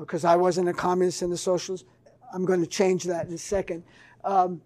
because 0.00 0.24
uh, 0.24 0.30
I 0.30 0.36
wasn't 0.36 0.68
a 0.68 0.72
communist 0.72 1.22
and 1.22 1.32
a 1.32 1.36
socialist. 1.36 1.84
I'm 2.32 2.44
going 2.44 2.60
to 2.60 2.66
change 2.66 3.04
that 3.04 3.26
in 3.26 3.34
a 3.34 3.38
second. 3.38 3.84
Um, 4.24 4.60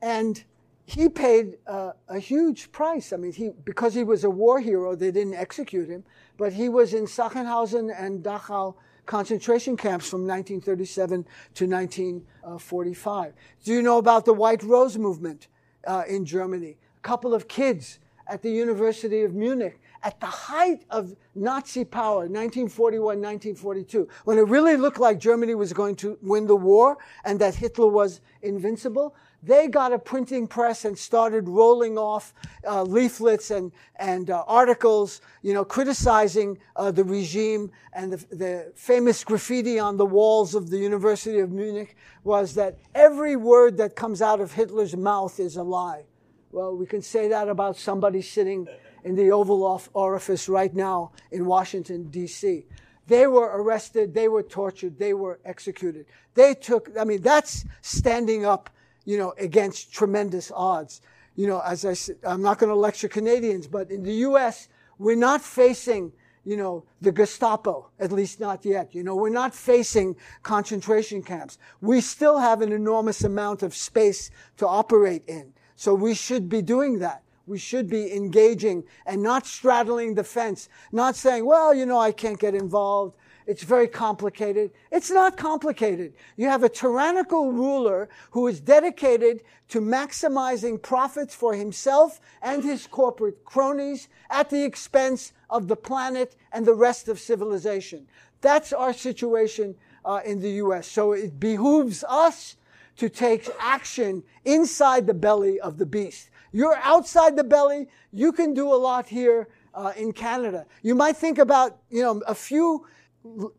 and 0.00 0.42
he 0.84 1.08
paid 1.08 1.58
uh, 1.66 1.92
a 2.08 2.18
huge 2.18 2.70
price. 2.72 3.12
I 3.12 3.16
mean, 3.16 3.32
he 3.32 3.50
because 3.64 3.94
he 3.94 4.04
was 4.04 4.24
a 4.24 4.30
war 4.30 4.60
hero, 4.60 4.94
they 4.94 5.10
didn't 5.10 5.34
execute 5.34 5.88
him, 5.88 6.04
but 6.36 6.52
he 6.52 6.68
was 6.68 6.94
in 6.94 7.06
Sachsenhausen 7.06 7.92
and 7.96 8.22
Dachau 8.22 8.74
concentration 9.06 9.76
camps 9.76 10.08
from 10.08 10.26
1937 10.26 11.24
to 11.54 11.66
1945. 11.66 13.32
Do 13.64 13.72
you 13.72 13.82
know 13.82 13.98
about 13.98 14.24
the 14.24 14.32
White 14.32 14.62
Rose 14.62 14.96
movement 14.96 15.48
uh, 15.86 16.04
in 16.08 16.24
Germany? 16.24 16.76
A 16.98 17.00
couple 17.00 17.34
of 17.34 17.48
kids 17.48 17.98
at 18.26 18.42
the 18.42 18.50
University 18.50 19.22
of 19.22 19.34
Munich 19.34 19.80
at 20.02 20.18
the 20.20 20.26
height 20.26 20.84
of 20.90 21.14
Nazi 21.34 21.84
power, 21.84 22.20
1941, 22.20 23.04
1942, 23.04 24.08
when 24.24 24.38
it 24.38 24.42
really 24.42 24.76
looked 24.76 24.98
like 24.98 25.18
Germany 25.18 25.54
was 25.54 25.72
going 25.72 25.94
to 25.96 26.18
win 26.22 26.46
the 26.46 26.56
war 26.56 26.98
and 27.24 27.38
that 27.40 27.54
Hitler 27.54 27.86
was 27.86 28.20
invincible, 28.42 29.14
they 29.42 29.66
got 29.66 29.92
a 29.92 29.98
printing 29.98 30.46
press 30.46 30.84
and 30.84 30.96
started 30.96 31.48
rolling 31.48 31.98
off 31.98 32.32
uh, 32.66 32.82
leaflets 32.82 33.50
and, 33.50 33.72
and 33.96 34.30
uh, 34.30 34.44
articles, 34.46 35.20
you 35.42 35.52
know, 35.52 35.64
criticizing 35.64 36.58
uh, 36.76 36.92
the 36.92 37.02
regime. 37.02 37.70
And 37.92 38.12
the, 38.12 38.36
the 38.36 38.72
famous 38.76 39.24
graffiti 39.24 39.78
on 39.78 39.96
the 39.96 40.06
walls 40.06 40.54
of 40.54 40.70
the 40.70 40.78
University 40.78 41.40
of 41.40 41.50
Munich 41.50 41.96
was 42.22 42.54
that 42.54 42.78
every 42.94 43.34
word 43.34 43.76
that 43.78 43.96
comes 43.96 44.22
out 44.22 44.40
of 44.40 44.52
Hitler's 44.52 44.96
mouth 44.96 45.40
is 45.40 45.56
a 45.56 45.62
lie. 45.62 46.04
Well, 46.52 46.76
we 46.76 46.86
can 46.86 47.02
say 47.02 47.28
that 47.28 47.48
about 47.48 47.76
somebody 47.76 48.22
sitting 48.22 48.68
in 49.04 49.16
the 49.16 49.32
Oval 49.32 49.64
Office 49.94 50.48
right 50.48 50.72
now 50.72 51.12
in 51.32 51.46
Washington, 51.46 52.10
D.C. 52.10 52.64
They 53.06 53.26
were 53.26 53.50
arrested, 53.60 54.14
they 54.14 54.28
were 54.28 54.42
tortured, 54.42 54.98
they 54.98 55.14
were 55.14 55.40
executed. 55.44 56.06
They 56.34 56.54
took, 56.54 56.90
I 56.98 57.04
mean, 57.04 57.22
that's 57.22 57.64
standing 57.80 58.44
up, 58.44 58.70
you 59.04 59.18
know, 59.18 59.34
against 59.38 59.92
tremendous 59.92 60.50
odds. 60.54 61.00
You 61.34 61.46
know, 61.46 61.60
as 61.60 61.84
I 61.84 61.94
said, 61.94 62.16
I'm 62.24 62.42
not 62.42 62.58
going 62.58 62.70
to 62.70 62.76
lecture 62.76 63.08
Canadians, 63.08 63.66
but 63.66 63.90
in 63.90 64.02
the 64.02 64.12
U.S., 64.14 64.68
we're 64.98 65.16
not 65.16 65.40
facing, 65.40 66.12
you 66.44 66.56
know, 66.56 66.84
the 67.00 67.10
Gestapo, 67.10 67.88
at 67.98 68.12
least 68.12 68.38
not 68.38 68.64
yet. 68.64 68.94
You 68.94 69.02
know, 69.02 69.16
we're 69.16 69.30
not 69.30 69.54
facing 69.54 70.16
concentration 70.42 71.22
camps. 71.22 71.58
We 71.80 72.00
still 72.00 72.38
have 72.38 72.60
an 72.60 72.72
enormous 72.72 73.24
amount 73.24 73.62
of 73.62 73.74
space 73.74 74.30
to 74.58 74.66
operate 74.66 75.24
in. 75.26 75.52
So 75.74 75.94
we 75.94 76.14
should 76.14 76.48
be 76.48 76.62
doing 76.62 76.98
that. 77.00 77.22
We 77.46 77.58
should 77.58 77.88
be 77.88 78.14
engaging 78.14 78.84
and 79.04 79.22
not 79.22 79.46
straddling 79.46 80.14
the 80.14 80.24
fence, 80.24 80.68
not 80.92 81.16
saying, 81.16 81.44
well, 81.44 81.74
you 81.74 81.86
know, 81.86 81.98
I 81.98 82.12
can't 82.12 82.38
get 82.38 82.54
involved. 82.54 83.16
It's 83.46 83.62
very 83.62 83.88
complicated. 83.88 84.70
It's 84.90 85.10
not 85.10 85.36
complicated. 85.36 86.14
You 86.36 86.48
have 86.48 86.62
a 86.62 86.68
tyrannical 86.68 87.52
ruler 87.52 88.08
who 88.30 88.46
is 88.46 88.60
dedicated 88.60 89.42
to 89.68 89.80
maximizing 89.80 90.80
profits 90.80 91.34
for 91.34 91.54
himself 91.54 92.20
and 92.42 92.62
his 92.62 92.86
corporate 92.86 93.44
cronies 93.44 94.08
at 94.30 94.50
the 94.50 94.64
expense 94.64 95.32
of 95.50 95.68
the 95.68 95.76
planet 95.76 96.36
and 96.52 96.64
the 96.64 96.74
rest 96.74 97.08
of 97.08 97.18
civilization. 97.18 98.06
That's 98.40 98.72
our 98.72 98.92
situation 98.92 99.74
uh, 100.04 100.20
in 100.24 100.40
the 100.40 100.50
U.S. 100.52 100.86
So 100.86 101.12
it 101.12 101.38
behooves 101.38 102.04
us 102.08 102.56
to 102.96 103.08
take 103.08 103.48
action 103.58 104.22
inside 104.44 105.06
the 105.06 105.14
belly 105.14 105.58
of 105.60 105.78
the 105.78 105.86
beast. 105.86 106.30
You're 106.52 106.76
outside 106.76 107.36
the 107.36 107.44
belly. 107.44 107.88
You 108.12 108.32
can 108.32 108.52
do 108.52 108.72
a 108.72 108.76
lot 108.76 109.06
here 109.06 109.48
uh, 109.74 109.92
in 109.96 110.12
Canada. 110.12 110.66
You 110.82 110.94
might 110.94 111.16
think 111.16 111.38
about, 111.38 111.78
you 111.90 112.02
know, 112.02 112.22
a 112.26 112.34
few 112.34 112.86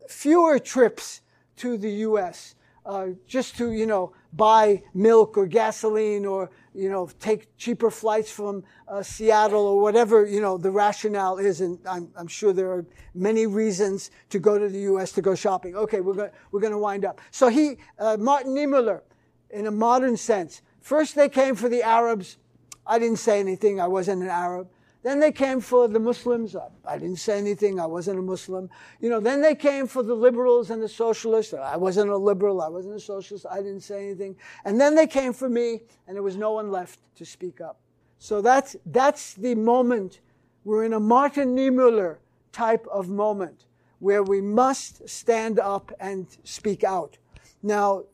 fewer 0.08 0.58
trips 0.58 1.22
to 1.56 1.76
the 1.76 1.90
U.S. 1.90 2.54
uh, 2.84 3.08
just 3.26 3.56
to, 3.56 3.72
you 3.72 3.86
know, 3.86 4.12
buy 4.32 4.82
milk 4.92 5.38
or 5.38 5.46
gasoline 5.46 6.26
or, 6.26 6.50
you 6.74 6.90
know, 6.90 7.08
take 7.20 7.56
cheaper 7.56 7.90
flights 7.90 8.30
from 8.30 8.64
uh, 8.88 9.02
Seattle 9.02 9.64
or 9.66 9.80
whatever, 9.80 10.26
you 10.26 10.40
know, 10.40 10.58
the 10.58 10.70
rationale 10.70 11.38
is. 11.38 11.60
And 11.60 11.78
I'm, 11.88 12.10
I'm, 12.16 12.26
sure 12.26 12.52
there 12.52 12.70
are 12.72 12.84
many 13.14 13.46
reasons 13.46 14.10
to 14.30 14.38
go 14.38 14.58
to 14.58 14.68
the 14.68 14.80
U.S. 14.80 15.12
to 15.12 15.22
go 15.22 15.34
shopping. 15.34 15.76
Okay, 15.76 16.00
we're 16.00 16.14
going 16.14 16.30
we're 16.50 16.60
going 16.60 16.72
to 16.72 16.78
wind 16.78 17.04
up. 17.04 17.20
So 17.30 17.48
he, 17.48 17.76
uh, 17.98 18.16
Martin 18.18 18.54
Niemöller, 18.54 19.02
in 19.50 19.66
a 19.66 19.70
modern 19.70 20.16
sense, 20.16 20.62
first 20.80 21.14
they 21.14 21.28
came 21.28 21.54
for 21.54 21.68
the 21.68 21.82
Arabs. 21.82 22.38
I 22.86 22.98
didn't 22.98 23.18
say 23.18 23.40
anything. 23.40 23.80
I 23.80 23.86
wasn't 23.86 24.22
an 24.22 24.28
Arab. 24.28 24.68
Then 25.04 25.20
they 25.20 25.32
came 25.32 25.60
for 25.60 25.86
the 25.86 26.00
Muslims. 26.00 26.56
I 26.56 26.96
didn't 26.96 27.18
say 27.18 27.36
anything. 27.36 27.78
I 27.78 27.84
wasn't 27.84 28.18
a 28.18 28.22
Muslim. 28.22 28.70
You 29.00 29.10
know, 29.10 29.20
then 29.20 29.42
they 29.42 29.54
came 29.54 29.86
for 29.86 30.02
the 30.02 30.14
liberals 30.14 30.70
and 30.70 30.82
the 30.82 30.88
socialists. 30.88 31.52
I 31.52 31.76
wasn't 31.76 32.08
a 32.10 32.16
liberal. 32.16 32.62
I 32.62 32.68
wasn't 32.68 32.96
a 32.96 33.00
socialist. 33.00 33.44
I 33.50 33.58
didn't 33.58 33.82
say 33.82 34.06
anything. 34.06 34.34
And 34.64 34.80
then 34.80 34.94
they 34.94 35.06
came 35.06 35.34
for 35.34 35.50
me, 35.50 35.82
and 36.06 36.16
there 36.16 36.22
was 36.22 36.38
no 36.38 36.52
one 36.52 36.70
left 36.70 37.00
to 37.16 37.26
speak 37.26 37.60
up. 37.60 37.80
So 38.18 38.40
that's, 38.40 38.76
that's 38.86 39.34
the 39.34 39.54
moment. 39.54 40.20
We're 40.64 40.84
in 40.84 40.94
a 40.94 41.00
Martin 41.00 41.54
Niemöller 41.54 42.16
type 42.52 42.86
of 42.90 43.10
moment 43.10 43.66
where 43.98 44.22
we 44.22 44.40
must 44.40 45.06
stand 45.06 45.60
up 45.60 45.92
and 46.00 46.26
speak 46.44 46.82
out. 46.82 47.18
Now, 47.62 48.04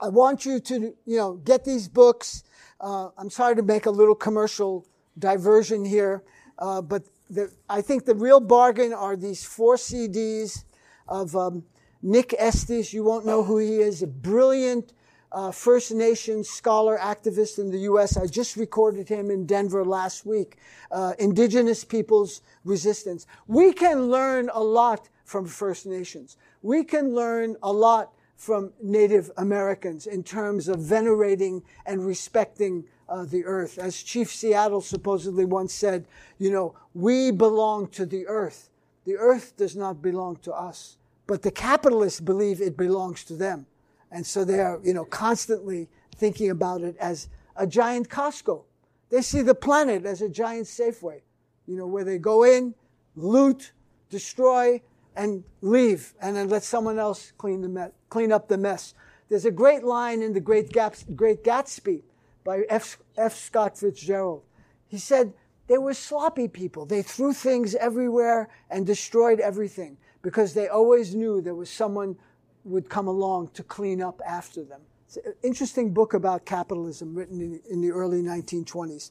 I 0.00 0.08
want 0.08 0.46
you 0.46 0.60
to, 0.60 0.94
you 1.04 1.16
know, 1.18 1.34
get 1.34 1.66
these 1.66 1.88
books. 1.88 2.44
Uh, 2.80 3.10
I'm 3.18 3.28
sorry 3.28 3.54
to 3.56 3.62
make 3.62 3.84
a 3.84 3.90
little 3.90 4.14
commercial 4.14 4.86
diversion 5.18 5.84
here, 5.84 6.22
uh, 6.58 6.82
but 6.82 7.04
the, 7.30 7.50
I 7.68 7.80
think 7.80 8.04
the 8.04 8.14
real 8.14 8.40
bargain 8.40 8.92
are 8.92 9.16
these 9.16 9.44
four 9.44 9.76
CDs 9.76 10.64
of 11.08 11.34
um, 11.34 11.64
Nick 12.02 12.34
Estes. 12.38 12.92
You 12.92 13.04
won't 13.04 13.24
know 13.26 13.42
who 13.42 13.58
he 13.58 13.76
is, 13.76 14.02
a 14.02 14.06
brilliant 14.06 14.92
uh, 15.32 15.50
First 15.50 15.92
Nations 15.92 16.48
scholar 16.48 16.98
activist 16.98 17.58
in 17.58 17.70
the 17.70 17.78
U.S. 17.80 18.16
I 18.16 18.26
just 18.26 18.56
recorded 18.56 19.08
him 19.08 19.30
in 19.30 19.46
Denver 19.46 19.84
last 19.84 20.26
week. 20.26 20.58
Uh, 20.90 21.14
Indigenous 21.18 21.84
peoples' 21.84 22.42
resistance. 22.64 23.26
We 23.46 23.72
can 23.72 24.10
learn 24.10 24.50
a 24.52 24.62
lot 24.62 25.08
from 25.24 25.46
First 25.46 25.86
Nations. 25.86 26.36
We 26.60 26.84
can 26.84 27.14
learn 27.14 27.56
a 27.62 27.72
lot 27.72 28.12
from 28.36 28.72
Native 28.82 29.30
Americans 29.36 30.06
in 30.06 30.22
terms 30.22 30.68
of 30.68 30.80
venerating 30.80 31.62
and 31.86 32.04
respecting 32.04 32.84
uh, 33.12 33.24
the 33.24 33.44
earth. 33.44 33.78
As 33.78 34.02
Chief 34.02 34.32
Seattle 34.32 34.80
supposedly 34.80 35.44
once 35.44 35.74
said, 35.74 36.06
you 36.38 36.50
know, 36.50 36.74
we 36.94 37.30
belong 37.30 37.88
to 37.88 38.06
the 38.06 38.26
earth. 38.26 38.70
The 39.04 39.16
earth 39.16 39.56
does 39.56 39.76
not 39.76 40.00
belong 40.00 40.36
to 40.36 40.52
us. 40.52 40.96
But 41.26 41.42
the 41.42 41.50
capitalists 41.50 42.20
believe 42.20 42.60
it 42.60 42.76
belongs 42.76 43.22
to 43.24 43.34
them. 43.34 43.66
And 44.10 44.26
so 44.26 44.44
they 44.44 44.60
are, 44.60 44.80
you 44.82 44.94
know, 44.94 45.04
constantly 45.04 45.88
thinking 46.16 46.50
about 46.50 46.80
it 46.80 46.96
as 46.98 47.28
a 47.56 47.66
giant 47.66 48.08
Costco. 48.08 48.62
They 49.10 49.20
see 49.20 49.42
the 49.42 49.54
planet 49.54 50.06
as 50.06 50.22
a 50.22 50.28
giant 50.28 50.66
Safeway, 50.66 51.20
you 51.66 51.76
know, 51.76 51.86
where 51.86 52.04
they 52.04 52.18
go 52.18 52.44
in, 52.44 52.74
loot, 53.14 53.72
destroy, 54.08 54.80
and 55.14 55.44
leave, 55.60 56.14
and 56.20 56.34
then 56.34 56.48
let 56.48 56.62
someone 56.62 56.98
else 56.98 57.32
clean, 57.36 57.60
the 57.60 57.68
me- 57.68 57.92
clean 58.08 58.32
up 58.32 58.48
the 58.48 58.56
mess. 58.56 58.94
There's 59.28 59.44
a 59.44 59.50
great 59.50 59.84
line 59.84 60.22
in 60.22 60.32
the 60.32 60.40
Great, 60.40 60.72
Gaps- 60.72 61.04
Great 61.14 61.44
Gatsby 61.44 62.02
by 62.44 62.62
F. 62.68 62.98
F. 63.16 63.36
Scott 63.36 63.78
Fitzgerald. 63.78 64.42
He 64.88 64.98
said, 64.98 65.32
they 65.68 65.78
were 65.78 65.94
sloppy 65.94 66.48
people. 66.48 66.84
They 66.84 67.02
threw 67.02 67.32
things 67.32 67.74
everywhere 67.74 68.48
and 68.70 68.86
destroyed 68.86 69.40
everything 69.40 69.96
because 70.20 70.54
they 70.54 70.68
always 70.68 71.14
knew 71.14 71.40
there 71.40 71.54
was 71.54 71.70
someone 71.70 72.16
would 72.64 72.88
come 72.88 73.08
along 73.08 73.48
to 73.54 73.62
clean 73.62 74.02
up 74.02 74.20
after 74.26 74.64
them. 74.64 74.80
It's 75.06 75.16
an 75.16 75.34
interesting 75.42 75.92
book 75.92 76.14
about 76.14 76.46
capitalism 76.46 77.14
written 77.14 77.40
in, 77.40 77.60
in 77.70 77.80
the 77.80 77.90
early 77.90 78.22
1920s. 78.22 79.10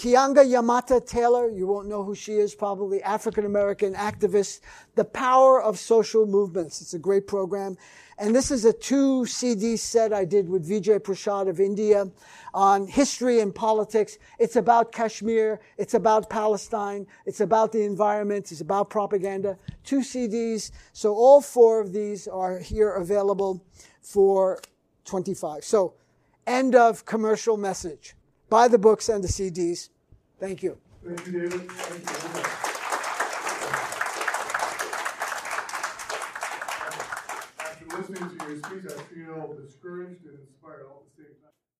Uh, 0.00 0.02
Keeanga-Yamahtta 0.02 1.06
Taylor, 1.06 1.50
you 1.50 1.66
won't 1.66 1.88
know 1.88 2.02
who 2.02 2.14
she 2.14 2.34
is 2.34 2.54
probably, 2.54 3.02
African 3.02 3.44
American 3.44 3.94
activist, 3.94 4.60
The 4.94 5.04
Power 5.04 5.62
of 5.62 5.78
Social 5.78 6.26
Movements. 6.26 6.80
It's 6.80 6.94
a 6.94 6.98
great 6.98 7.26
program. 7.26 7.76
And 8.18 8.34
this 8.34 8.50
is 8.50 8.64
a 8.64 8.72
two 8.72 9.24
CD 9.26 9.76
set 9.76 10.12
I 10.12 10.24
did 10.24 10.48
with 10.48 10.68
Vijay 10.68 11.00
Prashad 11.00 11.48
of 11.48 11.58
India 11.58 12.10
on 12.52 12.86
history 12.86 13.40
and 13.40 13.54
politics. 13.54 14.18
It's 14.38 14.56
about 14.56 14.92
Kashmir. 14.92 15.60
It's 15.78 15.94
about 15.94 16.28
Palestine. 16.28 17.06
It's 17.24 17.40
about 17.40 17.72
the 17.72 17.82
environment. 17.82 18.52
It's 18.52 18.60
about 18.60 18.90
propaganda. 18.90 19.56
Two 19.84 20.00
CDs. 20.00 20.70
So 20.92 21.14
all 21.14 21.40
four 21.40 21.80
of 21.80 21.92
these 21.92 22.28
are 22.28 22.58
here 22.58 22.92
available 22.92 23.64
for 24.02 24.60
25. 25.06 25.64
So 25.64 25.94
end 26.46 26.74
of 26.74 27.06
commercial 27.06 27.56
message. 27.56 28.14
Buy 28.50 28.68
the 28.68 28.78
books 28.78 29.08
and 29.08 29.24
the 29.24 29.28
CDs. 29.28 29.88
Thank 30.38 30.62
you. 30.62 30.76
Thank 31.04 31.26
you, 31.26 31.32
David. 31.32 31.70
Thank 31.70 32.10
you 32.10 32.70
listening 38.00 38.38
to 38.38 38.46
your 38.46 38.56
speech, 38.58 38.84
I 38.86 39.02
feel 39.14 39.56
discouraged 39.62 40.24
and 40.24 40.38
inspired 40.38 40.86
all 40.88 41.04
at 41.04 41.16
the 41.16 41.24
same 41.24 41.34
time. 41.42 41.49